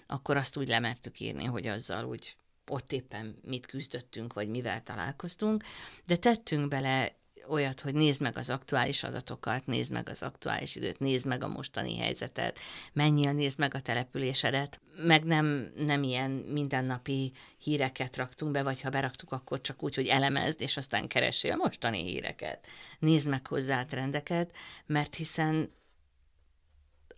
akkor 0.06 0.36
azt 0.36 0.56
úgy 0.56 0.68
lemertük 0.68 1.20
írni, 1.20 1.44
hogy 1.44 1.66
azzal 1.66 2.04
úgy 2.04 2.36
ott 2.66 2.92
éppen 2.92 3.38
mit 3.44 3.66
küzdöttünk, 3.66 4.32
vagy 4.32 4.48
mivel 4.48 4.82
találkoztunk, 4.82 5.64
de 6.04 6.16
tettünk 6.16 6.68
bele 6.68 7.17
olyat, 7.48 7.80
hogy 7.80 7.94
nézd 7.94 8.20
meg 8.20 8.36
az 8.36 8.50
aktuális 8.50 9.02
adatokat, 9.02 9.66
nézd 9.66 9.92
meg 9.92 10.08
az 10.08 10.22
aktuális 10.22 10.76
időt, 10.76 10.98
nézd 10.98 11.26
meg 11.26 11.42
a 11.42 11.48
mostani 11.48 11.98
helyzetet, 11.98 12.58
menjél, 12.92 13.32
nézd 13.32 13.58
meg 13.58 13.74
a 13.74 13.80
településedet, 13.80 14.80
meg 14.96 15.24
nem, 15.24 15.72
nem 15.76 16.02
ilyen 16.02 16.30
mindennapi 16.30 17.32
híreket 17.58 18.16
raktunk 18.16 18.52
be, 18.52 18.62
vagy 18.62 18.80
ha 18.80 18.90
beraktuk, 18.90 19.32
akkor 19.32 19.60
csak 19.60 19.82
úgy, 19.82 19.94
hogy 19.94 20.06
elemezd, 20.06 20.60
és 20.60 20.76
aztán 20.76 21.08
keresél 21.08 21.56
mostani 21.56 22.02
híreket. 22.02 22.66
Nézd 22.98 23.28
meg 23.28 23.46
hozzá 23.46 23.80
a 23.80 23.86
trendeket, 23.86 24.52
mert 24.86 25.14
hiszen 25.14 25.76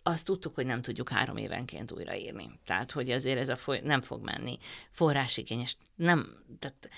azt 0.03 0.25
tudtuk, 0.25 0.55
hogy 0.55 0.65
nem 0.65 0.81
tudjuk 0.81 1.09
három 1.09 1.37
évenként 1.37 1.91
újraírni. 1.91 2.59
Tehát, 2.65 2.91
hogy 2.91 3.11
azért 3.11 3.39
ez 3.39 3.49
a 3.49 3.55
foly- 3.55 3.83
nem 3.83 4.01
fog 4.01 4.23
menni. 4.23 4.57
Forrásigényes, 4.91 5.77
nem, 5.95 6.43
tehát 6.59 6.89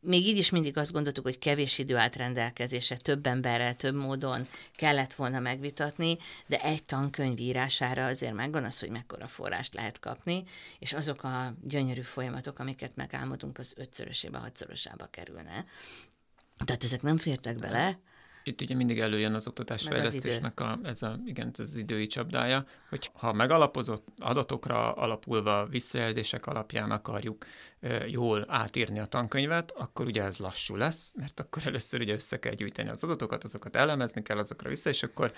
még 0.00 0.26
így 0.26 0.36
is 0.36 0.50
mindig 0.50 0.76
azt 0.76 0.92
gondoltuk, 0.92 1.24
hogy 1.24 1.38
kevés 1.38 1.78
idő 1.78 1.96
állt 1.96 2.16
rendelkezésre, 2.16 2.96
több 2.96 3.26
emberrel, 3.26 3.76
több 3.76 3.94
módon 3.94 4.48
kellett 4.76 5.14
volna 5.14 5.38
megvitatni, 5.40 6.18
de 6.46 6.60
egy 6.60 6.84
tankönyv 6.84 7.38
írására 7.38 8.06
azért 8.06 8.34
megvan 8.34 8.64
az, 8.64 8.80
hogy 8.80 8.90
mekkora 8.90 9.26
forrást 9.26 9.74
lehet 9.74 10.00
kapni, 10.00 10.44
és 10.78 10.92
azok 10.92 11.22
a 11.22 11.54
gyönyörű 11.62 12.00
folyamatok, 12.00 12.58
amiket 12.58 12.96
megálmodunk, 12.96 13.58
az 13.58 13.74
ötszörösébe, 13.76 14.38
hatszorosába 14.38 15.06
kerülne. 15.06 15.64
Tehát 16.64 16.84
ezek 16.84 17.02
nem 17.02 17.18
fértek 17.18 17.58
bele, 17.58 17.98
itt 18.44 18.60
ugye 18.60 18.74
mindig 18.74 19.00
előjön 19.00 19.34
az 19.34 19.46
oktatásfejlesztésnek 19.46 20.60
a, 20.60 20.78
ez 20.82 21.02
a, 21.02 21.18
igen, 21.24 21.50
ez 21.52 21.58
az 21.58 21.76
idői 21.76 22.06
csapdája, 22.06 22.64
hogy 22.88 23.10
ha 23.12 23.32
megalapozott 23.32 24.06
adatokra 24.18 24.92
alapulva 24.92 25.66
visszajelzések 25.66 26.46
alapján 26.46 26.90
akarjuk 26.90 27.44
jól 28.06 28.44
átírni 28.48 28.98
a 28.98 29.06
tankönyvet, 29.06 29.70
akkor 29.70 30.06
ugye 30.06 30.22
ez 30.22 30.36
lassú 30.36 30.76
lesz, 30.76 31.12
mert 31.16 31.40
akkor 31.40 31.62
először 31.66 32.00
ugye 32.00 32.12
össze 32.12 32.38
kell 32.38 32.52
gyűjteni 32.52 32.88
az 32.88 33.02
adatokat, 33.04 33.44
azokat 33.44 33.76
elemezni 33.76 34.22
kell 34.22 34.38
azokra 34.38 34.68
vissza, 34.68 34.90
és 34.90 35.02
akkor 35.02 35.32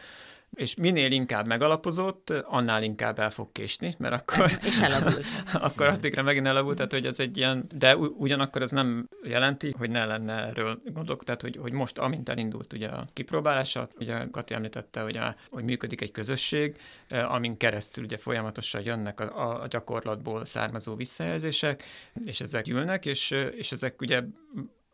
és 0.56 0.74
minél 0.74 1.12
inkább 1.12 1.46
megalapozott, 1.46 2.30
annál 2.30 2.82
inkább 2.82 3.18
el 3.18 3.30
fog 3.30 3.52
késni, 3.52 3.94
mert 3.98 4.14
akkor, 4.14 4.50
és 4.68 4.80
elavul. 4.80 5.20
akkor 5.66 5.86
addigra 5.86 6.22
megint 6.22 6.46
elavult, 6.46 6.76
tehát 6.76 6.92
hogy 6.92 7.06
ez 7.06 7.20
egy 7.20 7.36
ilyen, 7.36 7.64
de 7.74 7.96
ugyanakkor 7.96 8.62
ez 8.62 8.70
nem 8.70 9.08
jelenti, 9.22 9.74
hogy 9.78 9.90
ne 9.90 10.04
lenne 10.04 10.32
erről 10.32 10.80
gondolok, 10.84 11.24
tehát 11.24 11.40
hogy, 11.40 11.56
hogy 11.56 11.72
most 11.72 11.98
amint 11.98 12.28
elindult 12.28 12.72
ugye 12.72 12.88
a 12.88 13.06
kipróbálása, 13.12 13.88
ugye 13.98 14.26
Kati 14.30 14.54
említette, 14.54 15.00
hogy, 15.00 15.16
a, 15.16 15.36
hogy 15.50 15.64
működik 15.64 16.00
egy 16.00 16.10
közösség, 16.10 16.76
amin 17.08 17.56
keresztül 17.56 18.04
ugye 18.04 18.16
folyamatosan 18.16 18.82
jönnek 18.84 19.20
a, 19.20 19.62
a 19.62 19.66
gyakorlatból 19.66 20.44
származó 20.44 20.94
visszajelzések, 20.94 21.84
és 22.24 22.40
ezek 22.40 22.66
ülnek, 22.66 23.06
és, 23.06 23.30
és 23.30 23.72
ezek 23.72 24.00
ugye 24.00 24.22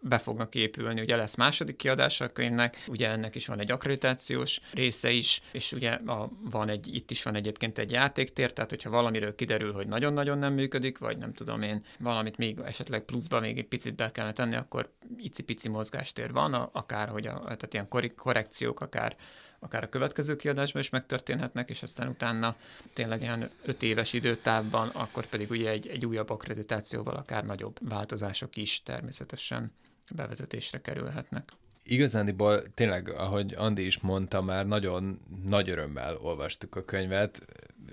be 0.00 0.18
fognak 0.18 0.54
épülni, 0.54 1.00
ugye 1.00 1.16
lesz 1.16 1.34
második 1.34 1.76
kiadása 1.76 2.24
a 2.24 2.28
könyvnek, 2.28 2.84
ugye 2.88 3.08
ennek 3.08 3.34
is 3.34 3.46
van 3.46 3.60
egy 3.60 3.70
akkreditációs 3.70 4.60
része 4.72 5.10
is, 5.10 5.42
és 5.52 5.72
ugye 5.72 5.90
a, 5.90 6.30
van 6.50 6.68
egy, 6.68 6.94
itt 6.94 7.10
is 7.10 7.22
van 7.22 7.34
egyébként 7.34 7.78
egy 7.78 7.90
játéktér, 7.90 8.52
tehát 8.52 8.70
hogyha 8.70 8.90
valamiről 8.90 9.34
kiderül, 9.34 9.72
hogy 9.72 9.86
nagyon-nagyon 9.86 10.38
nem 10.38 10.52
működik, 10.52 10.98
vagy 10.98 11.18
nem 11.18 11.32
tudom 11.32 11.62
én, 11.62 11.84
valamit 11.98 12.36
még 12.36 12.58
esetleg 12.64 13.04
pluszba 13.04 13.40
még 13.40 13.58
egy 13.58 13.68
picit 13.68 13.94
be 13.94 14.12
kellene 14.12 14.32
tenni, 14.32 14.56
akkor 14.56 14.92
icipici 15.16 15.68
mozgástér 15.68 16.32
van, 16.32 16.54
akár 16.54 17.08
hogy 17.08 17.26
a, 17.26 17.40
tehát 17.42 17.72
ilyen 17.72 17.88
korrekciók, 18.16 18.80
akár 18.80 19.16
akár 19.60 19.82
a 19.82 19.88
következő 19.88 20.36
kiadásban 20.36 20.82
is 20.82 20.90
megtörténhetnek, 20.90 21.70
és 21.70 21.82
aztán 21.82 22.08
utána 22.08 22.56
tényleg 22.92 23.20
ilyen 23.20 23.50
öt 23.64 23.82
éves 23.82 24.12
időtávban, 24.12 24.88
akkor 24.88 25.26
pedig 25.26 25.50
ugye 25.50 25.70
egy, 25.70 25.86
egy 25.86 26.06
újabb 26.06 26.30
akkreditációval 26.30 27.16
akár 27.16 27.44
nagyobb 27.44 27.88
változások 27.88 28.56
is 28.56 28.82
természetesen 28.82 29.72
bevezetésre 30.14 30.80
kerülhetnek. 30.80 31.48
Igazándiból 31.84 32.62
tényleg, 32.74 33.08
ahogy 33.08 33.54
Andi 33.56 33.86
is 33.86 33.98
mondta, 33.98 34.42
már 34.42 34.66
nagyon 34.66 35.20
nagy 35.44 35.70
örömmel 35.70 36.16
olvastuk 36.16 36.76
a 36.76 36.84
könyvet. 36.84 37.42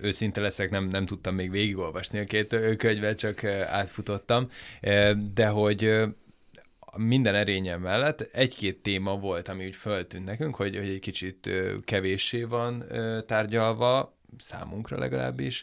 Őszinte 0.00 0.40
leszek, 0.40 0.70
nem, 0.70 0.84
nem 0.84 1.06
tudtam 1.06 1.34
még 1.34 1.50
végigolvasni 1.50 2.18
a 2.18 2.24
két 2.24 2.76
könyvet, 2.76 3.18
csak 3.18 3.44
átfutottam, 3.44 4.50
de 5.34 5.46
hogy 5.46 6.02
minden 6.96 7.34
erényem 7.34 7.80
mellett 7.80 8.20
egy-két 8.20 8.82
téma 8.82 9.16
volt, 9.18 9.48
ami 9.48 9.66
úgy 9.66 9.76
föltűnt 9.76 10.24
nekünk, 10.24 10.54
hogy, 10.54 10.76
hogy 10.76 10.88
egy 10.88 11.00
kicsit 11.00 11.50
kevéssé 11.84 12.42
van 12.42 12.84
tárgyalva, 13.26 14.15
számunkra 14.38 14.98
legalábbis, 14.98 15.62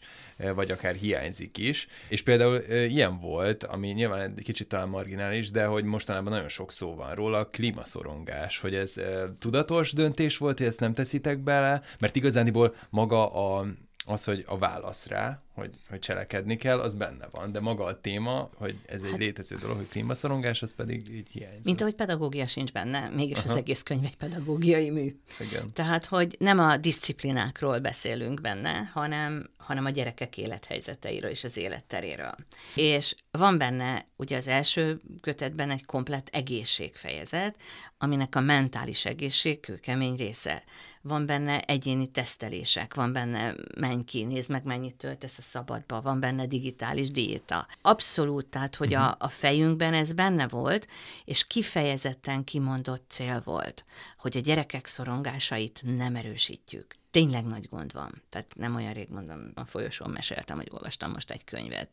vagy 0.56 0.72
akár 0.72 0.96
hiányzik 0.96 1.58
is. 1.58 1.88
És 2.10 2.22
például 2.22 2.58
ilyen 2.70 3.20
volt, 3.20 3.64
ami 3.64 3.88
nyilván 3.88 4.34
egy 4.38 4.44
kicsit 4.44 4.68
talán 4.68 4.90
marginális, 4.90 5.52
de 5.52 5.66
hogy 5.66 5.84
mostanában 5.84 6.32
nagyon 6.34 6.50
sok 6.50 6.72
szó 6.72 6.96
van 6.96 7.16
róla, 7.16 7.38
a 7.38 7.50
klímaszorongás, 7.50 8.60
hogy 8.60 8.76
ez 8.76 8.94
tudatos 9.40 9.92
döntés 9.92 10.38
volt, 10.38 10.58
hogy 10.58 10.68
ezt 10.68 10.80
nem 10.80 10.94
teszitek 10.94 11.40
bele, 11.40 11.82
mert 12.00 12.16
igazániból 12.16 12.76
maga 12.90 13.34
a, 13.34 13.66
az, 14.06 14.24
hogy 14.24 14.44
a 14.48 14.58
válasz 14.58 15.06
rá, 15.06 15.42
hogy, 15.54 15.70
hogy 15.90 16.00
cselekedni 16.00 16.56
kell, 16.56 16.80
az 16.80 16.94
benne 16.94 17.28
van, 17.32 17.52
de 17.52 17.60
maga 17.60 17.84
a 17.84 18.02
téma, 18.02 18.50
hogy 18.56 18.80
ez 18.86 19.04
egy 19.04 19.10
hát, 19.10 19.20
létező 19.20 19.58
dolog, 19.58 19.78
hogy 19.78 19.88
klímaszorongás, 19.88 20.62
az 20.62 20.76
pedig 20.76 21.10
így 21.10 21.30
hiányzik. 21.32 21.64
Mint 21.64 21.82
ahogy 21.82 21.96
pedagógia 21.96 22.48
sincs 22.48 22.72
benne, 22.72 23.10
mégis 23.10 23.38
Aha. 23.38 23.50
az 23.50 23.56
egész 23.56 23.84
könyv 23.84 24.06
egy 24.06 24.18
pedagógiai 24.18 24.90
mű. 24.90 25.16
Igen. 25.40 25.74
Tehát, 25.74 26.06
hogy 26.06 26.36
nem 26.40 26.60
a 26.60 26.78
disziplinákról 26.78 27.80
beszélünk 27.80 28.42
benne, 28.42 28.90
hanem, 28.94 29.50
hanem 29.58 29.86
a 29.86 29.90
gyerekek 29.90 30.38
élethelyzeteiről 30.38 31.30
és 31.30 31.44
az 31.44 31.58
életteréről. 31.58 32.36
És 32.76 33.16
van 33.32 33.58
benne 33.58 34.06
ugye 34.16 34.38
az 34.38 34.48
első 34.48 35.02
kötetben 35.22 35.70
egy 35.70 35.86
komplet 35.86 36.30
egészségfejezet, 36.32 37.56
aminek 37.98 38.36
a 38.36 38.40
mentális 38.40 39.06
egészség 39.06 39.60
kőkemény 39.60 40.16
része 40.16 40.64
van 41.04 41.26
benne 41.26 41.60
egyéni 41.60 42.12
tesztelések, 42.12 42.94
van 42.94 43.14
benne 43.14 43.56
menj 43.78 44.04
ki, 44.04 44.24
nézd 44.24 44.50
meg, 44.50 44.64
mennyit 44.64 44.96
töltesz 44.96 45.38
a 45.38 45.42
szabadba, 45.42 46.02
van 46.02 46.20
benne 46.20 46.48
digitális 46.48 47.12
diéta. 47.12 47.68
Abszolút, 47.82 48.46
tehát, 48.46 48.76
hogy 48.76 48.94
a, 48.94 49.16
a 49.20 49.28
fejünkben 49.28 49.94
ez 49.94 50.14
benne 50.14 50.48
volt, 50.48 50.88
és 51.26 51.48
kifejezetten 51.48 52.44
kimondott 52.44 53.06
cél 53.10 53.42
volt, 53.44 53.86
hogy 54.18 54.38
a 54.38 54.40
gyerekek 54.40 54.86
szorongásait 54.86 55.82
nem 55.84 56.16
erősítjük. 56.16 56.96
Tényleg 57.12 57.46
nagy 57.46 57.68
gond 57.70 57.94
van. 57.94 58.22
Tehát 58.30 58.56
nem 58.56 58.76
olyan 58.76 58.94
rég 58.94 59.10
mondom, 59.10 59.52
a 59.56 59.66
folyosón 59.66 60.10
meséltem, 60.10 60.58
hogy 60.58 60.70
olvastam 60.72 61.12
most 61.12 61.32
egy 61.32 61.44
könyvet 61.44 61.90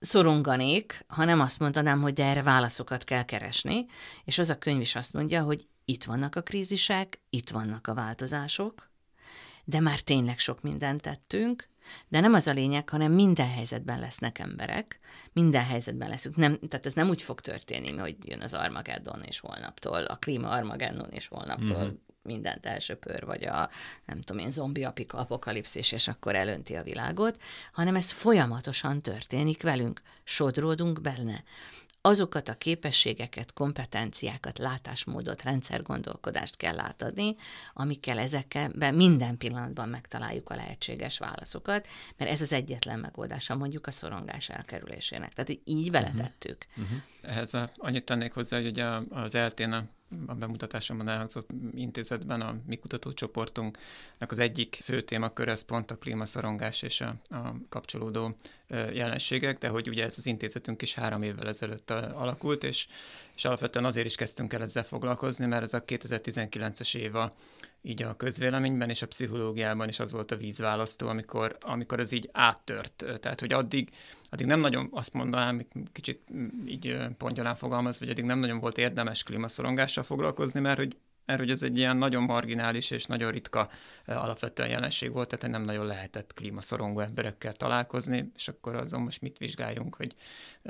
szoronganék, 0.00 1.04
ha 1.08 1.24
nem 1.24 1.40
azt 1.40 1.58
mondanám, 1.58 2.00
hogy 2.00 2.12
de 2.12 2.24
erre 2.24 2.42
válaszokat 2.42 3.04
kell 3.04 3.24
keresni, 3.24 3.86
és 4.24 4.38
az 4.38 4.50
a 4.50 4.58
könyv 4.58 4.80
is 4.80 4.94
azt 4.94 5.12
mondja, 5.12 5.42
hogy 5.42 5.66
itt 5.90 6.04
vannak 6.04 6.36
a 6.36 6.42
krízisek, 6.42 7.20
itt 7.30 7.50
vannak 7.50 7.86
a 7.86 7.94
változások, 7.94 8.88
de 9.64 9.80
már 9.80 10.00
tényleg 10.00 10.38
sok 10.38 10.62
mindent 10.62 11.02
tettünk, 11.02 11.68
de 12.08 12.20
nem 12.20 12.34
az 12.34 12.46
a 12.46 12.52
lényeg, 12.52 12.88
hanem 12.88 13.12
minden 13.12 13.48
helyzetben 13.48 14.00
lesznek 14.00 14.38
emberek, 14.38 14.98
minden 15.32 15.64
helyzetben 15.64 16.08
leszünk. 16.08 16.36
Nem, 16.36 16.58
tehát 16.68 16.86
ez 16.86 16.94
nem 16.94 17.08
úgy 17.08 17.22
fog 17.22 17.40
történni, 17.40 17.96
hogy 17.96 18.16
jön 18.22 18.40
az 18.40 18.54
Armageddon 18.54 19.22
és 19.22 19.40
holnaptól, 19.40 20.04
a 20.04 20.16
klíma 20.16 20.48
Armageddon 20.48 21.10
és 21.10 21.28
holnaptól 21.28 21.84
mm-hmm. 21.84 21.94
mindent 22.22 22.66
elsöpör, 22.66 23.24
vagy 23.24 23.44
a 23.44 23.70
nem 24.06 24.20
tudom 24.20 24.42
én, 24.42 24.50
zombi 24.50 24.86
apokalipszis, 25.08 25.92
és 25.92 26.08
akkor 26.08 26.34
elönti 26.34 26.74
a 26.74 26.82
világot, 26.82 27.40
hanem 27.72 27.96
ez 27.96 28.10
folyamatosan 28.10 29.02
történik 29.02 29.62
velünk, 29.62 30.02
sodródunk 30.24 31.00
benne 31.00 31.44
azokat 32.00 32.48
a 32.48 32.54
képességeket, 32.54 33.52
kompetenciákat, 33.52 34.58
látásmódot, 34.58 35.42
rendszergondolkodást 35.42 36.56
kell 36.56 36.78
átadni, 36.78 37.36
amikkel 37.72 38.18
ezekben 38.18 38.94
minden 38.94 39.36
pillanatban 39.36 39.88
megtaláljuk 39.88 40.50
a 40.50 40.54
lehetséges 40.54 41.18
válaszokat, 41.18 41.86
mert 42.16 42.30
ez 42.30 42.40
az 42.40 42.52
egyetlen 42.52 42.98
megoldása 42.98 43.54
mondjuk 43.54 43.86
a 43.86 43.90
szorongás 43.90 44.48
elkerülésének. 44.48 45.32
Tehát, 45.32 45.50
hogy 45.50 45.60
így 45.64 45.90
beletettük. 45.90 46.66
Uh-huh. 46.70 46.84
Uh-huh. 46.84 47.30
Ehhez 47.36 47.52
annyit 47.76 48.04
tennék 48.04 48.32
hozzá, 48.32 48.56
hogy 48.56 48.66
ugye 48.66 48.84
az 49.10 49.34
eltén 49.34 49.72
a 49.72 49.84
bemutatásomban 50.38 51.08
elhangzott 51.08 51.48
intézetben 51.74 52.40
a 52.40 52.56
mi 52.66 52.76
kutatócsoportunknak 52.76 54.30
az 54.30 54.38
egyik 54.38 54.80
fő 54.84 55.02
témakör 55.02 55.48
ez 55.48 55.62
pont 55.62 55.90
a 55.90 55.96
klímaszorongás 55.96 56.82
és 56.82 57.00
a, 57.00 57.14
a 57.34 57.54
kapcsolódó 57.68 58.34
jelenségek, 58.68 59.58
de 59.58 59.68
hogy 59.68 59.88
ugye 59.88 60.04
ez 60.04 60.14
az 60.16 60.26
intézetünk 60.26 60.82
is 60.82 60.94
három 60.94 61.22
évvel 61.22 61.48
ezelőtt 61.48 61.90
alakult, 61.90 62.64
és, 62.64 62.86
és 63.36 63.44
alapvetően 63.44 63.84
azért 63.84 64.06
is 64.06 64.14
kezdtünk 64.14 64.52
el 64.52 64.62
ezzel 64.62 64.84
foglalkozni, 64.84 65.46
mert 65.46 65.62
ez 65.62 65.74
a 65.74 65.84
2019-es 65.84 66.96
év 66.96 67.14
a 67.14 67.34
így 67.82 68.02
a 68.02 68.16
közvéleményben 68.16 68.90
és 68.90 69.02
a 69.02 69.06
pszichológiában 69.06 69.88
is 69.88 70.00
az 70.00 70.12
volt 70.12 70.30
a 70.30 70.36
vízválasztó, 70.36 71.08
amikor, 71.08 71.56
amikor 71.60 72.00
ez 72.00 72.12
így 72.12 72.28
áttört. 72.32 73.04
Tehát, 73.20 73.40
hogy 73.40 73.52
addig, 73.52 73.90
addig 74.30 74.46
nem 74.46 74.60
nagyon 74.60 74.88
azt 74.92 75.12
mondanám, 75.12 75.66
kicsit 75.92 76.28
így 76.66 76.98
pontyolán 77.18 77.56
fogalmaz, 77.56 77.98
hogy 77.98 78.08
addig 78.08 78.24
nem 78.24 78.38
nagyon 78.38 78.58
volt 78.58 78.78
érdemes 78.78 79.22
klímaszorongással 79.22 80.04
foglalkozni, 80.04 80.60
mert 80.60 80.78
hogy 80.78 80.96
mert 81.30 81.42
hogy 81.42 81.50
ez 81.50 81.62
egy 81.62 81.78
ilyen 81.78 81.96
nagyon 81.96 82.22
marginális 82.22 82.90
és 82.90 83.04
nagyon 83.04 83.30
ritka 83.30 83.70
alapvetően 84.06 84.68
jelenség 84.68 85.12
volt, 85.12 85.28
tehát 85.28 85.56
nem 85.56 85.64
nagyon 85.64 85.86
lehetett 85.86 86.34
klímaszorongó 86.34 87.00
emberekkel 87.00 87.52
találkozni, 87.52 88.32
és 88.36 88.48
akkor 88.48 88.74
azon 88.74 89.00
most 89.00 89.20
mit 89.20 89.38
vizsgáljunk, 89.38 89.94
hogy 89.94 90.14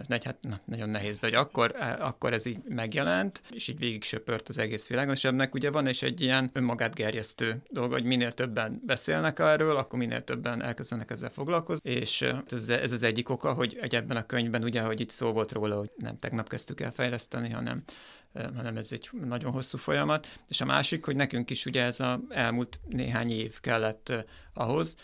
negy, 0.06 0.24
hát 0.24 0.36
na, 0.40 0.60
nagyon 0.64 0.88
nehéz, 0.88 1.18
de 1.18 1.26
hogy 1.26 1.36
akkor, 1.36 1.76
akkor 1.98 2.32
ez 2.32 2.46
így 2.46 2.58
megjelent, 2.68 3.42
és 3.50 3.68
így 3.68 3.78
végig 3.78 4.02
söpört 4.02 4.48
az 4.48 4.58
egész 4.58 4.88
világon, 4.88 5.14
és 5.14 5.24
ennek 5.24 5.54
ugye 5.54 5.70
van 5.70 5.88
is 5.88 6.02
egy 6.02 6.20
ilyen 6.20 6.50
önmagát 6.52 6.94
gerjesztő 6.94 7.62
dolog, 7.70 7.92
hogy 7.92 8.04
minél 8.04 8.32
többen 8.32 8.82
beszélnek 8.86 9.38
erről, 9.38 9.76
akkor 9.76 9.98
minél 9.98 10.24
többen 10.24 10.62
elkezdenek 10.62 11.10
ezzel 11.10 11.30
foglalkozni, 11.30 11.90
és 11.90 12.26
ez, 12.50 12.68
ez 12.68 12.92
az 12.92 13.02
egyik 13.02 13.28
oka, 13.28 13.52
hogy 13.52 13.78
egy 13.80 13.94
ebben 13.94 14.16
a 14.16 14.26
könyvben 14.26 14.62
ugye, 14.62 14.82
hogy 14.82 15.00
itt 15.00 15.10
szó 15.10 15.32
volt 15.32 15.52
róla, 15.52 15.76
hogy 15.76 15.90
nem 15.96 16.18
tegnap 16.18 16.48
kezdtük 16.48 16.80
el 16.80 16.92
fejleszteni, 16.92 17.50
hanem 17.50 17.82
hanem 18.34 18.76
ez 18.76 18.92
egy 18.92 19.10
nagyon 19.24 19.52
hosszú 19.52 19.78
folyamat. 19.78 20.40
És 20.48 20.60
a 20.60 20.64
másik, 20.64 21.04
hogy 21.04 21.16
nekünk 21.16 21.50
is 21.50 21.66
ugye 21.66 21.84
ez 21.84 22.00
az 22.00 22.18
elmúlt 22.28 22.80
néhány 22.88 23.30
év 23.30 23.60
kellett 23.60 24.12
ahhoz, 24.54 24.96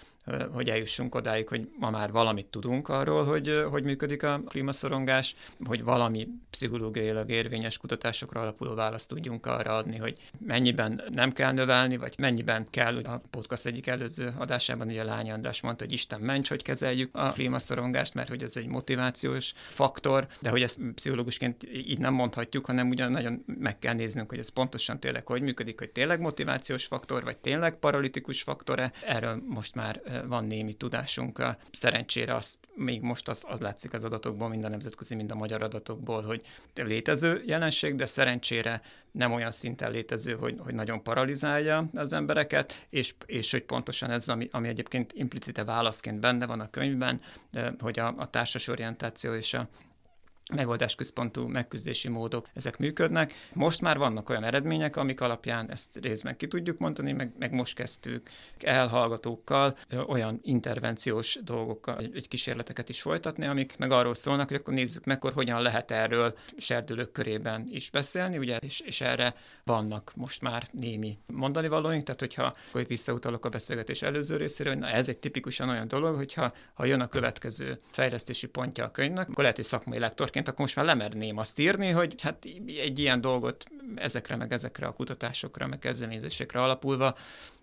hogy 0.52 0.70
eljussunk 0.70 1.14
odáig, 1.14 1.48
hogy 1.48 1.68
ma 1.78 1.90
már 1.90 2.12
valamit 2.12 2.46
tudunk 2.46 2.88
arról, 2.88 3.24
hogy 3.24 3.64
hogy 3.70 3.84
működik 3.84 4.22
a 4.22 4.40
klímaszorongás, 4.46 5.36
hogy 5.64 5.84
valami 5.84 6.28
pszichológiailag 6.50 7.30
érvényes 7.30 7.78
kutatásokra 7.78 8.40
alapuló 8.40 8.74
választ 8.74 9.08
tudjunk 9.08 9.46
arra 9.46 9.76
adni, 9.76 9.96
hogy 9.96 10.16
mennyiben 10.38 11.02
nem 11.12 11.32
kell 11.32 11.52
növelni, 11.52 11.96
vagy 11.96 12.14
mennyiben 12.18 12.66
kell. 12.70 12.96
A 12.96 13.22
podcast 13.30 13.66
egyik 13.66 13.86
előző 13.86 14.34
adásában 14.38 14.88
ugye 14.88 15.04
Lány 15.04 15.30
András 15.30 15.60
mondta, 15.60 15.84
hogy 15.84 15.92
Isten 15.92 16.20
ments, 16.20 16.48
hogy 16.48 16.62
kezeljük 16.62 17.10
a 17.12 17.30
klímaszorongást, 17.30 18.14
mert 18.14 18.28
hogy 18.28 18.42
ez 18.42 18.56
egy 18.56 18.66
motivációs 18.66 19.52
faktor, 19.56 20.26
de 20.40 20.50
hogy 20.50 20.62
ezt 20.62 20.80
pszichológusként 20.94 21.64
így 21.72 21.98
nem 21.98 22.14
mondhatjuk, 22.14 22.66
hanem 22.66 22.88
ugyan 22.88 23.10
nagyon 23.10 23.44
meg 23.46 23.78
kell 23.78 23.94
néznünk, 23.94 24.30
hogy 24.30 24.38
ez 24.38 24.48
pontosan 24.48 25.00
tényleg 25.00 25.26
hogy 25.26 25.42
működik, 25.42 25.78
hogy 25.78 25.90
tényleg 25.90 26.20
motivációs 26.20 26.84
faktor, 26.84 27.24
vagy 27.24 27.38
tényleg 27.38 27.78
paralitikus 27.78 28.42
faktor-e. 28.42 28.92
Erről 29.04 29.42
most 29.46 29.74
már 29.74 30.00
van 30.26 30.44
némi 30.44 30.74
tudásunk. 30.74 31.44
Szerencsére 31.72 32.34
az, 32.34 32.58
még 32.74 33.00
most 33.02 33.28
az, 33.28 33.42
az 33.46 33.60
látszik 33.60 33.92
az 33.92 34.04
adatokból, 34.04 34.48
mind 34.48 34.64
a 34.64 34.68
nemzetközi, 34.68 35.14
mind 35.14 35.30
a 35.30 35.34
magyar 35.34 35.62
adatokból, 35.62 36.22
hogy 36.22 36.40
létező 36.74 37.42
jelenség, 37.46 37.94
de 37.94 38.06
szerencsére 38.06 38.82
nem 39.10 39.32
olyan 39.32 39.50
szinten 39.50 39.90
létező, 39.90 40.34
hogy, 40.34 40.56
hogy 40.58 40.74
nagyon 40.74 41.02
paralizálja 41.02 41.88
az 41.94 42.12
embereket, 42.12 42.86
és, 42.90 43.14
és 43.26 43.50
hogy 43.50 43.62
pontosan 43.62 44.10
ez, 44.10 44.28
ami, 44.28 44.48
ami 44.52 44.68
egyébként 44.68 45.12
implicite 45.12 45.64
válaszként 45.64 46.20
benne 46.20 46.46
van 46.46 46.60
a 46.60 46.70
könyvben, 46.70 47.20
hogy 47.78 47.98
a, 47.98 48.14
a 48.16 48.30
társas 48.30 48.68
orientáció 48.68 49.32
és 49.34 49.54
a 49.54 49.68
megoldásközpontú 50.54 51.46
megküzdési 51.46 52.08
módok, 52.08 52.48
ezek 52.54 52.78
működnek. 52.78 53.34
Most 53.52 53.80
már 53.80 53.98
vannak 53.98 54.28
olyan 54.28 54.44
eredmények, 54.44 54.96
amik 54.96 55.20
alapján 55.20 55.70
ezt 55.70 55.98
részben 56.02 56.36
ki 56.36 56.48
tudjuk 56.48 56.78
mondani, 56.78 57.12
meg, 57.12 57.32
meg 57.38 57.52
most 57.52 57.74
kezdtük 57.74 58.30
elhallgatókkal 58.58 59.76
olyan 60.06 60.40
intervenciós 60.42 61.38
dolgokkal, 61.42 61.98
egy 62.14 62.28
kísérleteket 62.28 62.88
is 62.88 63.00
folytatni, 63.00 63.46
amik 63.46 63.76
meg 63.78 63.90
arról 63.90 64.14
szólnak, 64.14 64.48
hogy 64.48 64.56
akkor 64.56 64.74
nézzük 64.74 65.04
meg, 65.04 65.22
hogy 65.22 65.32
hogyan 65.32 65.62
lehet 65.62 65.90
erről 65.90 66.38
serdülők 66.56 67.12
körében 67.12 67.68
is 67.70 67.90
beszélni, 67.90 68.38
ugye, 68.38 68.56
és, 68.56 68.80
és 68.80 69.00
erre 69.00 69.34
vannak 69.64 70.12
most 70.14 70.40
már 70.40 70.68
némi 70.72 71.18
mondani 71.26 71.68
valóink, 71.68 72.04
tehát 72.04 72.20
hogyha 72.20 72.56
hogy 72.72 72.86
visszautalok 72.86 73.44
a 73.44 73.48
beszélgetés 73.48 74.02
előző 74.02 74.36
részére, 74.36 74.68
hogy 74.68 74.78
na 74.78 74.88
ez 74.88 75.08
egy 75.08 75.18
tipikusan 75.18 75.68
olyan 75.68 75.88
dolog, 75.88 76.16
hogyha 76.16 76.52
ha 76.74 76.84
jön 76.84 77.00
a 77.00 77.08
következő 77.08 77.80
fejlesztési 77.90 78.46
pontja 78.46 78.84
a 78.84 78.90
könyvnek, 78.90 79.28
akkor 79.28 79.40
lehet, 79.40 79.56
hogy 79.56 79.64
szakmai 79.64 79.98
lektor 79.98 80.30
egyébként 80.36 80.48
akkor 80.48 80.60
most 80.60 80.76
már 80.76 80.84
lemerném 80.84 81.38
azt 81.38 81.58
írni, 81.58 81.90
hogy 81.90 82.20
hát 82.20 82.44
egy 82.66 82.98
ilyen 82.98 83.20
dolgot 83.20 83.64
ezekre 83.94 84.36
meg 84.36 84.52
ezekre 84.52 84.86
a 84.86 84.92
kutatásokra, 84.92 85.66
meg 85.66 85.78
kezdeményezésekre 85.78 86.62
alapulva, 86.62 87.16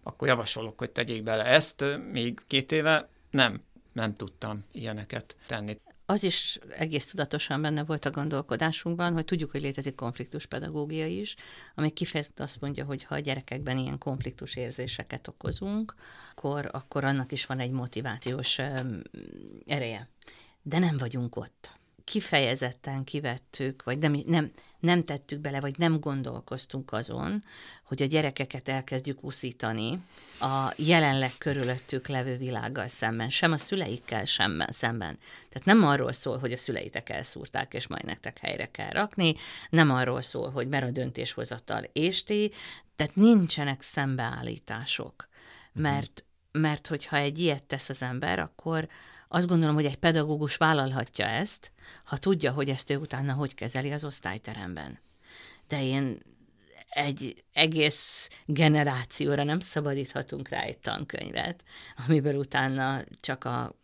akkor 0.03 0.28
javasolok, 0.28 0.80
hogy 0.80 0.89
tegyék 0.89 1.24
bele 1.24 1.45
ezt. 1.45 1.86
Még 2.11 2.41
két 2.47 2.71
éve 2.71 3.09
nem, 3.32 3.61
nem 3.91 4.15
tudtam 4.15 4.65
ilyeneket 4.71 5.36
tenni. 5.47 5.80
Az 6.05 6.24
is 6.24 6.59
egész 6.78 7.05
tudatosan 7.05 7.61
benne 7.61 7.84
volt 7.84 8.05
a 8.05 8.11
gondolkodásunkban, 8.11 9.13
hogy 9.13 9.26
tudjuk, 9.26 9.51
hogy 9.51 9.61
létezik 9.61 9.95
konfliktus 9.95 10.45
pedagógia 10.45 11.07
is, 11.07 11.36
ami 11.76 11.89
kifejezetten 11.89 12.45
azt 12.45 12.61
mondja, 12.61 12.86
hogy 12.86 13.03
ha 13.03 13.15
a 13.15 13.19
gyerekekben 13.19 13.78
ilyen 13.78 13.97
konfliktus 13.97 14.55
érzéseket 14.55 15.28
okozunk, 15.28 15.95
akkor, 16.32 16.69
akkor 16.71 17.03
annak 17.03 17.32
is 17.32 17.45
van 17.45 17.59
egy 17.59 17.71
motivációs 17.71 18.59
ereje. 19.65 20.09
De 20.61 20.80
nem 20.80 20.97
vagyunk 20.97 21.36
ott 21.36 21.82
kifejezetten 22.03 23.03
kivettük, 23.03 23.83
vagy 23.83 23.97
nem, 23.97 24.21
nem, 24.25 24.51
nem 24.79 25.03
tettük 25.03 25.39
bele, 25.39 25.59
vagy 25.59 25.77
nem 25.77 25.99
gondolkoztunk 25.99 26.91
azon, 26.91 27.43
hogy 27.83 28.01
a 28.01 28.05
gyerekeket 28.05 28.69
elkezdjük 28.69 29.23
uszítani 29.23 29.99
a 30.39 30.73
jelenleg 30.75 31.31
körülöttük 31.37 32.07
levő 32.07 32.37
világgal 32.37 32.87
szemben, 32.87 33.29
sem 33.29 33.51
a 33.51 33.57
szüleikkel 33.57 34.25
sem 34.25 34.63
szemben. 34.69 35.17
Tehát 35.49 35.65
nem 35.65 35.83
arról 35.83 36.13
szól, 36.13 36.37
hogy 36.37 36.51
a 36.51 36.57
szüleitek 36.57 37.09
elszúrták, 37.09 37.73
és 37.73 37.87
majd 37.87 38.05
nektek 38.05 38.37
helyre 38.37 38.71
kell 38.71 38.91
rakni, 38.91 39.35
nem 39.69 39.91
arról 39.91 40.21
szól, 40.21 40.49
hogy 40.49 40.67
mer 40.67 40.83
a 40.83 40.91
döntéshozatal 40.91 41.83
és 41.93 42.23
ti, 42.23 42.51
tehát 42.95 43.15
nincsenek 43.15 43.81
szembeállítások. 43.81 45.27
Mhm. 45.71 45.81
Mert, 45.81 46.25
mert 46.51 46.87
hogyha 46.87 47.17
egy 47.17 47.39
ilyet 47.39 47.63
tesz 47.63 47.89
az 47.89 48.01
ember, 48.01 48.39
akkor, 48.39 48.87
azt 49.34 49.47
gondolom, 49.47 49.75
hogy 49.75 49.86
egy 49.86 49.95
pedagógus 49.95 50.57
vállalhatja 50.57 51.25
ezt, 51.25 51.71
ha 52.03 52.17
tudja, 52.17 52.51
hogy 52.51 52.69
ezt 52.69 52.89
ő 52.89 52.97
utána 52.97 53.34
hogy 53.34 53.53
kezeli 53.53 53.91
az 53.91 54.03
osztályteremben. 54.03 54.99
De 55.67 55.84
én 55.84 56.17
egy 56.89 57.43
egész 57.53 58.29
generációra 58.45 59.43
nem 59.43 59.59
szabadíthatunk 59.59 60.49
rá 60.49 60.61
egy 60.61 60.77
tankönyvet, 60.77 61.63
amiből 62.07 62.36
utána 62.36 63.03
csak 63.19 63.43
a 63.43 63.75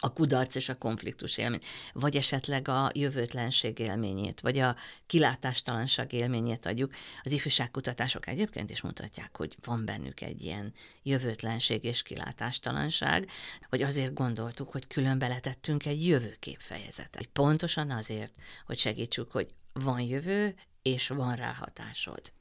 a 0.00 0.12
kudarc 0.12 0.54
és 0.54 0.68
a 0.68 0.78
konfliktus 0.78 1.36
élmény, 1.36 1.60
vagy 1.92 2.16
esetleg 2.16 2.68
a 2.68 2.90
jövőtlenség 2.94 3.78
élményét, 3.78 4.40
vagy 4.40 4.58
a 4.58 4.76
kilátástalanság 5.06 6.12
élményét 6.12 6.66
adjuk. 6.66 6.94
Az 7.22 7.32
ifjúságkutatások 7.32 8.26
egyébként 8.26 8.70
is 8.70 8.80
mutatják, 8.80 9.36
hogy 9.36 9.56
van 9.64 9.84
bennük 9.84 10.20
egy 10.20 10.40
ilyen 10.42 10.72
jövőtlenség 11.02 11.84
és 11.84 12.02
kilátástalanság, 12.02 13.30
vagy 13.68 13.82
azért 13.82 14.14
gondoltuk, 14.14 14.70
hogy 14.70 14.86
külön 14.86 15.18
beletettünk 15.18 15.86
egy 15.86 16.06
jövőkép 16.06 16.60
fejezetet. 16.60 17.26
Pontosan 17.26 17.90
azért, 17.90 18.34
hogy 18.66 18.78
segítsük, 18.78 19.32
hogy 19.32 19.48
van 19.72 20.00
jövő, 20.00 20.54
és 20.82 21.08
van 21.08 21.36
rá 21.36 21.52
hatásod, 21.52 22.32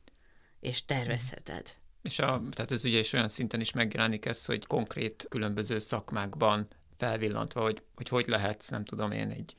és 0.60 0.86
tervezheted. 0.86 1.76
És 2.02 2.20
a, 2.20 2.42
tehát 2.52 2.72
ez 2.72 2.84
ugye 2.84 3.00
is 3.00 3.14
olyan 3.14 3.28
szinten 3.28 3.62
is 3.62 3.72
megjelenik 3.72 4.26
ez, 4.26 4.46
hogy 4.46 4.66
konkrét 4.66 5.26
különböző 5.30 5.80
szakmákban 5.80 6.68
felvillantva, 7.00 7.62
hogy, 7.62 7.82
hogy 7.96 8.08
hogy 8.10 8.28
lehetsz, 8.28 8.70
nem 8.70 8.86
tudom 8.86 9.12
én, 9.12 9.30
egy 9.30 9.56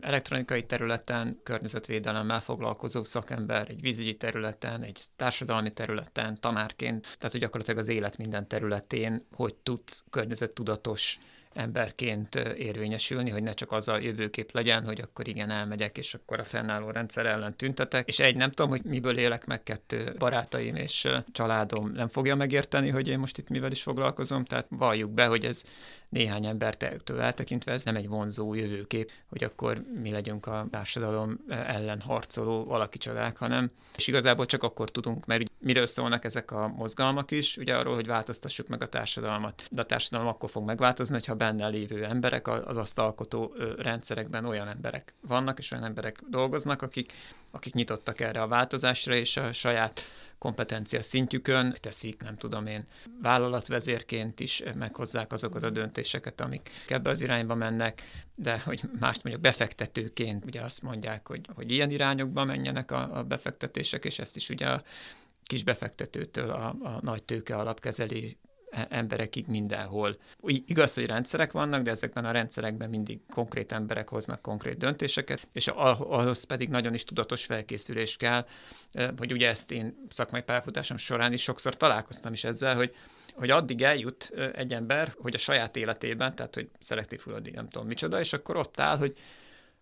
elektronikai 0.00 0.66
területen 0.66 1.40
környezetvédelemmel 1.42 2.40
foglalkozó 2.40 3.04
szakember, 3.04 3.68
egy 3.68 3.80
vízügyi 3.80 4.16
területen, 4.16 4.82
egy 4.82 5.00
társadalmi 5.16 5.72
területen, 5.72 6.40
tanárként, 6.40 7.02
tehát 7.02 7.30
hogy 7.30 7.40
gyakorlatilag 7.40 7.80
az 7.80 7.88
élet 7.88 8.18
minden 8.18 8.48
területén 8.48 9.26
hogy 9.32 9.54
tudsz 9.54 10.04
környezettudatos 10.10 11.18
emberként 11.52 12.34
érvényesülni, 12.34 13.30
hogy 13.30 13.42
ne 13.42 13.52
csak 13.52 13.72
az 13.72 13.88
a 13.88 13.98
jövőkép 13.98 14.52
legyen, 14.52 14.84
hogy 14.84 15.00
akkor 15.00 15.28
igen, 15.28 15.50
elmegyek, 15.50 15.98
és 15.98 16.14
akkor 16.14 16.40
a 16.40 16.44
fennálló 16.44 16.90
rendszer 16.90 17.26
ellen 17.26 17.56
tüntetek. 17.56 18.08
És 18.08 18.18
egy, 18.18 18.36
nem 18.36 18.50
tudom, 18.50 18.70
hogy 18.70 18.82
miből 18.84 19.18
élek 19.18 19.46
meg, 19.46 19.62
kettő 19.62 20.14
barátaim 20.18 20.76
és 20.76 21.08
családom 21.32 21.90
nem 21.90 22.08
fogja 22.08 22.34
megérteni, 22.34 22.90
hogy 22.90 23.08
én 23.08 23.18
most 23.18 23.38
itt 23.38 23.48
mivel 23.48 23.70
is 23.70 23.82
foglalkozom, 23.82 24.44
tehát 24.44 24.66
valljuk 24.68 25.10
be, 25.10 25.26
hogy 25.26 25.44
ez 25.44 25.64
néhány 26.08 26.46
embertől 26.46 27.20
eltekintve 27.20 27.72
ez 27.72 27.84
nem 27.84 27.96
egy 27.96 28.08
vonzó 28.08 28.54
jövőkép, 28.54 29.10
hogy 29.28 29.44
akkor 29.44 29.84
mi 30.02 30.10
legyünk 30.10 30.46
a 30.46 30.66
társadalom 30.70 31.44
ellen 31.48 32.00
harcoló 32.00 32.64
valaki 32.64 32.98
csodák, 32.98 33.36
hanem 33.36 33.70
és 33.96 34.06
igazából 34.06 34.46
csak 34.46 34.62
akkor 34.62 34.90
tudunk, 34.90 35.26
mert 35.26 35.50
miről 35.58 35.86
szólnak 35.86 36.24
ezek 36.24 36.50
a 36.50 36.68
mozgalmak 36.68 37.30
is, 37.30 37.56
ugye 37.56 37.76
arról, 37.76 37.94
hogy 37.94 38.06
változtassuk 38.06 38.68
meg 38.68 38.82
a 38.82 38.88
társadalmat. 38.88 39.62
De 39.70 39.80
a 39.80 39.86
társadalom 39.86 40.28
akkor 40.28 40.50
fog 40.50 40.64
megváltozni, 40.64 41.14
hogyha 41.14 41.34
benne 41.34 41.68
lévő 41.68 42.04
emberek, 42.04 42.48
az 42.48 42.76
azt 42.76 42.98
alkotó 42.98 43.54
rendszerekben 43.78 44.44
olyan 44.44 44.68
emberek 44.68 45.14
vannak, 45.20 45.58
és 45.58 45.70
olyan 45.70 45.84
emberek 45.84 46.22
dolgoznak, 46.30 46.82
akik, 46.82 47.12
akik 47.50 47.74
nyitottak 47.74 48.20
erre 48.20 48.42
a 48.42 48.48
változásra, 48.48 49.14
és 49.14 49.36
a 49.36 49.52
saját 49.52 50.00
kompetencia 50.38 51.02
szintjükön 51.02 51.74
teszik, 51.80 52.22
nem 52.22 52.36
tudom 52.36 52.66
én, 52.66 52.86
vállalatvezérként 53.22 54.40
is 54.40 54.62
meghozzák 54.74 55.32
azokat 55.32 55.62
a 55.62 55.70
döntéseket, 55.70 56.40
amik 56.40 56.70
ebbe 56.88 57.10
az 57.10 57.20
irányba 57.20 57.54
mennek, 57.54 58.02
de 58.34 58.60
hogy 58.60 58.80
mást 59.00 59.22
mondjuk 59.22 59.44
befektetőként 59.44 60.44
ugye 60.44 60.60
azt 60.60 60.82
mondják, 60.82 61.28
hogy, 61.28 61.46
hogy 61.54 61.70
ilyen 61.70 61.90
irányokba 61.90 62.44
menjenek 62.44 62.90
a, 62.90 63.18
a 63.18 63.22
befektetések, 63.22 64.04
és 64.04 64.18
ezt 64.18 64.36
is 64.36 64.48
ugye 64.48 64.66
a 64.66 64.82
kis 65.42 65.64
befektetőtől 65.64 66.50
a, 66.50 66.66
a 66.82 66.98
nagy 67.02 67.22
tőke 67.22 67.56
alapkezeli 67.56 68.36
e- 68.42 68.47
emberekig 68.70 69.46
mindenhol. 69.46 70.16
Igaz, 70.42 70.94
hogy 70.94 71.06
rendszerek 71.06 71.52
vannak, 71.52 71.82
de 71.82 71.90
ezekben 71.90 72.24
a 72.24 72.30
rendszerekben 72.30 72.88
mindig 72.88 73.20
konkrét 73.30 73.72
emberek 73.72 74.08
hoznak 74.08 74.42
konkrét 74.42 74.78
döntéseket, 74.78 75.48
és 75.52 75.66
ahhoz 75.68 76.44
pedig 76.44 76.68
nagyon 76.68 76.94
is 76.94 77.04
tudatos 77.04 77.44
felkészülés 77.44 78.16
kell, 78.16 78.46
hogy 79.16 79.32
ugye 79.32 79.48
ezt 79.48 79.70
én 79.70 80.06
szakmai 80.08 80.42
pályafutásom 80.42 80.96
során 80.96 81.32
is 81.32 81.42
sokszor 81.42 81.76
találkoztam 81.76 82.32
is 82.32 82.44
ezzel, 82.44 82.76
hogy 82.76 82.94
hogy 83.34 83.50
addig 83.50 83.82
eljut 83.82 84.30
egy 84.54 84.72
ember, 84.72 85.14
hogy 85.18 85.34
a 85.34 85.38
saját 85.38 85.76
életében, 85.76 86.34
tehát 86.34 86.54
hogy 86.54 86.70
szelektív 86.80 87.20
hulladék, 87.20 87.54
nem 87.54 87.68
tudom 87.68 87.88
micsoda, 87.88 88.20
és 88.20 88.32
akkor 88.32 88.56
ott 88.56 88.80
áll, 88.80 88.96
hogy 88.96 89.14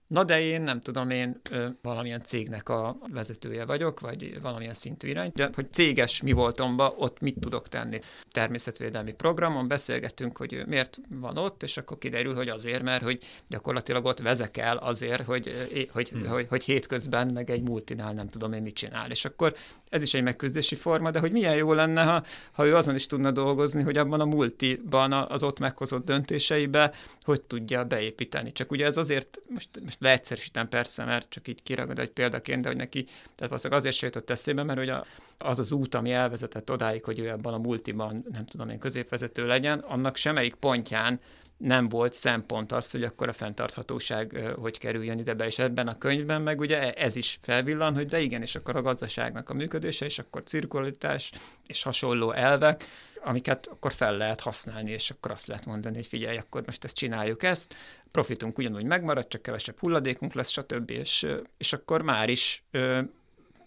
Na 0.06 0.24
de 0.24 0.40
én 0.40 0.62
nem 0.62 0.80
tudom, 0.80 1.10
én 1.10 1.40
ö, 1.50 1.68
valamilyen 1.82 2.20
cégnek 2.20 2.68
a 2.68 2.96
vezetője 3.12 3.64
vagyok, 3.64 4.00
vagy 4.00 4.40
valamilyen 4.40 4.74
szintű 4.74 5.08
irány, 5.08 5.30
de 5.34 5.50
hogy 5.54 5.72
céges 5.72 6.22
mi 6.22 6.32
voltomba, 6.32 6.94
ott 6.98 7.20
mit 7.20 7.36
tudok 7.40 7.68
tenni. 7.68 8.00
Természetvédelmi 8.32 9.12
programon 9.12 9.68
beszélgettünk, 9.68 10.36
hogy 10.36 10.62
miért 10.66 10.98
van 11.08 11.36
ott, 11.36 11.62
és 11.62 11.76
akkor 11.76 11.98
kiderül, 11.98 12.34
hogy 12.34 12.48
azért, 12.48 12.82
mert 12.82 13.02
hogy 13.02 13.22
gyakorlatilag 13.48 14.04
ott 14.04 14.20
vezek 14.20 14.56
el 14.56 14.76
azért, 14.76 15.22
hogy, 15.22 15.68
hogy, 15.92 16.08
hmm. 16.08 16.26
hogy, 16.26 16.46
hogy 16.48 16.64
hétközben 16.64 17.28
meg 17.28 17.50
egy 17.50 17.62
multinál 17.62 18.12
nem 18.12 18.28
tudom 18.28 18.52
én 18.52 18.62
mit 18.62 18.74
csinál. 18.74 19.10
És 19.10 19.24
akkor 19.24 19.54
ez 19.88 20.02
is 20.02 20.14
egy 20.14 20.22
megküzdési 20.22 20.74
forma, 20.74 21.10
de 21.10 21.18
hogy 21.18 21.32
milyen 21.32 21.56
jó 21.56 21.72
lenne, 21.72 22.02
ha, 22.02 22.24
ha 22.52 22.66
ő 22.66 22.76
azon 22.76 22.94
is 22.94 23.06
tudna 23.06 23.30
dolgozni, 23.30 23.82
hogy 23.82 23.96
abban 23.96 24.20
a 24.20 24.24
multiban 24.24 25.12
az 25.12 25.42
ott 25.42 25.58
meghozott 25.58 26.04
döntéseibe 26.04 26.92
hogy 27.26 27.40
tudja 27.40 27.84
beépíteni. 27.84 28.52
Csak 28.52 28.70
ugye 28.70 28.84
ez 28.84 28.96
azért, 28.96 29.40
most, 29.48 29.68
most 29.80 29.95
leegyszerűsítem 29.98 30.68
persze, 30.68 31.04
mert 31.04 31.30
csak 31.30 31.48
így 31.48 31.62
kiragad 31.62 31.98
egy 31.98 32.10
példaként, 32.10 32.62
de 32.62 32.68
hogy 32.68 32.76
neki, 32.76 33.04
tehát 33.04 33.38
valószínűleg 33.38 33.80
azért 33.80 33.96
se 33.96 34.06
jutott 34.06 34.30
eszébe, 34.30 34.62
mert 34.62 34.78
hogy 34.78 34.88
a, 34.88 35.06
az 35.38 35.58
az 35.58 35.72
út, 35.72 35.94
ami 35.94 36.12
elvezetett 36.12 36.70
odáig, 36.70 37.04
hogy 37.04 37.18
ő 37.18 37.28
ebben 37.28 37.52
a 37.52 37.58
multiban, 37.58 38.24
nem 38.32 38.46
tudom 38.46 38.68
én, 38.68 38.78
középvezető 38.78 39.46
legyen, 39.46 39.78
annak 39.78 40.16
semmelyik 40.16 40.54
pontján 40.54 41.20
nem 41.56 41.88
volt 41.88 42.12
szempont 42.12 42.72
az, 42.72 42.90
hogy 42.90 43.02
akkor 43.02 43.28
a 43.28 43.32
fenntarthatóság 43.32 44.52
hogy 44.58 44.78
kerüljön 44.78 45.18
ide 45.18 45.34
be, 45.34 45.46
és 45.46 45.58
ebben 45.58 45.88
a 45.88 45.98
könyvben 45.98 46.42
meg 46.42 46.60
ugye 46.60 46.80
e, 46.80 47.04
ez 47.04 47.16
is 47.16 47.38
felvillan, 47.42 47.94
hogy 47.94 48.06
de 48.06 48.20
igen, 48.20 48.42
és 48.42 48.54
akkor 48.54 48.76
a 48.76 48.82
gazdaságnak 48.82 49.50
a 49.50 49.54
működése, 49.54 50.04
és 50.04 50.18
akkor 50.18 50.42
cirkulitás, 50.42 51.32
és 51.66 51.82
hasonló 51.82 52.32
elvek, 52.32 52.84
amiket 53.26 53.66
akkor 53.66 53.92
fel 53.92 54.16
lehet 54.16 54.40
használni, 54.40 54.90
és 54.90 55.10
akkor 55.10 55.30
azt 55.30 55.46
lehet 55.46 55.64
mondani, 55.64 55.94
hogy 55.94 56.06
figyelj, 56.06 56.36
akkor 56.36 56.62
most 56.66 56.84
ezt 56.84 56.94
csináljuk 56.94 57.42
ezt, 57.42 57.74
profitunk 58.10 58.58
ugyanúgy 58.58 58.84
megmarad, 58.84 59.28
csak 59.28 59.42
kevesebb 59.42 59.78
hulladékunk 59.78 60.34
lesz, 60.34 60.50
stb. 60.50 60.90
És, 60.90 61.26
és 61.56 61.72
akkor 61.72 62.02
már 62.02 62.28
is 62.28 62.64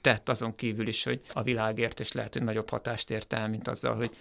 tett 0.01 0.29
azon 0.29 0.55
kívül 0.55 0.87
is, 0.87 1.03
hogy 1.03 1.21
a 1.33 1.43
világért, 1.43 1.99
és 1.99 2.11
lehet, 2.11 2.33
hogy 2.33 2.43
nagyobb 2.43 2.69
hatást 2.69 3.09
ért 3.09 3.33
el, 3.33 3.49
mint 3.49 3.67
azzal, 3.67 3.95
hogy 3.95 4.11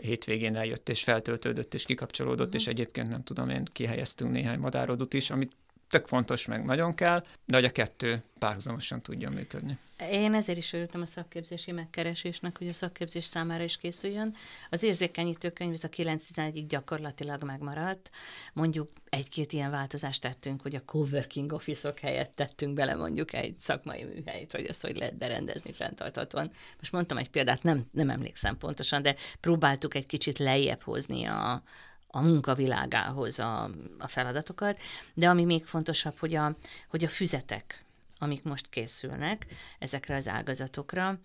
hétvégén 0.00 0.56
eljött 0.56 0.88
és 0.88 1.02
feltöltődött 1.02 1.74
és 1.74 1.84
kikapcsolódott, 1.84 2.48
mm. 2.48 2.56
és 2.56 2.66
egyébként 2.66 3.08
nem 3.08 3.22
tudom 3.22 3.48
én, 3.48 3.64
kihelyeztünk 3.72 4.30
néhány 4.30 4.58
madárodot 4.58 5.14
is, 5.14 5.30
amit 5.30 5.52
tök 5.88 6.06
fontos, 6.06 6.46
meg 6.46 6.64
nagyon 6.64 6.94
kell, 6.94 7.24
de 7.44 7.56
hogy 7.56 7.64
a 7.64 7.72
kettő 7.72 8.22
párhuzamosan 8.38 9.00
tudjon 9.00 9.32
működni. 9.32 9.78
Én 10.10 10.34
ezért 10.34 10.58
is 10.58 10.72
örültem 10.72 11.00
a 11.00 11.06
szakképzési 11.06 11.72
megkeresésnek, 11.72 12.58
hogy 12.58 12.68
a 12.68 12.72
szakképzés 12.72 13.24
számára 13.24 13.62
is 13.62 13.76
készüljön. 13.76 14.34
Az 14.70 14.82
érzékenyítő 14.82 15.50
könyv, 15.50 15.72
ez 15.72 15.84
a 15.84 15.88
9 15.88 16.24
gyakorlatilag 16.68 17.44
megmaradt. 17.44 18.10
Mondjuk 18.52 18.90
egy-két 19.08 19.52
ilyen 19.52 19.70
változást 19.70 20.20
tettünk, 20.20 20.62
hogy 20.62 20.74
a 20.74 20.84
coworking 20.84 21.52
office-ok 21.52 21.98
helyett 21.98 22.32
tettünk 22.34 22.74
bele 22.74 22.94
mondjuk 22.94 23.32
egy 23.32 23.58
szakmai 23.58 24.04
műhelyt, 24.04 24.52
hogy 24.52 24.66
ezt 24.66 24.82
hogy 24.82 24.96
lehet 24.96 25.16
berendezni 25.16 25.72
fenntarthatóan. 25.72 26.50
Most 26.78 26.92
mondtam 26.92 27.18
egy 27.18 27.30
példát, 27.30 27.62
nem, 27.62 27.86
nem 27.92 28.10
emlékszem 28.10 28.58
pontosan, 28.58 29.02
de 29.02 29.14
próbáltuk 29.40 29.94
egy 29.94 30.06
kicsit 30.06 30.38
lejjebb 30.38 30.82
hozni 30.82 31.24
a, 31.24 31.62
a 32.10 32.20
munkavilágához 32.20 33.38
a, 33.38 33.70
a 33.98 34.08
feladatokat, 34.08 34.78
de 35.14 35.28
ami 35.28 35.44
még 35.44 35.66
fontosabb, 35.66 36.18
hogy 36.18 36.34
a, 36.34 36.56
hogy 36.88 37.04
a 37.04 37.08
füzetek, 37.08 37.84
amik 38.18 38.42
most 38.42 38.68
készülnek 38.68 39.46
ezekre 39.78 40.16
az 40.16 40.28
ágazatokra, 40.28 41.18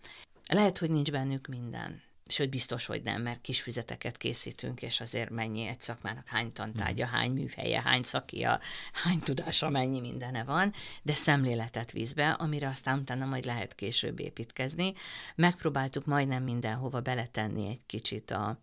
lehet, 0.48 0.78
hogy 0.78 0.90
nincs 0.90 1.12
bennük 1.12 1.48
minden. 1.48 2.02
Sőt, 2.28 2.50
biztos, 2.50 2.86
hogy 2.86 3.04
nem, 3.04 3.22
mert 3.22 3.42
kis 3.42 3.62
füzeteket 3.62 4.18
készítünk, 4.18 4.82
és 4.82 5.02
azért 5.02 5.30
mennyi 5.30 5.68
egy 5.68 5.82
szakmának, 5.82 6.28
hány 6.28 6.52
tantárgya, 6.52 7.06
hány 7.06 7.32
műhelye, 7.32 7.82
hány 7.82 8.04
szakia, 8.04 8.60
hány 8.94 9.20
tudása, 9.20 9.70
mennyi 9.70 10.00
mindene 10.00 10.44
van, 10.44 10.74
de 11.02 11.16
szemléletet 11.16 11.92
víz 11.92 12.14
be, 12.14 12.32
amire 12.32 12.68
aztán 12.68 13.00
utána 13.00 13.26
majd 13.26 13.46
lehet 13.46 13.76
később 13.76 14.20
építkezni. 14.20 14.94
Megpróbáltuk 15.36 16.06
majdnem 16.06 16.44
mindenhova 16.44 17.02
beletenni 17.02 17.70
egy 17.70 17.82
kicsit 17.86 18.32
a, 18.32 18.60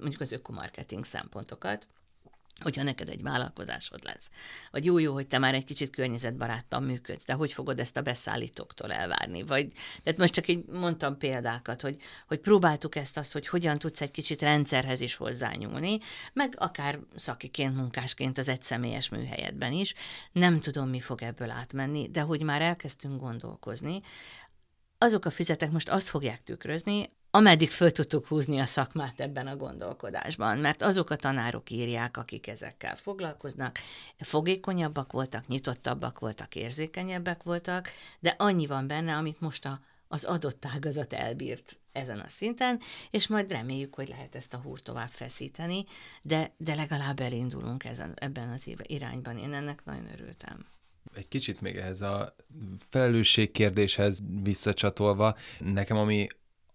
mondjuk 0.00 0.20
az 0.20 0.32
ökomarketing 0.32 1.04
szempontokat, 1.04 1.88
hogyha 2.60 2.82
neked 2.82 3.08
egy 3.08 3.22
vállalkozásod 3.22 4.04
lesz. 4.04 4.30
Vagy 4.70 4.84
jó-jó, 4.84 5.12
hogy 5.12 5.26
te 5.26 5.38
már 5.38 5.54
egy 5.54 5.64
kicsit 5.64 5.90
környezetbaráttan 5.90 6.82
működsz, 6.82 7.24
de 7.24 7.32
hogy 7.32 7.52
fogod 7.52 7.78
ezt 7.78 7.96
a 7.96 8.02
beszállítóktól 8.02 8.92
elvárni? 8.92 9.42
Vagy, 9.42 9.68
tehát 10.02 10.18
most 10.18 10.32
csak 10.32 10.48
így 10.48 10.64
mondtam 10.64 11.18
példákat, 11.18 11.80
hogy, 11.80 11.96
hogy 12.26 12.38
próbáltuk 12.38 12.96
ezt 12.96 13.16
azt, 13.16 13.32
hogy 13.32 13.46
hogyan 13.46 13.78
tudsz 13.78 14.00
egy 14.00 14.10
kicsit 14.10 14.42
rendszerhez 14.42 15.00
is 15.00 15.14
hozzányúlni, 15.14 15.98
meg 16.32 16.54
akár 16.56 16.98
szakiként, 17.14 17.76
munkásként 17.76 18.38
az 18.38 18.48
egyszemélyes 18.48 19.08
műhelyedben 19.08 19.72
is. 19.72 19.94
Nem 20.32 20.60
tudom, 20.60 20.88
mi 20.88 21.00
fog 21.00 21.22
ebből 21.22 21.50
átmenni, 21.50 22.08
de 22.10 22.20
hogy 22.20 22.42
már 22.42 22.62
elkezdtünk 22.62 23.20
gondolkozni, 23.20 24.00
azok 24.98 25.24
a 25.24 25.30
fizetek 25.30 25.70
most 25.70 25.88
azt 25.88 26.08
fogják 26.08 26.42
tükrözni, 26.42 27.10
ameddig 27.38 27.70
föl 27.70 27.90
tudtuk 27.90 28.26
húzni 28.26 28.58
a 28.58 28.66
szakmát 28.66 29.20
ebben 29.20 29.46
a 29.46 29.56
gondolkodásban, 29.56 30.58
mert 30.58 30.82
azok 30.82 31.10
a 31.10 31.16
tanárok 31.16 31.70
írják, 31.70 32.16
akik 32.16 32.46
ezekkel 32.46 32.96
foglalkoznak, 32.96 33.78
fogékonyabbak 34.18 35.12
voltak, 35.12 35.46
nyitottabbak 35.46 36.18
voltak, 36.18 36.54
érzékenyebbek 36.54 37.42
voltak, 37.42 37.88
de 38.20 38.34
annyi 38.38 38.66
van 38.66 38.86
benne, 38.86 39.16
amit 39.16 39.40
most 39.40 39.64
a, 39.64 39.80
az 40.08 40.24
adott 40.24 40.64
ágazat 40.74 41.12
elbírt 41.12 41.78
ezen 41.92 42.20
a 42.20 42.28
szinten, 42.28 42.80
és 43.10 43.26
majd 43.26 43.50
reméljük, 43.50 43.94
hogy 43.94 44.08
lehet 44.08 44.34
ezt 44.34 44.54
a 44.54 44.60
húrt 44.62 44.84
tovább 44.84 45.10
feszíteni, 45.10 45.84
de, 46.22 46.52
de 46.56 46.74
legalább 46.74 47.20
elindulunk 47.20 47.84
ezen, 47.84 48.12
ebben 48.16 48.48
az 48.48 48.70
irányban. 48.82 49.38
Én 49.38 49.54
ennek 49.54 49.84
nagyon 49.84 50.08
örültem 50.12 50.66
egy 51.14 51.28
kicsit 51.28 51.60
még 51.60 51.76
ehhez 51.76 52.00
a 52.00 52.34
felelősség 52.88 53.50
kérdéshez 53.50 54.18
visszacsatolva, 54.42 55.36
nekem 55.58 55.96
ami 55.96 56.26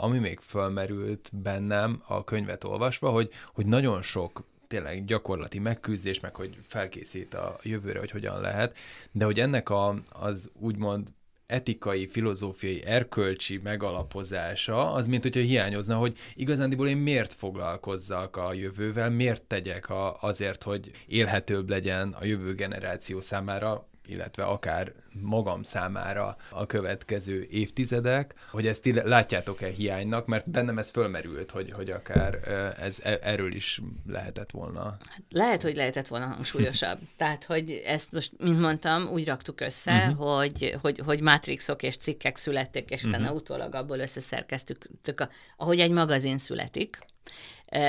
ami 0.04 0.18
még 0.18 0.40
fölmerült 0.40 1.30
bennem 1.34 2.02
a 2.08 2.24
könyvet 2.24 2.64
olvasva, 2.64 3.10
hogy, 3.10 3.30
hogy 3.54 3.66
nagyon 3.66 4.02
sok 4.02 4.44
tényleg 4.68 5.06
gyakorlati 5.06 5.60
megküzdés, 5.60 6.20
meg 6.20 6.36
hogy 6.36 6.58
felkészít 6.68 7.34
a 7.34 7.60
jövőre, 7.62 8.00
hogy 8.00 8.12
hogyan 8.12 8.42
lehet, 8.42 8.78
de 9.12 9.26
hogy 9.26 9.40
ennek 9.40 9.70
a, 9.70 9.96
az 10.10 10.50
úgymond 10.60 11.08
etikai, 11.46 12.08
filozófiai, 12.08 12.86
erkölcsi 12.86 13.60
megalapozása, 13.64 14.92
az 14.94 15.08
mint 15.08 15.24
hogyha 15.24 15.40
hiányozna, 15.40 15.98
hogy 15.98 16.18
igazándiból 16.34 16.88
én 16.88 16.98
miért 16.98 17.34
foglalkozzak 17.34 18.38
a 18.38 18.54
jövővel, 18.54 19.10
miért 19.10 19.44
tegyek 19.44 19.90
a, 19.90 20.18
azért, 20.22 20.64
hogy 20.64 20.92
élhetőbb 21.08 21.70
legyen 21.70 22.16
a 22.20 22.26
jövő 22.26 22.54
generáció 22.54 23.22
számára, 23.22 23.88
illetve 24.06 24.44
akár 24.44 24.94
magam 25.22 25.64
számára 25.64 26.38
a 26.50 26.66
következő 26.66 27.48
évtizedek, 27.52 28.34
hogy 28.52 28.68
ezt 28.68 28.86
látjátok-e 28.86 29.68
hiánynak, 29.68 30.26
mert 30.26 30.50
bennem 30.50 30.78
ez 30.78 30.90
fölmerült, 30.90 31.52
hogy, 31.52 31.72
hogy 31.72 31.90
akár 31.90 32.34
ez 32.80 33.00
e, 33.04 33.20
erről 33.22 33.54
is 33.54 33.82
lehetett 34.08 34.52
volna. 34.52 34.98
Lehet, 35.30 35.62
hogy 35.62 35.76
lehetett 35.76 36.08
volna 36.08 36.26
hangsúlyosabb. 36.26 37.00
Tehát, 37.18 37.44
hogy 37.44 37.72
ezt 37.72 38.12
most, 38.12 38.32
mint 38.38 38.60
mondtam, 38.60 39.08
úgy 39.08 39.26
raktuk 39.26 39.62
össze, 39.62 40.08
uh-huh. 40.08 40.38
hogy, 40.38 40.78
hogy, 40.82 41.00
hogy 41.06 41.22
mátrixok 41.22 41.84
és 41.84 41.98
cikkek 41.98 42.36
születtek, 42.36 42.90
és 42.90 43.04
utána 43.04 43.24
uh-huh. 43.24 43.38
utólag 43.38 43.76
abból 43.76 44.00
összeszerkeztük, 44.00 44.90
ahogy 45.58 45.80
egy 45.80 45.92
magazin 45.92 46.38
születik, 46.38 46.98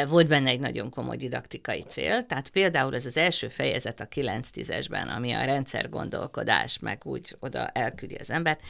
volt 0.09 0.28
benne 0.28 0.51
egy 0.51 0.61
nagyon 0.61 0.91
komoly 0.91 1.16
didaktikai 1.16 1.85
cél, 1.89 2.26
tehát 2.26 2.49
például 2.49 2.95
ez 2.95 3.07
az 3.07 3.16
első 3.16 3.49
fejezet 3.49 4.01
a 4.01 4.09
9-10-esben, 4.09 5.16
ami 5.16 5.32
a 5.32 5.45
rendszer 5.45 5.89
gondolkodás, 5.89 6.78
meg 6.78 7.01
úgy 7.05 7.37
oda 7.39 7.68
elküldi 7.68 8.14
az 8.14 8.30
embert, 8.30 8.61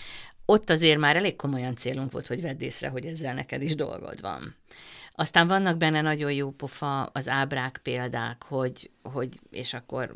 ott 0.46 0.70
azért 0.70 0.98
már 0.98 1.16
elég 1.16 1.36
komolyan 1.36 1.76
célunk 1.76 2.12
volt, 2.12 2.26
hogy 2.26 2.42
vedd 2.42 2.62
észre, 2.62 2.88
hogy 2.88 3.06
ezzel 3.06 3.34
neked 3.34 3.62
is 3.62 3.74
dolgod 3.74 4.20
van. 4.20 4.56
Aztán 5.12 5.46
vannak 5.46 5.76
benne 5.76 6.00
nagyon 6.00 6.32
jó 6.32 6.50
pofa 6.50 7.02
az 7.02 7.28
ábrák 7.28 7.80
példák, 7.82 8.42
hogy, 8.42 8.90
hogy 9.02 9.28
és 9.50 9.74
akkor 9.74 10.14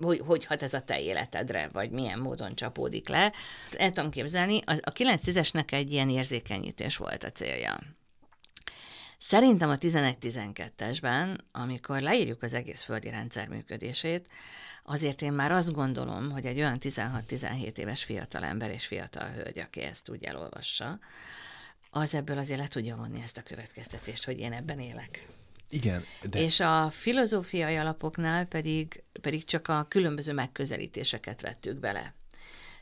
hogy, 0.00 0.22
hogy 0.26 0.44
hat 0.44 0.62
ez 0.62 0.74
a 0.74 0.82
te 0.82 1.00
életedre, 1.00 1.68
vagy 1.72 1.90
milyen 1.90 2.18
módon 2.18 2.54
csapódik 2.54 3.08
le. 3.08 3.32
El 3.76 3.90
tudom 3.92 4.10
képzelni, 4.10 4.60
a, 4.66 4.72
a 4.72 4.92
9-10-esnek 4.92 5.72
egy 5.72 5.92
ilyen 5.92 6.10
érzékenyítés 6.10 6.96
volt 6.96 7.24
a 7.24 7.32
célja. 7.32 7.78
Szerintem 9.18 9.68
a 9.68 9.76
11-12-esben, 9.76 11.38
amikor 11.52 12.00
leírjuk 12.00 12.42
az 12.42 12.54
egész 12.54 12.82
földi 12.82 13.10
rendszer 13.10 13.48
működését, 13.48 14.26
azért 14.84 15.22
én 15.22 15.32
már 15.32 15.52
azt 15.52 15.72
gondolom, 15.72 16.30
hogy 16.30 16.46
egy 16.46 16.58
olyan 16.58 16.78
16-17 16.80 17.76
éves 17.76 18.04
fiatal 18.04 18.44
ember 18.44 18.70
és 18.70 18.86
fiatal 18.86 19.28
hölgy, 19.28 19.58
aki 19.58 19.80
ezt 19.80 20.08
úgy 20.08 20.24
elolvassa, 20.24 20.98
az 21.90 22.14
ebből 22.14 22.38
azért 22.38 22.60
le 22.60 22.68
tudja 22.68 22.96
vonni 22.96 23.22
ezt 23.22 23.36
a 23.36 23.42
következtetést, 23.42 24.24
hogy 24.24 24.38
én 24.38 24.52
ebben 24.52 24.80
élek. 24.80 25.28
Igen. 25.70 26.04
De... 26.22 26.40
És 26.40 26.60
a 26.60 26.90
filozófiai 26.90 27.76
alapoknál 27.76 28.46
pedig, 28.46 29.02
pedig 29.20 29.44
csak 29.44 29.68
a 29.68 29.86
különböző 29.88 30.32
megközelítéseket 30.32 31.40
vettük 31.40 31.76
bele. 31.76 32.14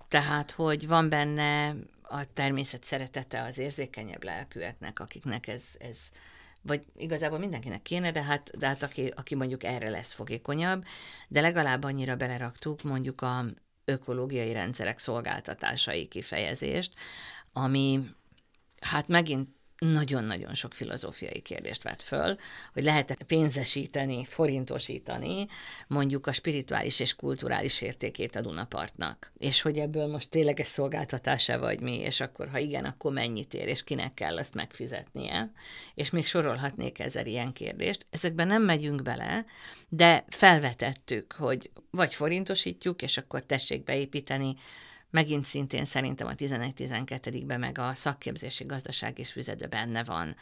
Tehát, 0.09 0.51
hogy 0.51 0.87
van 0.87 1.09
benne 1.09 1.75
a 2.09 2.33
természet 2.33 2.85
szeretete 2.85 3.43
az 3.43 3.59
érzékenyebb 3.59 4.25
lelkűeknek, 4.25 5.01
akiknek 5.01 5.47
ez, 5.47 5.65
ez 5.79 6.11
vagy 6.63 6.85
igazából 6.97 7.39
mindenkinek 7.39 7.83
kéne, 7.83 8.13
de 8.13 8.23
hát, 8.23 8.59
de 8.59 8.67
hát 8.67 8.83
aki, 8.83 9.13
aki 9.17 9.35
mondjuk 9.35 9.65
erre 9.65 9.89
lesz 9.89 10.13
fogékonyabb, 10.13 10.85
de 11.29 11.41
legalább 11.41 11.85
annyira 11.85 12.17
beleraktuk 12.17 12.83
mondjuk 12.83 13.21
a 13.21 13.45
ökológiai 13.85 14.53
rendszerek 14.53 14.99
szolgáltatásai 14.99 16.09
kifejezést, 16.09 16.93
ami 17.53 18.01
hát 18.81 19.09
megint 19.09 19.56
nagyon-nagyon 19.79 20.55
sok 20.55 20.75
filozófiai 20.75 21.41
kérdést 21.41 21.83
vett 21.83 22.03
föl, 22.03 22.37
hogy 22.73 22.83
lehet-e 22.83 23.17
pénzesíteni, 23.27 24.25
forintosítani 24.25 25.47
mondjuk 25.87 26.27
a 26.27 26.33
spirituális 26.33 27.01
és 27.01 27.17
kulturális 27.17 27.81
értékét 27.81 28.37
a 28.37 28.41
Dunapartnak. 28.41 29.33
És 29.39 29.63
hogy 29.63 29.79
ebből 29.79 30.07
most 30.07 30.31
tényleg 30.31 30.61
ez 30.61 30.69
szolgáltatása 30.69 31.59
vagy 31.59 31.81
mi, 31.81 31.99
és 31.99 32.21
akkor 32.21 32.49
ha 32.49 32.59
igen, 32.59 32.85
akkor 32.85 33.13
mennyit 33.13 33.55
ér, 33.55 33.69
és 33.69 33.85
kinek 33.85 34.15
kell 34.15 34.37
azt 34.37 34.55
megfizetnie. 34.55 35.53
És 35.95 36.11
még 36.11 36.27
sorolhatnék 36.27 36.99
ezer 36.99 37.27
ilyen 37.27 37.53
kérdést. 37.53 38.07
Ezekben 38.11 38.47
nem 38.47 38.63
megyünk 38.63 39.03
bele, 39.03 39.45
de 39.89 40.25
felvetettük, 40.29 41.33
hogy 41.33 41.71
vagy 41.91 42.15
forintosítjuk, 42.15 43.03
és 43.03 43.17
akkor 43.17 43.43
tessék 43.43 43.85
beépíteni 43.85 44.57
megint 45.11 45.45
szintén 45.45 45.85
szerintem 45.85 46.27
a 46.27 46.35
11-12-ben 46.35 47.61
meg 47.61 47.79
a 47.79 47.95
szakképzési 47.95 48.65
gazdaság 48.65 49.19
és 49.19 49.33
füzetbe 49.33 49.67
benne 49.67 50.05
van 50.05 50.37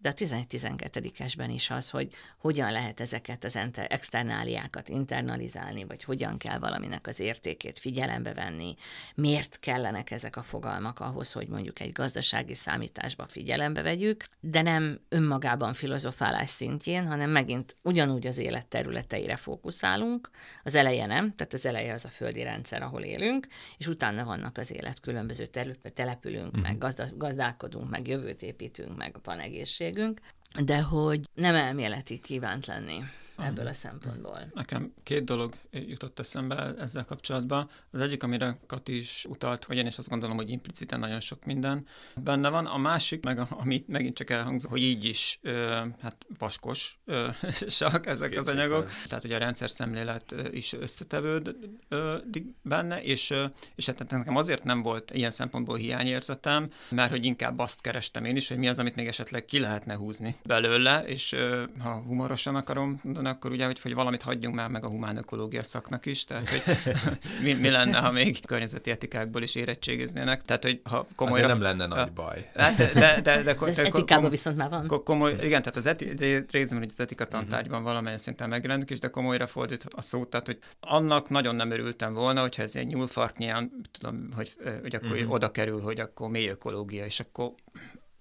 de 0.00 0.08
a 0.08 0.12
11-12-esben 0.12 1.48
is 1.52 1.70
az, 1.70 1.90
hogy 1.90 2.08
hogyan 2.38 2.72
lehet 2.72 3.00
ezeket 3.00 3.44
az 3.44 3.58
externáliákat 3.74 4.88
internalizálni, 4.88 5.84
vagy 5.84 6.04
hogyan 6.04 6.38
kell 6.38 6.58
valaminek 6.58 7.06
az 7.06 7.20
értékét 7.20 7.78
figyelembe 7.78 8.34
venni, 8.34 8.74
miért 9.14 9.58
kellenek 9.58 10.10
ezek 10.10 10.36
a 10.36 10.42
fogalmak 10.42 11.00
ahhoz, 11.00 11.32
hogy 11.32 11.48
mondjuk 11.48 11.80
egy 11.80 11.92
gazdasági 11.92 12.54
számításba 12.54 13.26
figyelembe 13.26 13.82
vegyük, 13.82 14.24
de 14.40 14.62
nem 14.62 15.00
önmagában 15.08 15.72
filozofálás 15.72 16.50
szintjén, 16.50 17.06
hanem 17.06 17.30
megint 17.30 17.76
ugyanúgy 17.82 18.26
az 18.26 18.38
élet 18.38 18.66
területeire 18.66 19.36
fókuszálunk. 19.36 20.30
Az 20.62 20.74
eleje 20.74 21.06
nem, 21.06 21.34
tehát 21.34 21.52
az 21.52 21.66
eleje 21.66 21.92
az 21.92 22.04
a 22.04 22.08
földi 22.08 22.42
rendszer, 22.42 22.82
ahol 22.82 23.02
élünk, 23.02 23.46
és 23.78 23.86
utána 23.86 24.24
vannak 24.24 24.58
az 24.58 24.72
élet 24.72 25.00
különböző 25.00 25.46
területek, 25.46 25.92
települünk, 25.92 26.46
uh-huh. 26.46 26.62
meg 26.62 26.78
gazda, 26.78 27.06
gazdálkodunk, 27.16 27.90
meg 27.90 28.08
jövőt 28.08 28.42
építünk, 28.42 28.96
meg 28.96 29.16
van 29.22 29.38
egészség 29.38 29.89
szükségünk, 29.90 30.20
de 30.64 30.80
hogy 30.82 31.20
nem 31.34 31.54
elméleti 31.54 32.18
kívánt 32.18 32.66
lenni 32.66 32.98
ebből 33.42 33.66
a 33.66 33.74
szempontból. 33.74 34.38
Nekem 34.54 34.92
két 35.02 35.24
dolog 35.24 35.54
jutott 35.70 36.18
eszembe 36.18 36.74
ezzel 36.78 37.04
kapcsolatban. 37.04 37.70
Az 37.90 38.00
egyik, 38.00 38.22
amire 38.22 38.58
Kati 38.66 38.96
is 38.96 39.24
utalt, 39.28 39.64
hogy 39.64 39.76
én 39.76 39.86
is 39.86 39.98
azt 39.98 40.08
gondolom, 40.08 40.36
hogy 40.36 40.50
impliciten 40.50 41.00
nagyon 41.00 41.20
sok 41.20 41.44
minden 41.44 41.86
benne 42.16 42.48
van. 42.48 42.66
A 42.66 42.78
másik, 42.78 43.24
meg 43.24 43.40
amit 43.50 43.88
megint 43.88 44.16
csak 44.16 44.30
elhangzott, 44.30 44.70
hogy 44.70 44.82
így 44.82 45.04
is 45.04 45.38
ö, 45.42 45.84
hát 46.00 46.16
vaskos 46.38 46.98
ö, 47.04 47.28
sak 47.68 48.06
ezek 48.06 48.38
az 48.38 48.48
anyagok. 48.48 48.90
Tehát 49.08 49.24
ugye 49.24 49.34
a 49.34 49.38
rendszer 49.38 49.70
szemlélet 49.70 50.34
is 50.50 50.72
összetevődik 50.72 52.44
benne, 52.62 53.02
és, 53.02 53.34
és 53.74 53.86
hát 53.86 54.10
nekem 54.10 54.36
azért 54.36 54.64
nem 54.64 54.82
volt 54.82 55.10
ilyen 55.10 55.30
szempontból 55.30 55.76
hiányérzetem, 55.76 56.70
mert 56.88 57.10
hogy 57.10 57.24
inkább 57.24 57.58
azt 57.58 57.80
kerestem 57.80 58.24
én 58.24 58.36
is, 58.36 58.48
hogy 58.48 58.58
mi 58.58 58.68
az, 58.68 58.78
amit 58.78 58.94
még 58.94 59.06
esetleg 59.06 59.44
ki 59.44 59.58
lehetne 59.58 59.94
húzni 59.94 60.36
belőle, 60.44 61.04
és 61.06 61.36
ha 61.78 62.02
humorosan 62.06 62.54
akarom 62.54 63.00
akkor 63.30 63.50
ugye, 63.50 63.66
hogy, 63.66 63.80
hogy 63.80 63.94
valamit 63.94 64.22
hagyjunk 64.22 64.54
már 64.54 64.68
meg 64.68 64.84
a 64.84 64.88
humán 64.88 65.16
ökológia 65.16 65.62
szaknak 65.62 66.06
is, 66.06 66.24
tehát 66.24 66.48
hogy 66.48 66.62
mi, 67.44 67.52
mi 67.52 67.70
lenne, 67.70 67.98
ha 67.98 68.10
még 68.10 68.46
környezeti 68.46 68.90
etikákból 68.90 69.42
is 69.42 69.54
érettségiznének, 69.54 70.42
tehát 70.42 70.62
hogy 70.62 70.80
ha 70.84 71.06
komolyra... 71.16 71.44
Azért 71.44 71.60
nem 71.60 71.78
lenne 71.78 71.94
nagy 71.94 72.12
baj. 72.12 72.50
Hát, 72.54 72.76
de, 72.76 72.92
de, 72.92 73.00
de, 73.00 73.42
de, 73.42 73.54
de, 73.54 73.70
de 73.70 73.82
etikában 73.82 74.30
viszont 74.30 74.56
már 74.56 74.68
van. 74.68 75.02
Komoly, 75.04 75.32
igen, 75.32 75.62
tehát 75.62 75.76
az 75.76 75.86
eti, 75.86 76.14
részben, 76.50 76.78
hogy 76.78 76.90
az 76.90 77.00
etika 77.00 77.24
tantárgyban 77.24 77.72
uh-huh. 77.72 77.88
valamilyen 77.88 78.18
szinten 78.18 78.48
megjelenik 78.48 78.90
is, 78.90 78.98
de 78.98 79.08
komolyra 79.08 79.46
fordít 79.46 79.86
a 79.90 80.02
szót, 80.02 80.30
tehát 80.30 80.46
hogy 80.46 80.58
annak 80.80 81.28
nagyon 81.28 81.54
nem 81.54 81.70
örültem 81.70 82.12
volna, 82.12 82.40
hogyha 82.40 82.62
ez 82.62 82.76
egy 82.76 82.86
nyúlfarknyán, 82.86 83.72
tudom, 83.90 84.28
hogy, 84.34 84.56
hogy 84.80 84.94
akkor 84.94 85.10
uh-huh. 85.10 85.32
oda 85.32 85.50
kerül, 85.50 85.80
hogy 85.80 86.00
akkor 86.00 86.30
mély 86.30 86.48
ökológia, 86.48 87.04
és 87.04 87.20
akkor 87.20 87.52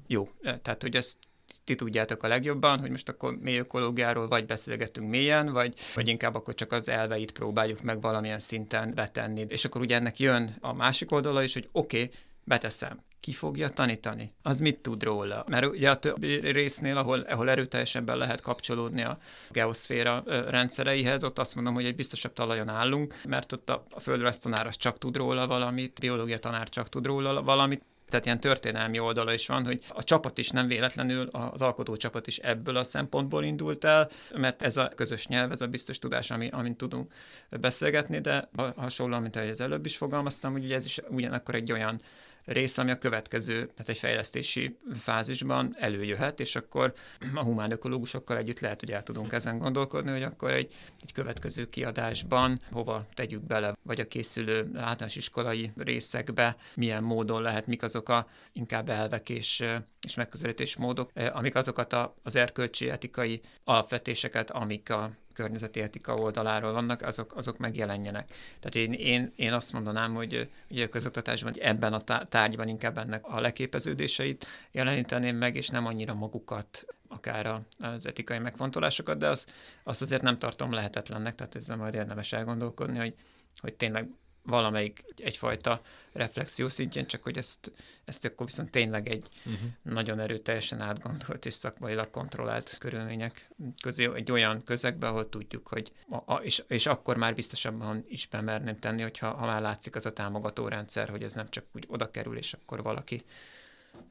jó. 0.07 0.29
Tehát, 0.61 0.81
hogy 0.81 0.95
ezt 0.95 1.17
ti 1.63 1.75
tudjátok 1.75 2.23
a 2.23 2.27
legjobban, 2.27 2.79
hogy 2.79 2.89
most 2.89 3.09
akkor 3.09 3.37
mély 3.41 3.57
ökológiáról 3.57 4.27
vagy 4.27 4.45
beszélgetünk 4.45 5.09
mélyen, 5.09 5.51
vagy, 5.51 5.73
vagy 5.95 6.07
inkább 6.07 6.35
akkor 6.35 6.53
csak 6.55 6.71
az 6.71 6.89
elveit 6.89 7.31
próbáljuk 7.31 7.81
meg 7.81 8.01
valamilyen 8.01 8.39
szinten 8.39 8.93
betenni. 8.93 9.45
És 9.47 9.65
akkor 9.65 9.81
ugye 9.81 9.95
ennek 9.95 10.19
jön 10.19 10.55
a 10.59 10.73
másik 10.73 11.11
oldala 11.11 11.43
is, 11.43 11.53
hogy 11.53 11.69
oké, 11.71 12.03
okay, 12.03 12.11
beteszem. 12.43 12.99
Ki 13.19 13.31
fogja 13.31 13.69
tanítani? 13.69 14.33
Az 14.41 14.59
mit 14.59 14.79
tud 14.79 15.03
róla? 15.03 15.45
Mert 15.47 15.65
ugye 15.65 15.89
a 15.89 15.99
többi 15.99 16.51
résznél, 16.51 16.97
ahol, 16.97 17.19
ahol 17.19 17.49
erőteljesebben 17.49 18.17
lehet 18.17 18.41
kapcsolódni 18.41 19.01
a 19.01 19.19
geoszféra 19.51 20.23
rendszereihez, 20.25 21.23
ott 21.23 21.39
azt 21.39 21.55
mondom, 21.55 21.73
hogy 21.73 21.85
egy 21.85 21.95
biztosabb 21.95 22.33
talajon 22.33 22.69
állunk, 22.69 23.21
mert 23.25 23.53
ott 23.53 23.69
a, 23.69 23.85
a 23.89 23.99
földrajz 23.99 24.39
az 24.43 24.77
csak 24.77 24.97
tud 24.97 25.15
róla 25.15 25.47
valamit, 25.47 25.99
biológia 25.99 26.39
tanár 26.39 26.69
csak 26.69 26.89
tud 26.89 27.05
róla 27.05 27.43
valamit, 27.43 27.83
tehát 28.09 28.25
ilyen 28.25 28.39
történelmi 28.39 28.99
oldala 28.99 29.33
is 29.33 29.47
van, 29.47 29.65
hogy 29.65 29.83
a 29.87 30.03
csapat 30.03 30.37
is 30.37 30.49
nem 30.49 30.67
véletlenül, 30.67 31.27
az 31.27 31.61
alkotó 31.61 31.95
csapat 31.95 32.27
is 32.27 32.37
ebből 32.37 32.75
a 32.75 32.83
szempontból 32.83 33.43
indult 33.43 33.83
el, 33.85 34.09
mert 34.35 34.61
ez 34.61 34.77
a 34.77 34.91
közös 34.95 35.27
nyelv, 35.27 35.51
ez 35.51 35.61
a 35.61 35.67
biztos 35.67 35.99
tudás, 35.99 36.31
ami, 36.31 36.49
amint 36.51 36.77
tudunk 36.77 37.11
beszélgetni, 37.49 38.19
de 38.19 38.49
hasonlóan, 38.75 39.21
mint 39.21 39.35
ahogy 39.35 39.49
az 39.49 39.61
előbb 39.61 39.85
is 39.85 39.97
fogalmaztam, 39.97 40.51
hogy 40.51 40.71
ez 40.71 40.85
is 40.85 40.99
ugyanakkor 41.09 41.55
egy 41.55 41.71
olyan 41.71 42.01
rész, 42.49 42.77
ami 42.77 42.91
a 42.91 42.97
következő, 42.97 43.53
tehát 43.53 43.89
egy 43.89 43.97
fejlesztési 43.97 44.77
fázisban 44.99 45.75
előjöhet, 45.79 46.39
és 46.39 46.55
akkor 46.55 46.93
a 47.33 47.43
humán 47.43 47.71
ökológusokkal 47.71 48.37
együtt 48.37 48.59
lehet, 48.59 48.79
hogy 48.79 48.91
el 48.91 49.03
tudunk 49.03 49.31
ezen 49.31 49.57
gondolkodni, 49.57 50.11
hogy 50.11 50.23
akkor 50.23 50.51
egy, 50.51 50.73
egy 51.01 51.13
következő 51.13 51.69
kiadásban 51.69 52.59
hova 52.71 53.05
tegyük 53.13 53.41
bele, 53.45 53.75
vagy 53.83 53.99
a 53.99 54.07
készülő 54.07 54.57
általános 54.75 55.15
iskolai 55.15 55.71
részekbe, 55.77 56.57
milyen 56.75 57.03
módon 57.03 57.41
lehet, 57.41 57.67
mik 57.67 57.83
azok 57.83 58.09
a 58.09 58.27
inkább 58.53 58.89
elvek 58.89 59.29
és, 59.29 59.63
és 60.07 60.15
megközelítés 60.15 60.75
módok, 60.75 61.11
amik 61.33 61.55
azokat 61.55 61.93
a, 61.93 62.15
az 62.23 62.35
erkölcsi 62.35 62.89
etikai 62.89 63.41
alapvetéseket, 63.63 64.51
amik 64.51 64.89
a 64.89 65.11
környezeti 65.39 65.81
etika 65.81 66.15
oldaláról 66.15 66.71
vannak, 66.71 67.01
azok, 67.01 67.35
azok 67.35 67.57
megjelenjenek. 67.57 68.33
Tehát 68.59 68.87
én, 68.87 68.93
én, 68.93 69.33
én 69.35 69.53
azt 69.53 69.73
mondanám, 69.73 70.13
hogy 70.13 70.49
ugye 70.69 70.85
a 70.85 70.89
közoktatásban 70.89 71.53
ebben 71.59 71.93
a 71.93 72.25
tárgyban 72.25 72.67
inkább 72.67 72.97
ennek 72.97 73.25
a 73.27 73.39
leképeződéseit 73.39 74.47
jeleníteném 74.71 75.35
meg, 75.35 75.55
és 75.55 75.67
nem 75.67 75.85
annyira 75.85 76.13
magukat 76.13 76.85
akár 77.07 77.61
az 77.79 78.05
etikai 78.05 78.39
megfontolásokat, 78.39 79.17
de 79.17 79.27
azt, 79.27 79.51
azt 79.83 80.01
azért 80.01 80.21
nem 80.21 80.37
tartom 80.37 80.71
lehetetlennek, 80.71 81.35
tehát 81.35 81.55
ezzel 81.55 81.77
majd 81.77 81.93
érdemes 81.93 82.33
elgondolkodni, 82.33 82.97
hogy, 82.97 83.13
hogy 83.61 83.73
tényleg 83.73 84.09
valamelyik 84.43 85.03
egyfajta 85.17 85.81
reflexió 86.11 86.69
szintjén, 86.69 87.05
csak 87.05 87.23
hogy 87.23 87.37
ezt, 87.37 87.71
ezt 88.05 88.25
akkor 88.25 88.45
viszont 88.45 88.71
tényleg 88.71 89.07
egy 89.07 89.27
uh-huh. 89.45 89.69
nagyon 89.81 90.19
erőteljesen 90.19 90.81
átgondolt 90.81 91.45
és 91.45 91.53
szakmailag 91.53 92.09
kontrollált 92.09 92.77
körülmények 92.77 93.49
közé, 93.81 94.09
egy 94.15 94.31
olyan 94.31 94.63
közegbe, 94.63 95.07
ahol 95.07 95.29
tudjuk, 95.29 95.67
hogy 95.67 95.91
a, 96.09 96.33
a, 96.33 96.35
és, 96.35 96.63
és 96.67 96.85
akkor 96.85 97.17
már 97.17 97.35
biztosabban 97.35 98.05
is 98.07 98.27
bemerném 98.27 98.79
tenni, 98.79 99.01
hogyha 99.01 99.31
ha 99.31 99.45
már 99.45 99.61
látszik 99.61 99.95
az 99.95 100.05
a 100.05 100.13
támogató 100.13 100.67
rendszer, 100.67 101.09
hogy 101.09 101.23
ez 101.23 101.33
nem 101.33 101.49
csak 101.49 101.65
úgy 101.75 101.85
oda 101.87 102.11
kerül, 102.11 102.37
és 102.37 102.53
akkor 102.53 102.83
valaki 102.83 103.23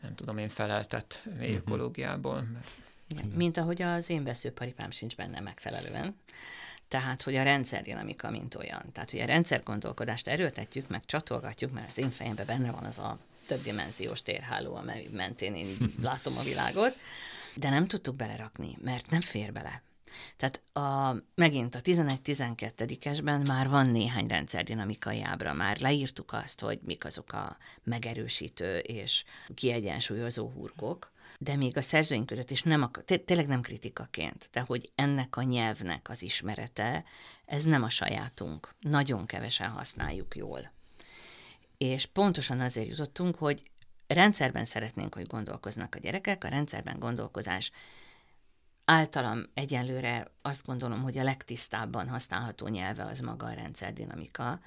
nem 0.02 0.14
tudom 0.14 0.38
én 0.38 0.48
feleltet 0.48 1.22
mély 1.24 1.48
uh-huh. 1.48 1.66
ökológiából. 1.66 2.48
Mert... 2.52 3.34
Mint 3.34 3.56
ahogy 3.56 3.82
az 3.82 4.10
én 4.10 4.24
veszőparipám 4.24 4.90
sincs 4.90 5.16
benne 5.16 5.40
megfelelően. 5.40 6.16
Tehát, 6.88 7.22
hogy 7.22 7.34
a 7.36 7.42
rendszerdinamika 7.42 8.30
mint 8.30 8.54
olyan. 8.54 8.82
Tehát, 8.92 9.10
hogy 9.10 9.20
a 9.20 9.24
rendszergondolkodást 9.24 10.28
erőltetjük, 10.28 10.88
meg 10.88 11.04
csatolgatjuk, 11.06 11.72
mert 11.72 11.88
az 11.88 11.98
én 11.98 12.10
fejemben 12.10 12.46
benne 12.46 12.70
van 12.70 12.84
az 12.84 12.98
a 12.98 13.18
többdimenziós 13.46 14.22
térháló, 14.22 14.74
amely 14.74 15.08
mentén 15.12 15.54
én 15.54 15.66
így 15.66 15.94
látom 16.02 16.36
a 16.38 16.42
világot, 16.42 16.96
de 17.54 17.70
nem 17.70 17.86
tudtuk 17.86 18.16
belerakni, 18.16 18.76
mert 18.82 19.10
nem 19.10 19.20
fér 19.20 19.52
bele. 19.52 19.82
Tehát 20.36 20.60
a, 20.72 21.16
megint 21.34 21.74
a 21.74 21.80
11-12-esben 21.80 23.46
már 23.46 23.68
van 23.68 23.86
néhány 23.86 24.26
rendszerdinamikai 24.26 25.22
ábra, 25.22 25.52
már 25.52 25.78
leírtuk 25.80 26.32
azt, 26.32 26.60
hogy 26.60 26.78
mik 26.82 27.04
azok 27.04 27.32
a 27.32 27.56
megerősítő 27.82 28.78
és 28.78 29.24
kiegyensúlyozó 29.54 30.48
hurkok, 30.48 31.10
de 31.38 31.56
még 31.56 31.76
a 31.76 31.82
szerzőink 31.82 32.26
között 32.26 32.50
is 32.50 32.62
nem, 32.62 32.82
akar, 32.82 33.04
tényleg 33.04 33.46
nem 33.46 33.60
kritikaként, 33.60 34.48
de 34.52 34.60
hogy 34.60 34.90
ennek 34.94 35.36
a 35.36 35.42
nyelvnek 35.42 36.08
az 36.10 36.22
ismerete, 36.22 37.04
ez 37.44 37.64
nem 37.64 37.82
a 37.82 37.90
sajátunk. 37.90 38.74
Nagyon 38.80 39.26
kevesen 39.26 39.70
használjuk 39.70 40.36
jól. 40.36 40.72
És 41.76 42.06
pontosan 42.06 42.60
azért 42.60 42.88
jutottunk, 42.88 43.36
hogy 43.36 43.62
rendszerben 44.06 44.64
szeretnénk, 44.64 45.14
hogy 45.14 45.26
gondolkoznak 45.26 45.94
a 45.94 45.98
gyerekek, 45.98 46.44
a 46.44 46.48
rendszerben 46.48 46.98
gondolkozás 46.98 47.70
általam 48.84 49.44
egyenlőre 49.54 50.26
azt 50.42 50.66
gondolom, 50.66 51.02
hogy 51.02 51.18
a 51.18 51.22
legtisztábban 51.22 52.08
használható 52.08 52.66
nyelve 52.66 53.04
az 53.04 53.18
maga 53.18 53.46
a 53.46 53.52
rendszerdinamika, 53.52 54.60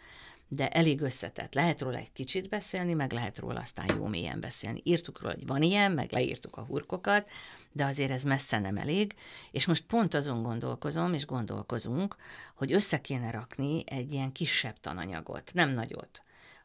de 0.54 0.70
elég 0.70 1.02
összetett. 1.02 1.54
Lehet 1.54 1.82
róla 1.82 1.98
egy 1.98 2.12
kicsit 2.12 2.50
beszélni, 2.50 2.94
meg 2.94 3.12
lehet 3.12 3.38
róla 3.38 3.60
aztán 3.60 3.96
jó 3.96 4.06
mélyen 4.08 4.40
beszélni. 4.40 4.82
Írtuk 4.84 5.22
róla, 5.22 5.34
hogy 5.34 5.48
van 5.48 5.62
ilyen, 5.62 5.92
meg 5.92 6.12
leírtuk 6.12 6.58
a 6.58 6.62
hurkokat, 6.62 7.30
de 7.72 7.86
azért 7.86 8.12
ez 8.12 8.24
messze 8.24 8.60
nem 8.60 8.78
elég, 8.78 9.16
és 9.52 9.66
most 9.66 9.84
pont 9.84 10.14
azon 10.14 10.44
gondolkozom, 10.44 11.14
és 11.14 11.26
gondolkozunk, 11.26 12.16
hogy 12.56 12.74
össze 12.74 13.02
kéne 13.02 13.32
rakni 13.32 13.84
egy 13.86 14.12
ilyen 14.12 14.32
kisebb 14.32 14.80
tananyagot, 14.80 15.52
nem 15.54 15.70
nagyot, 15.70 16.24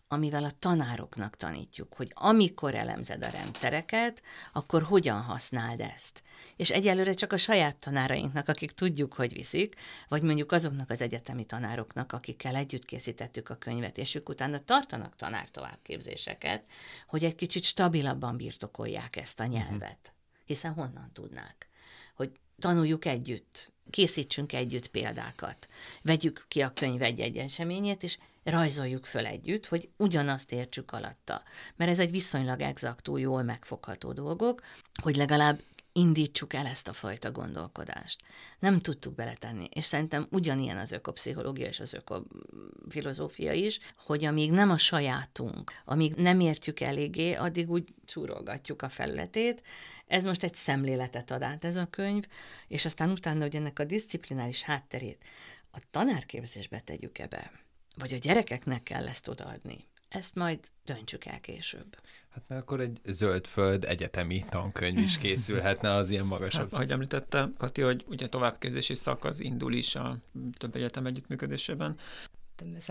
amivel 0.08 0.44
a 0.44 0.50
tanároknak 0.58 1.36
tanítjuk, 1.36 1.94
hogy 1.94 2.10
amikor 2.14 2.74
elemzed 2.74 3.22
a 3.22 3.28
rendszereket, 3.28 4.22
akkor 4.52 4.82
hogyan 4.82 5.22
használd 5.22 5.80
ezt. 5.80 6.22
És 6.56 6.70
egyelőre 6.70 7.12
csak 7.12 7.32
a 7.32 7.36
saját 7.36 7.76
tanárainknak, 7.76 8.48
akik 8.48 8.72
tudjuk, 8.72 9.12
hogy 9.12 9.32
viszik, 9.32 9.74
vagy 10.08 10.22
mondjuk 10.22 10.52
azoknak 10.52 10.90
az 10.90 11.00
egyetemi 11.00 11.44
tanároknak, 11.44 12.12
akikkel 12.12 12.54
együtt 12.56 12.84
készítettük 12.84 13.48
a 13.48 13.56
könyvet, 13.56 13.98
és 13.98 14.14
ők 14.14 14.28
utána 14.28 14.58
tartanak 14.58 15.16
tanár 15.16 15.50
továbbképzéseket, 15.50 16.64
hogy 17.06 17.24
egy 17.24 17.34
kicsit 17.34 17.64
stabilabban 17.64 18.36
birtokolják 18.36 19.16
ezt 19.16 19.40
a 19.40 19.44
mhm. 19.44 19.52
nyelvet. 19.52 20.12
Hiszen 20.44 20.72
honnan 20.72 21.10
tudnák? 21.12 21.68
Hogy 22.14 22.32
tanuljuk 22.58 23.04
együtt, 23.04 23.72
készítsünk 23.90 24.52
együtt 24.52 24.88
példákat, 24.88 25.68
vegyük 26.02 26.44
ki 26.48 26.60
a 26.60 26.72
könyv 26.72 27.02
egy-egy 27.02 27.36
eseményét, 27.36 28.02
és 28.02 28.18
rajzoljuk 28.46 29.04
föl 29.04 29.26
együtt, 29.26 29.66
hogy 29.66 29.88
ugyanazt 29.96 30.52
értsük 30.52 30.92
alatta. 30.92 31.42
Mert 31.76 31.90
ez 31.90 31.98
egy 31.98 32.10
viszonylag 32.10 32.60
exaktú, 32.60 33.16
jól 33.16 33.42
megfogható 33.42 34.12
dolgok, 34.12 34.62
hogy 35.02 35.16
legalább 35.16 35.60
indítsuk 35.92 36.52
el 36.54 36.66
ezt 36.66 36.88
a 36.88 36.92
fajta 36.92 37.30
gondolkodást. 37.30 38.20
Nem 38.58 38.80
tudtuk 38.80 39.14
beletenni, 39.14 39.68
és 39.72 39.84
szerintem 39.84 40.26
ugyanilyen 40.30 40.76
az 40.76 40.92
ökopszichológia 40.92 41.66
és 41.66 41.80
az 41.80 41.94
ökofilozófia 41.94 43.52
is, 43.52 43.78
hogy 43.96 44.24
amíg 44.24 44.50
nem 44.50 44.70
a 44.70 44.78
sajátunk, 44.78 45.72
amíg 45.84 46.14
nem 46.14 46.40
értjük 46.40 46.80
eléggé, 46.80 47.32
addig 47.32 47.70
úgy 47.70 47.94
csúrolgatjuk 48.04 48.82
a 48.82 48.88
felületét. 48.88 49.62
Ez 50.06 50.24
most 50.24 50.42
egy 50.42 50.54
szemléletet 50.54 51.30
ad 51.30 51.42
át 51.42 51.64
ez 51.64 51.76
a 51.76 51.86
könyv, 51.90 52.24
és 52.68 52.84
aztán 52.84 53.10
utána, 53.10 53.42
hogy 53.42 53.56
ennek 53.56 53.78
a 53.78 53.84
disziplinális 53.84 54.62
hátterét 54.62 55.22
a 55.70 55.78
tanárképzésbe 55.90 56.80
tegyük 56.80 57.18
ebbe 57.18 57.65
vagy 57.98 58.12
a 58.12 58.16
gyerekeknek 58.16 58.82
kell 58.82 59.08
ezt 59.08 59.28
odaadni. 59.28 59.86
Ezt 60.08 60.34
majd 60.34 60.58
döntsük 60.84 61.24
el 61.24 61.40
később. 61.40 61.96
Hát 62.28 62.44
mert 62.46 62.62
akkor 62.62 62.80
egy 62.80 63.00
zöldföld 63.04 63.84
egyetemi 63.84 64.44
tankönyv 64.48 64.98
is 64.98 65.18
készülhetne 65.18 65.92
az 65.92 66.10
ilyen 66.10 66.26
magasabb. 66.26 66.62
Hát, 66.62 66.72
ahogy 66.72 66.90
említette 66.90 67.48
Kati, 67.56 67.80
hogy 67.80 68.04
ugye 68.08 68.28
továbbképzési 68.28 68.94
szakasz 68.94 69.38
indul 69.38 69.72
is 69.72 69.94
a 69.94 70.18
több 70.58 70.76
egyetem 70.76 71.06
együttműködésében. 71.06 71.98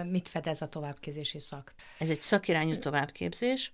Mit 0.04 0.30
fed 0.30 0.48
ez 0.48 0.62
a 0.62 0.70
továbbképzési 0.70 1.40
szak? 1.40 1.74
Ez 1.98 2.10
egy 2.10 2.22
szakirányú 2.22 2.80
továbbképzés, 2.80 3.74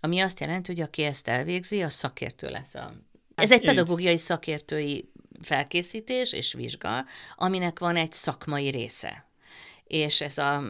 ami 0.00 0.20
azt 0.20 0.40
jelenti, 0.40 0.72
hogy 0.72 0.80
aki 0.82 1.02
ezt 1.02 1.28
elvégzi, 1.28 1.82
a 1.82 1.90
szakértő 1.90 2.48
lesz. 2.48 2.74
A... 2.74 2.92
Ez 3.34 3.52
egy 3.52 3.62
pedagógiai 3.62 4.18
szakértői 4.18 5.10
felkészítés 5.40 6.32
és 6.32 6.52
vizsga, 6.52 7.04
aminek 7.36 7.78
van 7.78 7.96
egy 7.96 8.12
szakmai 8.12 8.68
része 8.68 9.27
és 9.88 10.20
ez 10.20 10.38
a 10.38 10.62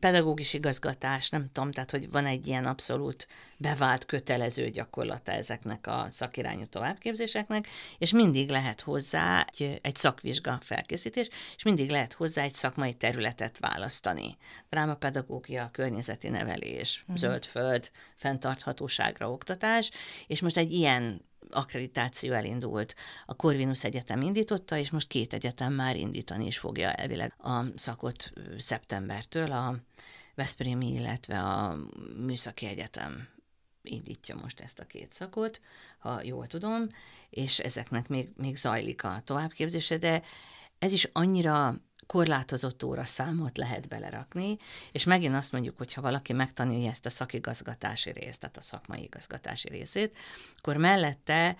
pedagógus 0.00 0.52
igazgatás, 0.52 1.30
nem 1.30 1.50
tudom, 1.52 1.72
tehát 1.72 1.90
hogy 1.90 2.10
van 2.10 2.26
egy 2.26 2.46
ilyen 2.46 2.64
abszolút 2.64 3.26
bevált 3.58 4.04
kötelező 4.04 4.70
gyakorlata 4.70 5.32
ezeknek 5.32 5.86
a 5.86 6.06
szakirányú 6.08 6.66
továbbképzéseknek, 6.66 7.66
és 7.98 8.12
mindig 8.12 8.48
lehet 8.50 8.80
hozzá 8.80 9.46
egy, 9.50 9.78
egy 9.82 9.96
szakvizsga 9.96 10.58
felkészítés, 10.62 11.28
és 11.56 11.62
mindig 11.62 11.90
lehet 11.90 12.12
hozzá 12.12 12.42
egy 12.42 12.54
szakmai 12.54 12.94
területet 12.94 13.58
választani. 13.58 14.36
Drámapedagógia, 14.70 15.70
környezeti 15.72 16.28
nevelés, 16.28 17.00
uh-huh. 17.00 17.16
zöldföld, 17.16 17.90
fenntarthatóságra 18.14 19.30
oktatás, 19.30 19.90
és 20.26 20.40
most 20.40 20.56
egy 20.56 20.72
ilyen 20.72 21.26
akkreditáció 21.50 22.32
elindult. 22.32 22.94
A 23.26 23.34
Corvinus 23.34 23.84
Egyetem 23.84 24.22
indította, 24.22 24.76
és 24.76 24.90
most 24.90 25.08
két 25.08 25.32
egyetem 25.32 25.72
már 25.72 25.96
indítani 25.96 26.46
is 26.46 26.58
fogja 26.58 26.92
elvileg 26.92 27.34
a 27.38 27.64
szakot 27.74 28.32
szeptembertől, 28.58 29.52
a 29.52 29.76
Veszprémi, 30.34 30.92
illetve 30.92 31.40
a 31.40 31.76
Műszaki 32.16 32.66
Egyetem 32.66 33.28
indítja 33.82 34.36
most 34.36 34.60
ezt 34.60 34.78
a 34.78 34.84
két 34.84 35.12
szakot, 35.12 35.60
ha 35.98 36.22
jól 36.22 36.46
tudom, 36.46 36.86
és 37.30 37.58
ezeknek 37.58 38.08
még, 38.08 38.28
még 38.36 38.56
zajlik 38.56 39.04
a 39.04 39.22
továbbképzése, 39.24 39.98
de 39.98 40.22
ez 40.78 40.92
is 40.92 41.08
annyira 41.12 41.80
korlátozott 42.06 42.84
óra 42.84 43.04
számot 43.04 43.56
lehet 43.56 43.88
belerakni, 43.88 44.56
és 44.92 45.04
megint 45.04 45.34
azt 45.34 45.52
mondjuk, 45.52 45.76
hogy 45.76 45.92
ha 45.92 46.00
valaki 46.00 46.32
megtanulja 46.32 46.90
ezt 46.90 47.06
a 47.06 47.10
szakigazgatási 47.10 48.10
részt, 48.10 48.40
tehát 48.40 48.56
a 48.56 48.60
szakmai 48.60 49.02
igazgatási 49.02 49.68
részét, 49.68 50.16
akkor 50.56 50.76
mellette 50.76 51.56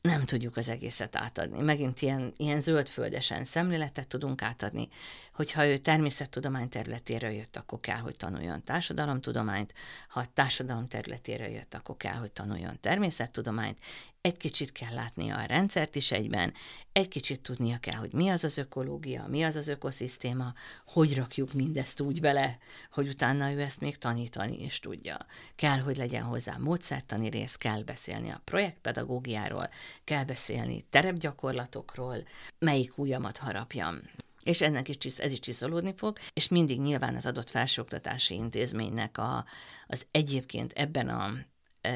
nem 0.00 0.24
tudjuk 0.24 0.56
az 0.56 0.68
egészet 0.68 1.16
átadni. 1.16 1.62
Megint 1.62 2.02
ilyen, 2.02 2.32
ilyen 2.36 2.60
zöldföldesen 2.60 3.44
szemléletet 3.44 4.08
tudunk 4.08 4.42
átadni, 4.42 4.88
hogyha 5.34 5.66
ő 5.66 5.76
természettudomány 5.76 6.68
területére 6.68 7.32
jött, 7.32 7.56
akkor 7.56 7.80
kell, 7.80 7.98
hogy 7.98 8.16
tanuljon 8.16 8.64
társadalomtudományt, 8.64 9.74
ha 10.08 10.24
társadalom 10.34 10.88
területére 10.88 11.50
jött, 11.50 11.74
akkor 11.74 11.96
kell, 11.96 12.14
hogy 12.14 12.32
tanuljon 12.32 12.80
természettudományt, 12.80 13.78
egy 14.20 14.36
kicsit 14.36 14.72
kell 14.72 14.94
látnia 14.94 15.36
a 15.36 15.44
rendszert 15.44 15.94
is 15.94 16.10
egyben, 16.10 16.52
egy 16.92 17.08
kicsit 17.08 17.40
tudnia 17.40 17.78
kell, 17.78 17.98
hogy 18.00 18.12
mi 18.12 18.28
az 18.28 18.44
az 18.44 18.58
ökológia, 18.58 19.26
mi 19.26 19.42
az 19.42 19.56
az 19.56 19.68
ökoszisztéma, 19.68 20.52
hogy 20.86 21.16
rakjuk 21.16 21.52
mindezt 21.52 22.00
úgy 22.00 22.20
bele, 22.20 22.58
hogy 22.90 23.08
utána 23.08 23.52
ő 23.52 23.60
ezt 23.60 23.80
még 23.80 23.98
tanítani 23.98 24.64
is 24.64 24.78
tudja. 24.78 25.16
Kell, 25.56 25.78
hogy 25.78 25.96
legyen 25.96 26.22
hozzá 26.22 26.56
módszertani 26.56 27.28
rész, 27.28 27.56
kell 27.56 27.82
beszélni 27.82 28.30
a 28.30 28.40
projektpedagógiáról, 28.44 29.68
kell 30.04 30.24
beszélni 30.24 30.86
terepgyakorlatokról, 30.90 32.16
melyik 32.58 32.98
ujjamat 32.98 33.38
harapjam 33.38 34.00
és 34.44 34.60
ennek 34.60 34.88
is 34.88 35.18
ez 35.18 35.32
is 35.32 35.40
csiszolódni 35.40 35.94
fog, 35.96 36.18
és 36.32 36.48
mindig 36.48 36.80
nyilván 36.80 37.14
az 37.14 37.26
adott 37.26 37.50
felsőoktatási 37.50 38.34
intézménynek 38.34 39.18
a, 39.18 39.44
az 39.86 40.06
egyébként 40.10 40.72
ebben 40.72 41.08
a 41.08 41.32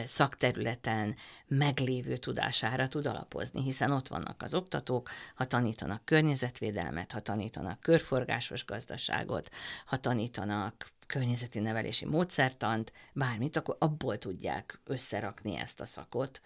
szakterületen 0.04 1.16
meglévő 1.46 2.16
tudására 2.16 2.88
tud 2.88 3.06
alapozni, 3.06 3.62
hiszen 3.62 3.92
ott 3.92 4.08
vannak 4.08 4.42
az 4.42 4.54
oktatók, 4.54 5.10
ha 5.34 5.44
tanítanak 5.44 6.04
környezetvédelmet, 6.04 7.12
ha 7.12 7.20
tanítanak 7.20 7.80
körforgásos 7.80 8.64
gazdaságot, 8.64 9.50
ha 9.86 9.96
tanítanak 9.96 10.92
környezeti 11.06 11.58
nevelési 11.58 12.04
módszertant, 12.04 12.92
bármit, 13.12 13.56
akkor 13.56 13.76
abból 13.78 14.18
tudják 14.18 14.80
összerakni 14.84 15.56
ezt 15.56 15.80
a 15.80 15.84
szakot, 15.84 16.40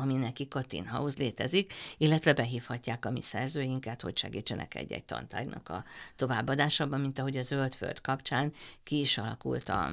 ami 0.00 0.14
nekik 0.14 0.54
a 0.54 0.62
Tin 0.62 0.86
House 0.86 1.16
létezik, 1.18 1.72
illetve 1.96 2.32
behívhatják 2.32 3.04
a 3.04 3.10
mi 3.10 3.22
szerzőinket, 3.22 4.02
hogy 4.02 4.16
segítsenek 4.16 4.74
egy-egy 4.74 5.04
tantárgynak 5.04 5.68
a 5.68 5.84
továbbadásában, 6.16 7.00
mint 7.00 7.18
ahogy 7.18 7.36
a 7.36 7.42
Zöldföld 7.42 8.00
kapcsán 8.00 8.52
ki 8.84 9.00
is 9.00 9.18
alakult 9.18 9.68
a 9.68 9.90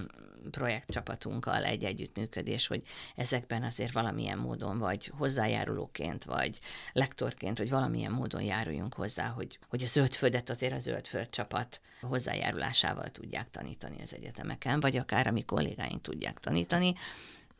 projektcsapatunkkal 0.52 1.64
egy 1.64 1.84
együttműködés, 1.84 2.68
hogy 2.68 2.84
ezekben 3.16 3.64
azért 3.64 3.92
valamilyen 3.92 4.38
módon, 4.38 4.78
vagy 4.78 5.12
hozzájárulóként, 5.18 6.24
vagy 6.24 6.60
lektorként, 6.94 7.58
vagy 7.58 7.70
valamilyen 7.70 8.12
módon 8.12 8.42
járuljunk 8.42 8.94
hozzá, 8.94 9.28
hogy, 9.28 9.60
hogy 9.70 9.84
a 9.84 9.88
Zöldföldet 9.88 10.50
azért 10.50 10.74
a 10.74 10.80
Zöldföld 10.80 11.30
csapat 11.30 11.82
hozzájárulásával 12.02 13.10
tudják 13.10 13.50
tanítani 13.50 14.02
az 14.02 14.14
egyetemeken, 14.14 14.80
vagy 14.80 14.98
akár 14.98 15.28
a 15.28 15.32
mi 15.32 15.42
kollégáink 15.42 16.02
tudják 16.02 16.40
tanítani, 16.40 16.96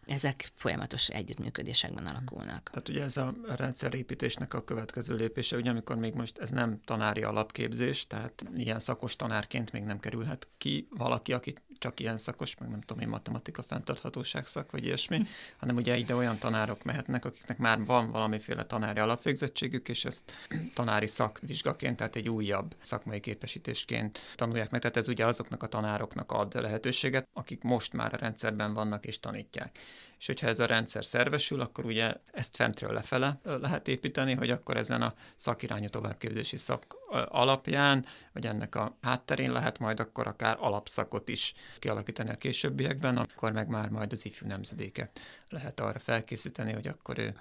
ezek 0.06 0.52
folyamatos 0.54 1.08
együttműködésekben 1.08 2.06
alakulnak. 2.06 2.70
Tehát 2.70 2.90
ugye 2.90 3.04
ez 3.04 3.18
a 3.18 3.34
rendszerépítésnek 3.56 4.54
a 4.54 4.64
következő 4.64 5.16
lépése, 5.16 5.56
ugye 5.58 5.70
amikor 5.70 5.96
még 5.96 6.14
most 6.14 6.38
ez 6.38 6.50
nem 6.50 6.80
tanári 6.86 7.24
alapképzés, 7.24 8.08
tehát 8.08 8.44
ilyen 8.56 8.80
szakos 8.80 9.16
tanárként 9.16 9.72
még 9.72 9.84
nem 9.84 10.00
kerülhet 10.00 10.48
ki 10.58 10.88
valaki, 10.90 11.34
aki 11.34 11.54
csak 11.78 12.00
ilyen 12.00 12.18
szakos, 12.18 12.58
meg 12.58 12.70
nem 12.70 12.82
tudom 12.82 13.04
én, 13.04 13.10
matematika 13.10 13.64
fenntarthatóság 13.64 14.48
szak, 14.48 14.72
vagy 14.72 14.84
ilyesmi, 14.84 15.28
hanem 15.60 15.76
ugye 15.76 15.98
ide 15.98 16.16
olyan 16.16 16.38
tanárok 16.38 16.84
mehetnek, 16.84 17.26
akiknek 17.26 17.58
már 17.58 17.86
van 17.86 18.12
valamiféle 18.12 18.64
tanári 18.64 19.00
alapvégzettségük, 19.00 19.90
és 19.90 20.06
ezt 20.06 20.32
tanári 20.74 21.08
szakvizsgaként, 21.08 21.98
tehát 21.98 22.16
egy 22.16 22.30
újabb 22.30 22.76
szakmai 22.82 23.20
képesítésként 23.20 24.20
tanulják 24.36 24.72
meg. 24.72 24.82
Tehát 24.82 24.98
ez 24.98 25.08
ugye 25.08 25.26
azoknak 25.26 25.64
a 25.64 25.68
tanároknak 25.68 26.32
ad 26.32 26.54
lehetőséget, 26.54 27.28
akik 27.34 27.64
most 27.64 27.94
már 27.94 28.14
a 28.14 28.18
rendszerben 28.18 28.74
vannak 28.74 29.06
és 29.06 29.20
tanítják. 29.20 29.80
És 30.26 30.32
hogyha 30.32 30.48
ez 30.48 30.60
a 30.60 30.66
rendszer 30.66 31.06
szervesül, 31.06 31.62
akkor 31.62 31.86
ugye 31.86 32.14
ezt 32.32 32.56
fentről 32.56 32.94
lefele 32.94 33.40
lehet 33.44 33.88
építeni, 33.88 34.34
hogy 34.34 34.50
akkor 34.50 34.78
ezen 34.78 35.02
a 35.02 35.14
szakirányú 35.36 35.88
továbbképzési 35.88 36.58
szak 36.58 36.96
alapján, 37.28 38.06
vagy 38.34 38.46
ennek 38.46 38.76
a 38.76 38.98
hátterén 39.02 39.52
lehet 39.52 39.80
majd 39.80 40.00
akkor 40.00 40.28
akár 40.28 40.58
alapszakot 40.60 41.30
is 41.30 41.54
kialakítani 41.80 42.30
a 42.30 42.36
későbbiekben, 42.36 43.18
akkor 43.18 43.52
meg 43.52 43.68
már 43.68 43.90
majd 43.90 44.12
az 44.12 44.26
ifjú 44.26 44.48
nemzedéket 44.48 45.20
lehet 45.50 45.80
arra 45.80 46.00
felkészíteni, 46.00 46.74
hogy 46.74 46.88
akkor 46.88 47.18
ő 47.18 47.40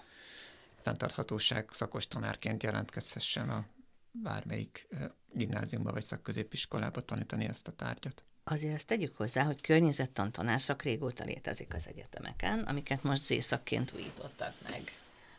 fenntarthatóság 0.82 1.68
szakos 1.72 2.06
tanárként 2.08 2.62
jelentkezhessen 2.62 3.50
a 3.50 3.64
bármelyik 4.10 4.88
gimnáziumba 5.32 5.92
vagy 5.92 6.04
szakközépiskolába 6.04 7.00
tanítani 7.00 7.44
ezt 7.44 7.68
a 7.68 7.72
tárgyat. 7.72 8.24
Azért 8.44 8.74
ezt 8.74 8.86
tegyük 8.86 9.16
hozzá, 9.16 9.42
hogy 9.42 9.60
környezettan 9.60 10.32
tanárszak 10.32 10.82
régóta 10.82 11.24
létezik 11.24 11.74
az 11.74 11.88
egyetemeken, 11.88 12.58
amiket 12.58 13.02
most 13.02 13.22
zészakként 13.22 13.92
újítottak 13.94 14.54
meg, 14.70 14.92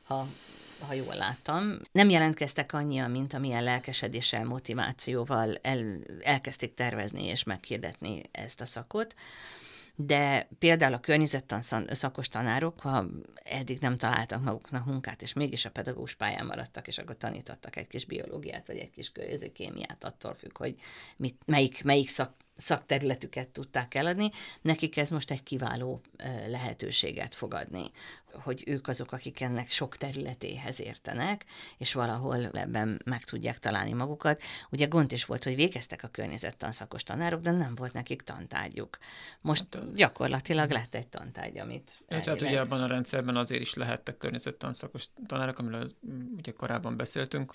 ha, 0.03 0.27
ha 0.79 0.93
jól 0.93 1.15
láttam. 1.15 1.79
Nem 1.91 2.09
jelentkeztek 2.09 2.73
annyian, 2.73 3.11
mint 3.11 3.33
amilyen 3.33 3.63
lelkesedéssel, 3.63 4.45
motivációval 4.45 5.55
el, 5.61 5.99
elkezdték 6.19 6.73
tervezni 6.73 7.23
és 7.23 7.43
meghirdetni 7.43 8.21
ezt 8.31 8.61
a 8.61 8.65
szakot 8.65 9.15
de 9.95 10.47
például 10.59 10.93
a 10.93 10.99
környezettan 10.99 11.61
szakos 11.91 12.27
tanárok, 12.27 12.79
ha 12.79 13.05
eddig 13.43 13.79
nem 13.79 13.97
találtak 13.97 14.43
maguknak 14.43 14.85
munkát, 14.85 15.21
és 15.21 15.33
mégis 15.33 15.65
a 15.65 15.71
pedagógus 15.71 16.15
pályán 16.15 16.45
maradtak, 16.45 16.87
és 16.87 16.97
akkor 16.97 17.17
tanítottak 17.17 17.75
egy 17.75 17.87
kis 17.87 18.05
biológiát, 18.05 18.67
vagy 18.67 18.77
egy 18.77 18.89
kis 18.89 19.11
kémiát, 19.53 20.03
attól 20.03 20.33
függ, 20.33 20.57
hogy 20.57 20.75
mit, 21.17 21.41
melyik, 21.45 21.83
melyik 21.83 22.09
szak, 22.09 22.33
szakterületüket 22.55 23.47
tudták 23.47 23.95
eladni, 23.95 24.31
nekik 24.61 24.97
ez 24.97 25.09
most 25.09 25.31
egy 25.31 25.43
kiváló 25.43 26.01
lehetőséget 26.47 27.35
fogadni, 27.35 27.91
hogy 28.31 28.63
ők 28.65 28.87
azok, 28.87 29.11
akik 29.11 29.41
ennek 29.41 29.69
sok 29.69 29.97
területéhez 29.97 30.79
értenek, 30.79 31.45
és 31.77 31.93
valahol 31.93 32.45
ebben 32.45 33.01
meg 33.05 33.23
tudják 33.23 33.59
találni 33.59 33.93
magukat. 33.93 34.41
Ugye 34.69 34.85
gond 34.85 35.11
is 35.11 35.25
volt, 35.25 35.43
hogy 35.43 35.55
végeztek 35.55 36.03
a 36.03 36.07
környezettanszakos 36.07 37.03
tanárok, 37.03 37.41
de 37.41 37.51
nem 37.51 37.75
volt 37.75 37.93
nekik 37.93 38.21
tantárgyuk. 38.21 38.97
Most 39.41 39.65
hát, 39.71 39.93
gyakorlatilag 39.93 40.71
lett 40.71 40.95
egy 40.95 41.07
tantárgy, 41.07 41.57
amit 41.57 42.03
Tehát 42.07 42.41
ugye 42.41 42.59
abban 42.59 42.81
a 42.81 42.87
rendszerben 42.87 43.35
azért 43.35 43.61
is 43.61 43.73
lehettek 43.73 44.17
környezettanszakos 44.17 45.05
tanárok, 45.27 45.59
amiről 45.59 45.91
ugye 46.37 46.51
korábban 46.51 46.97
beszéltünk, 46.97 47.53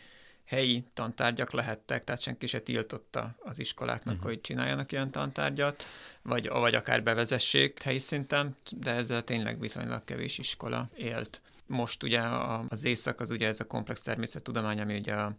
helyi 0.50 0.84
tantárgyak 0.94 1.52
lehettek, 1.52 2.04
tehát 2.04 2.20
senki 2.20 2.46
se 2.46 2.60
tiltotta 2.60 3.34
az 3.38 3.58
iskoláknak, 3.58 4.14
uh-huh. 4.14 4.30
hogy 4.30 4.40
csináljanak 4.40 4.92
ilyen 4.92 5.10
tantárgyat, 5.10 5.84
vagy, 6.22 6.48
vagy 6.48 6.74
akár 6.74 7.02
bevezessék 7.02 7.82
helyi 7.82 7.98
szinten, 7.98 8.56
de 8.70 8.90
ezzel 8.90 9.24
tényleg 9.24 9.60
viszonylag 9.60 10.04
kevés 10.04 10.38
iskola 10.38 10.88
élt. 10.94 11.40
Most 11.66 12.02
ugye 12.02 12.20
az 12.68 12.84
éjszak 12.84 13.20
az 13.20 13.30
ugye 13.30 13.46
ez 13.46 13.60
a 13.60 13.66
komplex 13.66 14.02
természettudomány, 14.02 14.80
ami 14.80 14.98
ugye 14.98 15.14
a 15.14 15.34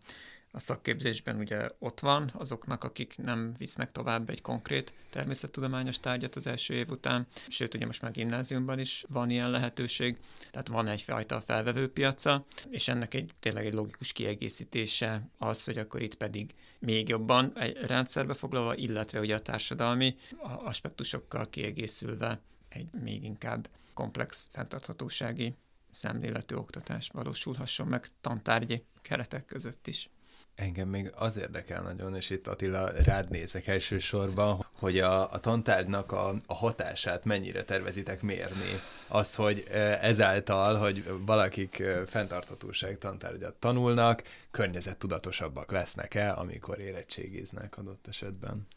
a 0.51 0.59
szakképzésben 0.59 1.37
ugye 1.37 1.69
ott 1.79 1.99
van 1.99 2.31
azoknak, 2.33 2.83
akik 2.83 3.17
nem 3.17 3.53
visznek 3.57 3.91
tovább 3.91 4.29
egy 4.29 4.41
konkrét 4.41 4.93
természettudományos 5.09 5.99
tárgyat 5.99 6.35
az 6.35 6.47
első 6.47 6.73
év 6.73 6.89
után, 6.89 7.27
sőt 7.47 7.73
ugye 7.73 7.85
most 7.85 8.01
már 8.01 8.11
gimnáziumban 8.11 8.79
is 8.79 9.05
van 9.09 9.29
ilyen 9.29 9.49
lehetőség, 9.49 10.17
tehát 10.51 10.67
van 10.67 10.87
egyfajta 10.87 11.41
felvevőpiaca, 11.41 12.45
és 12.69 12.87
ennek 12.87 13.13
egy 13.13 13.31
tényleg 13.39 13.65
egy 13.65 13.73
logikus 13.73 14.11
kiegészítése 14.11 15.27
az, 15.37 15.63
hogy 15.63 15.77
akkor 15.77 16.01
itt 16.01 16.15
pedig 16.15 16.53
még 16.79 17.07
jobban 17.07 17.51
egy 17.57 17.77
rendszerbe 17.77 18.33
foglalva, 18.33 18.75
illetve 18.75 19.19
ugye 19.19 19.35
a 19.35 19.41
társadalmi 19.41 20.15
aspektusokkal 20.63 21.49
kiegészülve 21.49 22.39
egy 22.69 22.87
még 22.91 23.23
inkább 23.23 23.69
komplex 23.93 24.49
fenntarthatósági 24.51 25.55
szemléletű 25.89 26.55
oktatás 26.55 27.09
valósulhasson 27.13 27.87
meg 27.87 28.09
tantárgyi 28.21 28.83
keretek 29.01 29.45
között 29.45 29.87
is. 29.87 30.09
Engem 30.55 30.87
még 30.87 31.11
az 31.15 31.37
érdekel 31.37 31.81
nagyon, 31.81 32.15
és 32.15 32.29
itt 32.29 32.47
Attila 32.47 32.89
rád 33.03 33.29
nézek 33.29 33.67
elsősorban, 33.67 34.65
hogy 34.73 34.99
a, 34.99 35.31
a 35.31 35.39
tantárgynak 35.39 36.11
a, 36.11 36.35
a 36.45 36.53
hatását 36.53 37.25
mennyire 37.25 37.63
tervezitek 37.63 38.21
mérni. 38.21 38.79
Az, 39.07 39.35
hogy 39.35 39.63
ezáltal, 40.01 40.75
hogy 40.75 41.05
valakik 41.25 41.83
fenntarthatóság 42.05 42.97
tantárgyat 42.97 43.55
tanulnak, 43.55 44.23
környezettudatosabbak 44.51 45.71
lesznek-e, 45.71 46.33
amikor 46.33 46.79
érettségiznek 46.79 47.77
adott 47.77 48.07
esetben? 48.07 48.67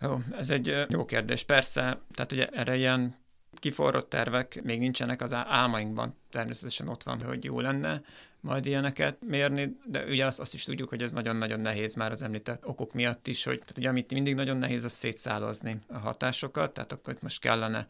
Jó, 0.00 0.18
ez 0.32 0.50
egy 0.50 0.86
jó 0.88 1.04
kérdés. 1.04 1.44
Persze, 1.44 2.00
tehát 2.14 2.32
ugye 2.32 2.46
erre 2.46 2.76
ilyen 2.76 3.16
kiforrott 3.54 4.08
tervek 4.08 4.62
még 4.62 4.78
nincsenek 4.78 5.22
az 5.22 5.32
álmainkban, 5.32 6.16
természetesen 6.30 6.88
ott 6.88 7.02
van, 7.02 7.22
hogy 7.22 7.44
jó 7.44 7.60
lenne, 7.60 8.02
majd 8.40 8.66
ilyeneket 8.66 9.16
mérni, 9.20 9.76
de 9.84 10.04
ugye 10.04 10.26
azt, 10.26 10.40
azt 10.40 10.54
is 10.54 10.64
tudjuk, 10.64 10.88
hogy 10.88 11.02
ez 11.02 11.12
nagyon-nagyon 11.12 11.60
nehéz 11.60 11.94
már 11.94 12.12
az 12.12 12.22
említett 12.22 12.66
okok 12.66 12.92
miatt 12.92 13.26
is, 13.26 13.44
hogy 13.44 13.58
tehát 13.58 13.78
ugye 13.78 13.88
amit 13.88 14.12
mindig 14.12 14.34
nagyon 14.34 14.56
nehéz, 14.56 14.84
az 14.84 14.92
szétszálozni 14.92 15.78
a 15.86 15.98
hatásokat, 15.98 16.74
tehát 16.74 16.92
akkor 16.92 17.12
itt 17.12 17.22
most 17.22 17.40
kellene 17.40 17.86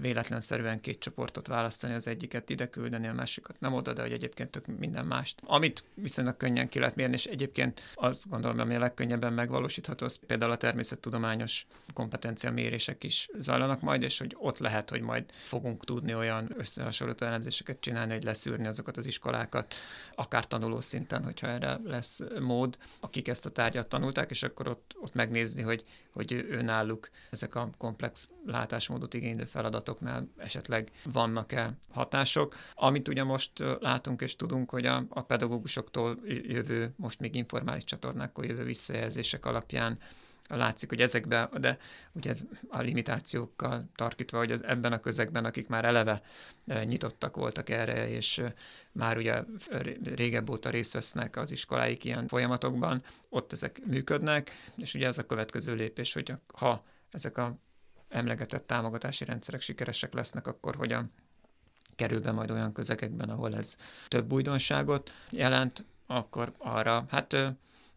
véletlenszerűen 0.00 0.80
két 0.80 0.98
csoportot 0.98 1.46
választani, 1.46 1.94
az 1.94 2.06
egyiket 2.06 2.50
ide 2.50 2.68
küldeni, 2.68 3.06
a 3.06 3.12
másikat 3.12 3.60
nem 3.60 3.72
oda, 3.72 3.92
de 3.92 4.02
hogy 4.02 4.12
egyébként 4.12 4.50
tök 4.50 4.66
minden 4.78 5.06
mást. 5.06 5.40
Amit 5.46 5.84
viszonylag 5.94 6.36
könnyen 6.36 6.68
ki 6.68 6.78
lehet 6.78 6.96
mérni, 6.96 7.14
és 7.14 7.26
egyébként 7.26 7.82
azt 7.94 8.28
gondolom, 8.28 8.58
ami 8.58 8.74
a 8.74 8.78
legkönnyebben 8.78 9.32
megvalósítható, 9.32 10.04
az 10.04 10.18
például 10.26 10.52
a 10.52 10.56
természettudományos 10.56 11.66
kompetencia 11.94 12.50
mérések 12.52 13.04
is 13.04 13.28
zajlanak 13.38 13.80
majd, 13.80 14.02
és 14.02 14.18
hogy 14.18 14.36
ott 14.38 14.58
lehet, 14.58 14.90
hogy 14.90 15.00
majd 15.00 15.24
fogunk 15.44 15.84
tudni 15.84 16.14
olyan 16.14 16.54
összehasonlító 16.56 17.26
elemzéseket 17.26 17.80
csinálni, 17.80 18.12
hogy 18.12 18.24
leszűrni 18.24 18.66
azokat 18.66 18.96
az 18.96 19.06
iskolákat, 19.06 19.74
akár 20.14 20.46
tanuló 20.46 20.80
szinten, 20.80 21.24
hogyha 21.24 21.46
erre 21.46 21.80
lesz 21.84 22.20
mód, 22.40 22.78
akik 23.00 23.28
ezt 23.28 23.46
a 23.46 23.50
tárgyat 23.50 23.88
tanulták, 23.88 24.30
és 24.30 24.42
akkor 24.42 24.68
ott, 24.68 24.94
ott 25.00 25.14
megnézni, 25.14 25.62
hogy, 25.62 25.84
hogy 26.12 26.46
önálluk 26.50 27.10
ezek 27.30 27.54
a 27.54 27.70
komplex 27.78 28.28
látásmódot 28.46 29.14
igénylő 29.14 29.44
feladatoknál 29.44 30.28
esetleg 30.36 30.90
vannak-e 31.04 31.78
hatások. 31.90 32.56
Amit 32.74 33.08
ugye 33.08 33.24
most 33.24 33.52
látunk 33.80 34.20
és 34.20 34.36
tudunk, 34.36 34.70
hogy 34.70 34.86
a, 34.86 35.04
a 35.08 35.22
pedagógusoktól 35.22 36.18
jövő, 36.26 36.92
most 36.96 37.20
még 37.20 37.34
informális 37.34 37.84
csatornákkal 37.84 38.44
jövő 38.44 38.64
visszajelzések 38.64 39.46
alapján 39.46 39.98
látszik, 40.56 40.88
hogy 40.88 41.00
ezekben, 41.00 41.48
de 41.60 41.78
ugye 42.12 42.30
ez 42.30 42.42
a 42.68 42.80
limitációkkal 42.80 43.90
tarkítva, 43.96 44.38
hogy 44.38 44.52
az 44.52 44.64
ebben 44.64 44.92
a 44.92 45.00
közegben, 45.00 45.44
akik 45.44 45.68
már 45.68 45.84
eleve 45.84 46.22
nyitottak 46.84 47.36
voltak 47.36 47.70
erre, 47.70 48.08
és 48.08 48.42
már 48.92 49.16
ugye 49.16 49.42
régebb 50.14 50.50
óta 50.50 50.70
részt 50.70 50.92
vesznek 50.92 51.36
az 51.36 51.50
iskoláik 51.50 52.04
ilyen 52.04 52.28
folyamatokban, 52.28 53.02
ott 53.28 53.52
ezek 53.52 53.80
működnek, 53.86 54.50
és 54.76 54.94
ugye 54.94 55.06
ez 55.06 55.18
a 55.18 55.26
következő 55.26 55.74
lépés, 55.74 56.12
hogy 56.12 56.32
ha 56.54 56.84
ezek 57.10 57.38
a 57.38 57.58
emlegetett 58.08 58.66
támogatási 58.66 59.24
rendszerek 59.24 59.60
sikeresek 59.60 60.12
lesznek, 60.12 60.46
akkor 60.46 60.74
hogyan 60.74 61.12
kerül 61.96 62.20
be 62.20 62.32
majd 62.32 62.50
olyan 62.50 62.72
közegekben, 62.72 63.28
ahol 63.28 63.56
ez 63.56 63.76
több 64.08 64.32
újdonságot 64.32 65.12
jelent, 65.30 65.84
akkor 66.06 66.52
arra, 66.58 67.04
hát 67.08 67.36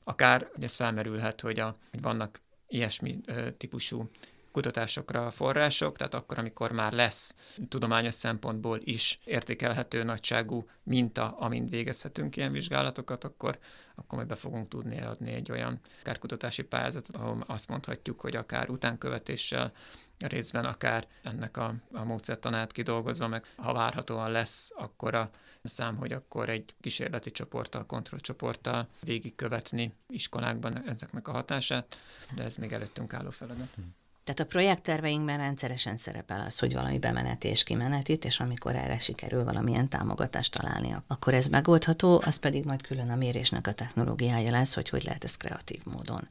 akár 0.04 0.50
hogy 0.54 0.64
ez 0.64 0.76
felmerülhet, 0.76 1.42
hogy, 1.42 1.60
a, 1.60 1.76
hogy 1.92 2.02
vannak 2.02 2.42
ilyesmi 2.68 3.20
típusú 3.58 4.10
kutatásokra 4.54 5.32
források, 5.32 5.98
tehát 5.98 6.14
akkor, 6.14 6.38
amikor 6.38 6.72
már 6.72 6.92
lesz 6.92 7.36
tudományos 7.70 8.14
szempontból 8.14 8.80
is 8.84 9.20
értékelhető 9.26 10.04
nagyságú 10.04 10.70
minta, 10.84 11.38
amint 11.38 11.70
végezhetünk 11.70 12.36
ilyen 12.36 12.52
vizsgálatokat, 12.52 13.24
akkor, 13.24 13.58
akkor 13.96 14.18
majd 14.18 14.28
be 14.28 14.36
fogunk 14.36 14.68
tudni 14.68 15.02
adni 15.02 15.32
egy 15.32 15.52
olyan 15.52 15.80
akár 16.02 16.20
kutatási 16.20 16.64
pályázatot, 16.64 17.16
ahol 17.16 17.44
azt 17.48 17.68
mondhatjuk, 17.68 18.20
hogy 18.20 18.36
akár 18.36 18.70
utánkövetéssel, 18.70 19.72
részben 20.28 20.66
akár 20.66 21.08
ennek 21.22 21.58
a, 21.58 21.74
a 21.92 22.04
módszertanát 22.04 22.72
kidolgozva, 22.72 23.28
meg 23.28 23.46
ha 23.56 23.74
várhatóan 23.74 24.32
lesz, 24.32 24.72
akkor 24.76 25.16
a 25.16 25.30
szám, 25.64 25.96
hogy 25.96 26.12
akkor 26.12 26.50
egy 26.50 26.74
kísérleti 26.82 27.32
csoporttal, 27.32 27.86
kontrollcsoporttal 27.86 28.88
végigkövetni 29.02 29.94
iskolákban 30.08 30.88
ezeknek 30.88 31.28
a 31.28 31.32
hatását, 31.32 31.98
de 32.36 32.44
ez 32.44 32.56
még 32.56 32.72
előttünk 32.72 33.14
álló 33.14 33.30
feladat. 33.30 33.76
Tehát 34.24 34.40
a 34.40 34.46
projektterveinkben 34.46 35.38
rendszeresen 35.38 35.98
szerepel 35.98 36.44
az, 36.48 36.60
hogy 36.60 36.74
valami 36.74 37.00
bemeneti 37.00 37.48
és 37.48 37.64
kimenetit, 37.64 38.26
és 38.26 38.40
amikor 38.40 38.76
erre 38.76 39.00
sikerül 39.00 39.44
valamilyen 39.44 39.90
támogatást 39.90 40.54
találni, 40.54 40.96
akkor 41.08 41.34
ez 41.34 41.48
megoldható, 41.48 42.22
az 42.26 42.36
pedig 42.36 42.66
majd 42.66 42.82
külön 42.82 43.10
a 43.10 43.16
mérésnek 43.16 43.68
a 43.68 43.74
technológiája 43.74 44.52
lesz, 44.52 44.74
hogy 44.74 44.90
hogy 44.90 45.04
lehet 45.04 45.24
ezt 45.24 45.38
kreatív 45.38 45.82
módon. 45.84 46.28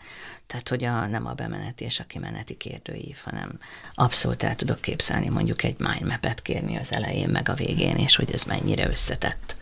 Tehát, 0.47 0.69
hogy 0.69 0.85
a, 0.85 1.07
nem 1.07 1.27
a 1.27 1.33
bemeneti 1.33 1.85
és 1.85 2.01
a 2.01 2.05
kimeneti 2.05 2.57
kérdőív, 2.57 3.17
hanem 3.25 3.59
abszolút 3.95 4.43
el 4.43 4.55
tudok 4.55 4.81
képzelni 4.81 5.29
mondjuk 5.29 5.63
egy 5.63 5.79
mindmap-et 5.79 6.43
kérni 6.43 6.77
az 6.77 6.93
elején 6.93 7.29
meg 7.29 7.49
a 7.49 7.55
végén, 7.55 7.97
és 7.97 8.17
hogy 8.17 8.33
ez 8.33 8.45
mennyire 8.45 8.89
összetett 8.89 9.57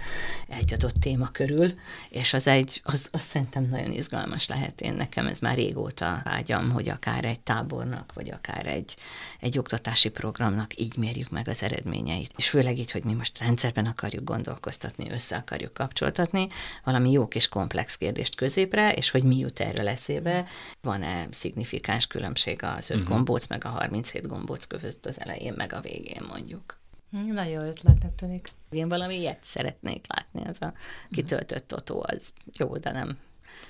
egy 0.49 0.73
adott 0.73 1.01
téma 1.01 1.29
körül, 1.31 1.75
és 2.09 2.33
az 2.33 2.47
egy, 2.47 2.81
az, 2.85 3.09
az 3.13 3.23
szerintem 3.23 3.67
nagyon 3.71 3.93
izgalmas 3.93 4.49
lehet. 4.49 4.81
Én 4.81 4.95
nekem 4.95 5.27
ez 5.27 5.39
már 5.39 5.57
régóta 5.57 6.21
vágyam, 6.25 6.71
hogy 6.71 6.89
akár 6.89 7.25
egy 7.25 7.41
tábornak, 7.41 8.13
vagy 8.21 8.31
akár 8.31 8.67
egy, 8.67 8.97
egy 9.41 9.59
oktatási 9.59 10.09
programnak 10.09 10.77
így 10.77 10.97
mérjük 10.97 11.31
meg 11.31 11.49
az 11.49 11.63
eredményeit. 11.63 12.33
És 12.37 12.49
főleg 12.49 12.79
így, 12.79 12.91
hogy 12.91 13.05
mi 13.05 13.13
most 13.13 13.39
rendszerben 13.39 13.87
akarjuk 13.87 14.25
gondolkoztatni, 14.25 15.11
össze 15.11 15.37
akarjuk 15.37 15.75
kapcsoltatni, 15.75 16.49
valami 16.85 17.11
jó 17.11 17.29
kis 17.29 17.49
komplex 17.49 17.97
kérdést 17.97 18.35
középre, 18.35 18.93
és 18.93 19.11
hogy 19.11 19.23
mi 19.23 19.39
jut 19.39 19.61
erről 19.61 19.89
eszébe, 19.89 20.47
van-e 20.81 21.27
szignifikáns 21.31 22.07
különbség 22.07 22.63
az 22.63 22.91
öt 22.91 22.97
uh-huh. 22.97 23.15
gombóc 23.15 23.47
meg 23.47 23.65
a 23.65 23.69
37 23.69 24.27
gombóc 24.27 24.65
között 24.65 25.07
az 25.07 25.21
elején 25.21 25.55
meg 25.57 25.73
a 25.73 25.81
végén 25.81 26.23
mondjuk. 26.29 26.79
Hm, 27.11 27.33
nagyon 27.33 27.53
jó 27.53 27.61
ötletnek 27.61 28.15
tűnik. 28.15 28.49
Én 28.71 28.89
valami 28.89 29.19
ilyet 29.19 29.39
szeretnék 29.43 30.05
látni, 30.09 30.43
az 30.49 30.63
a 30.63 30.73
kitöltött 31.11 31.69
totó, 31.69 32.05
az 32.09 32.33
jó, 32.53 32.77
de 32.77 32.93
nem, 32.93 33.19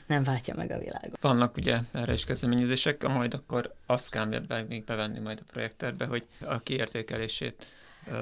nem 0.07 0.23
váltja 0.23 0.55
meg 0.57 0.71
a 0.71 0.79
világot. 0.79 1.21
Vannak 1.21 1.57
ugye 1.57 1.79
erre 1.93 2.13
is 2.13 2.25
kezdeményezések, 2.25 3.09
majd 3.09 3.35
akkor 3.35 3.75
azt 3.87 4.11
kell 4.11 4.65
még 4.69 4.85
bevenni 4.85 5.19
majd 5.19 5.39
a 5.41 5.51
projekterbe, 5.53 6.05
hogy 6.05 6.27
a 6.41 6.61
kiértékelését 6.61 7.67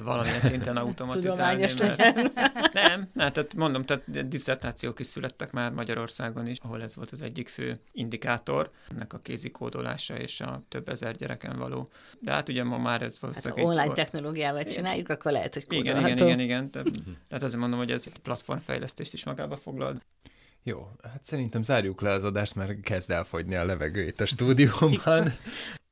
valamilyen 0.02 0.40
szinten 0.40 0.76
automatizálni. 0.86 1.66
mert... 1.78 2.06
Nem, 2.72 3.08
nem, 3.12 3.32
tehát 3.32 3.54
mondom, 3.54 3.84
tehát 3.84 4.28
diszertációk 4.28 5.00
is 5.00 5.06
születtek 5.06 5.50
már 5.50 5.72
Magyarországon 5.72 6.46
is, 6.46 6.58
ahol 6.62 6.82
ez 6.82 6.96
volt 6.96 7.10
az 7.10 7.22
egyik 7.22 7.48
fő 7.48 7.80
indikátor, 7.92 8.70
ennek 8.90 9.12
a 9.12 9.18
kézikódolása 9.18 10.16
és 10.16 10.40
a 10.40 10.62
több 10.68 10.88
ezer 10.88 11.16
gyereken 11.16 11.58
való. 11.58 11.88
De 12.18 12.32
hát 12.32 12.48
ugye 12.48 12.64
ma 12.64 12.78
már 12.78 13.02
ez 13.02 13.20
valószínűleg... 13.20 13.58
Hát, 13.58 13.66
ha 13.66 13.72
online 13.72 13.94
technológiával 13.94 14.64
csináljuk, 14.64 15.08
akkor 15.08 15.32
lehet, 15.32 15.54
hogy 15.54 15.66
kódolható. 15.66 15.98
Igen, 15.98 16.16
igen, 16.16 16.26
igen, 16.26 16.40
igen. 16.40 16.70
Tehát, 16.70 16.88
tehát 17.28 17.44
azért 17.44 17.60
mondom, 17.60 17.78
hogy 17.78 17.90
ez 17.90 18.06
platformfejlesztést 18.22 19.12
is 19.12 19.24
magába 19.24 19.56
foglal. 19.56 20.02
Jó, 20.68 20.90
hát 21.02 21.24
szerintem 21.24 21.62
zárjuk 21.62 22.00
le 22.00 22.10
az 22.10 22.24
adást, 22.24 22.54
mert 22.54 22.80
kezd 22.80 23.10
elfogyni 23.10 23.54
a 23.54 23.64
levegő 23.64 24.06
itt 24.06 24.20
a 24.20 24.26
stúdióban. 24.26 25.36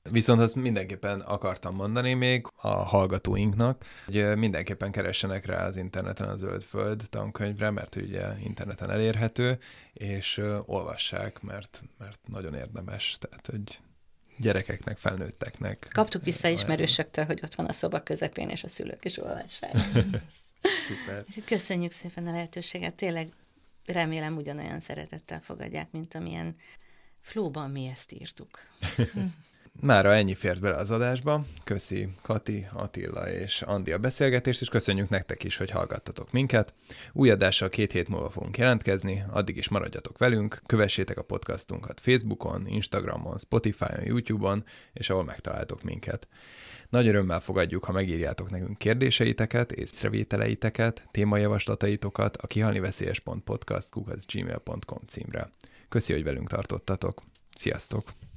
Viszont 0.03 0.41
azt 0.41 0.55
mindenképpen 0.55 1.21
akartam 1.21 1.75
mondani 1.75 2.15
még 2.15 2.47
a 2.57 2.69
hallgatóinknak, 2.69 3.85
hogy 4.05 4.37
mindenképpen 4.37 4.91
keressenek 4.91 5.47
rá 5.47 5.67
az 5.67 5.77
interneten 5.77 6.29
a 6.29 6.37
Zöldföld 6.37 7.03
tankönyvre, 7.11 7.71
mert 7.71 7.97
ugye 7.97 8.39
interneten 8.45 8.91
elérhető, 8.91 9.59
és 9.93 10.43
olvassák, 10.67 11.41
mert, 11.41 11.83
mert 11.99 12.19
nagyon 12.27 12.55
érdemes. 12.55 13.17
Tehát, 13.21 13.47
hogy 13.47 13.79
gyerekeknek, 14.39 14.99
felnőtteknek. 14.99 15.89
Kaptuk 15.93 16.25
vissza 16.25 16.49
ismerősöktől, 16.49 17.25
hogy 17.25 17.41
ott 17.43 17.55
van 17.55 17.67
a 17.67 17.73
szoba 17.73 18.03
közepén, 18.03 18.49
és 18.49 18.65
a 18.65 18.69
szülők 18.69 19.05
is 19.05 19.19
olvassák. 19.19 19.75
Köszönjük 21.45 21.93
szépen 21.93 22.27
a 22.27 22.31
lehetőséget, 22.31 22.95
tényleg 22.95 23.29
remélem 23.87 24.37
ugyanolyan 24.37 24.81
szeretettel 24.81 25.41
fogadják, 25.41 25.91
mint 25.91 26.15
amilyen 26.15 26.57
flóban 27.21 27.71
mi 27.71 27.87
ezt 27.87 28.13
írtuk. 28.13 28.59
Mára 29.81 30.15
ennyi 30.15 30.35
fért 30.35 30.61
bele 30.61 30.77
az 30.77 30.91
adásba. 30.91 31.45
Köszi 31.65 32.09
Kati, 32.23 32.67
Attila 32.73 33.31
és 33.31 33.63
Andi 33.63 33.93
a 33.93 33.99
beszélgetést, 33.99 34.61
és 34.61 34.69
köszönjük 34.69 35.09
nektek 35.09 35.45
is, 35.45 35.57
hogy 35.57 35.71
hallgattatok 35.71 36.33
minket. 36.33 36.75
Új 37.13 37.31
adással 37.31 37.69
két 37.69 37.93
hét 37.93 38.09
múlva 38.09 38.31
fogunk 38.31 38.59
jelentkezni, 38.59 39.25
addig 39.31 39.57
is 39.57 39.69
maradjatok 39.69 40.19
velünk, 40.19 40.63
kövessétek 40.67 41.19
a 41.19 41.23
podcastunkat 41.23 42.01
Facebookon, 42.01 42.67
Instagramon, 42.67 43.39
Spotify-on, 43.39 44.05
YouTube-on, 44.05 44.65
és 44.93 45.11
ahol 45.11 45.25
megtaláltok 45.25 45.83
minket. 45.83 46.29
Nagy 46.89 47.09
örömmel 47.09 47.41
fogadjuk, 47.41 47.85
ha 47.85 47.93
megírjátok 47.93 48.51
nekünk 48.51 48.79
kérdéseiteket, 48.79 49.73
észrevételeiteket, 49.73 51.09
témajavaslataitokat 51.11 52.37
a 52.37 52.47
kihalniveszélyes.podcast.gmail.com 52.47 54.99
címre. 55.07 55.51
Köszi, 55.89 56.13
hogy 56.13 56.25
velünk 56.25 56.49
tartottatok. 56.49 57.23
Sziasztok! 57.57 58.27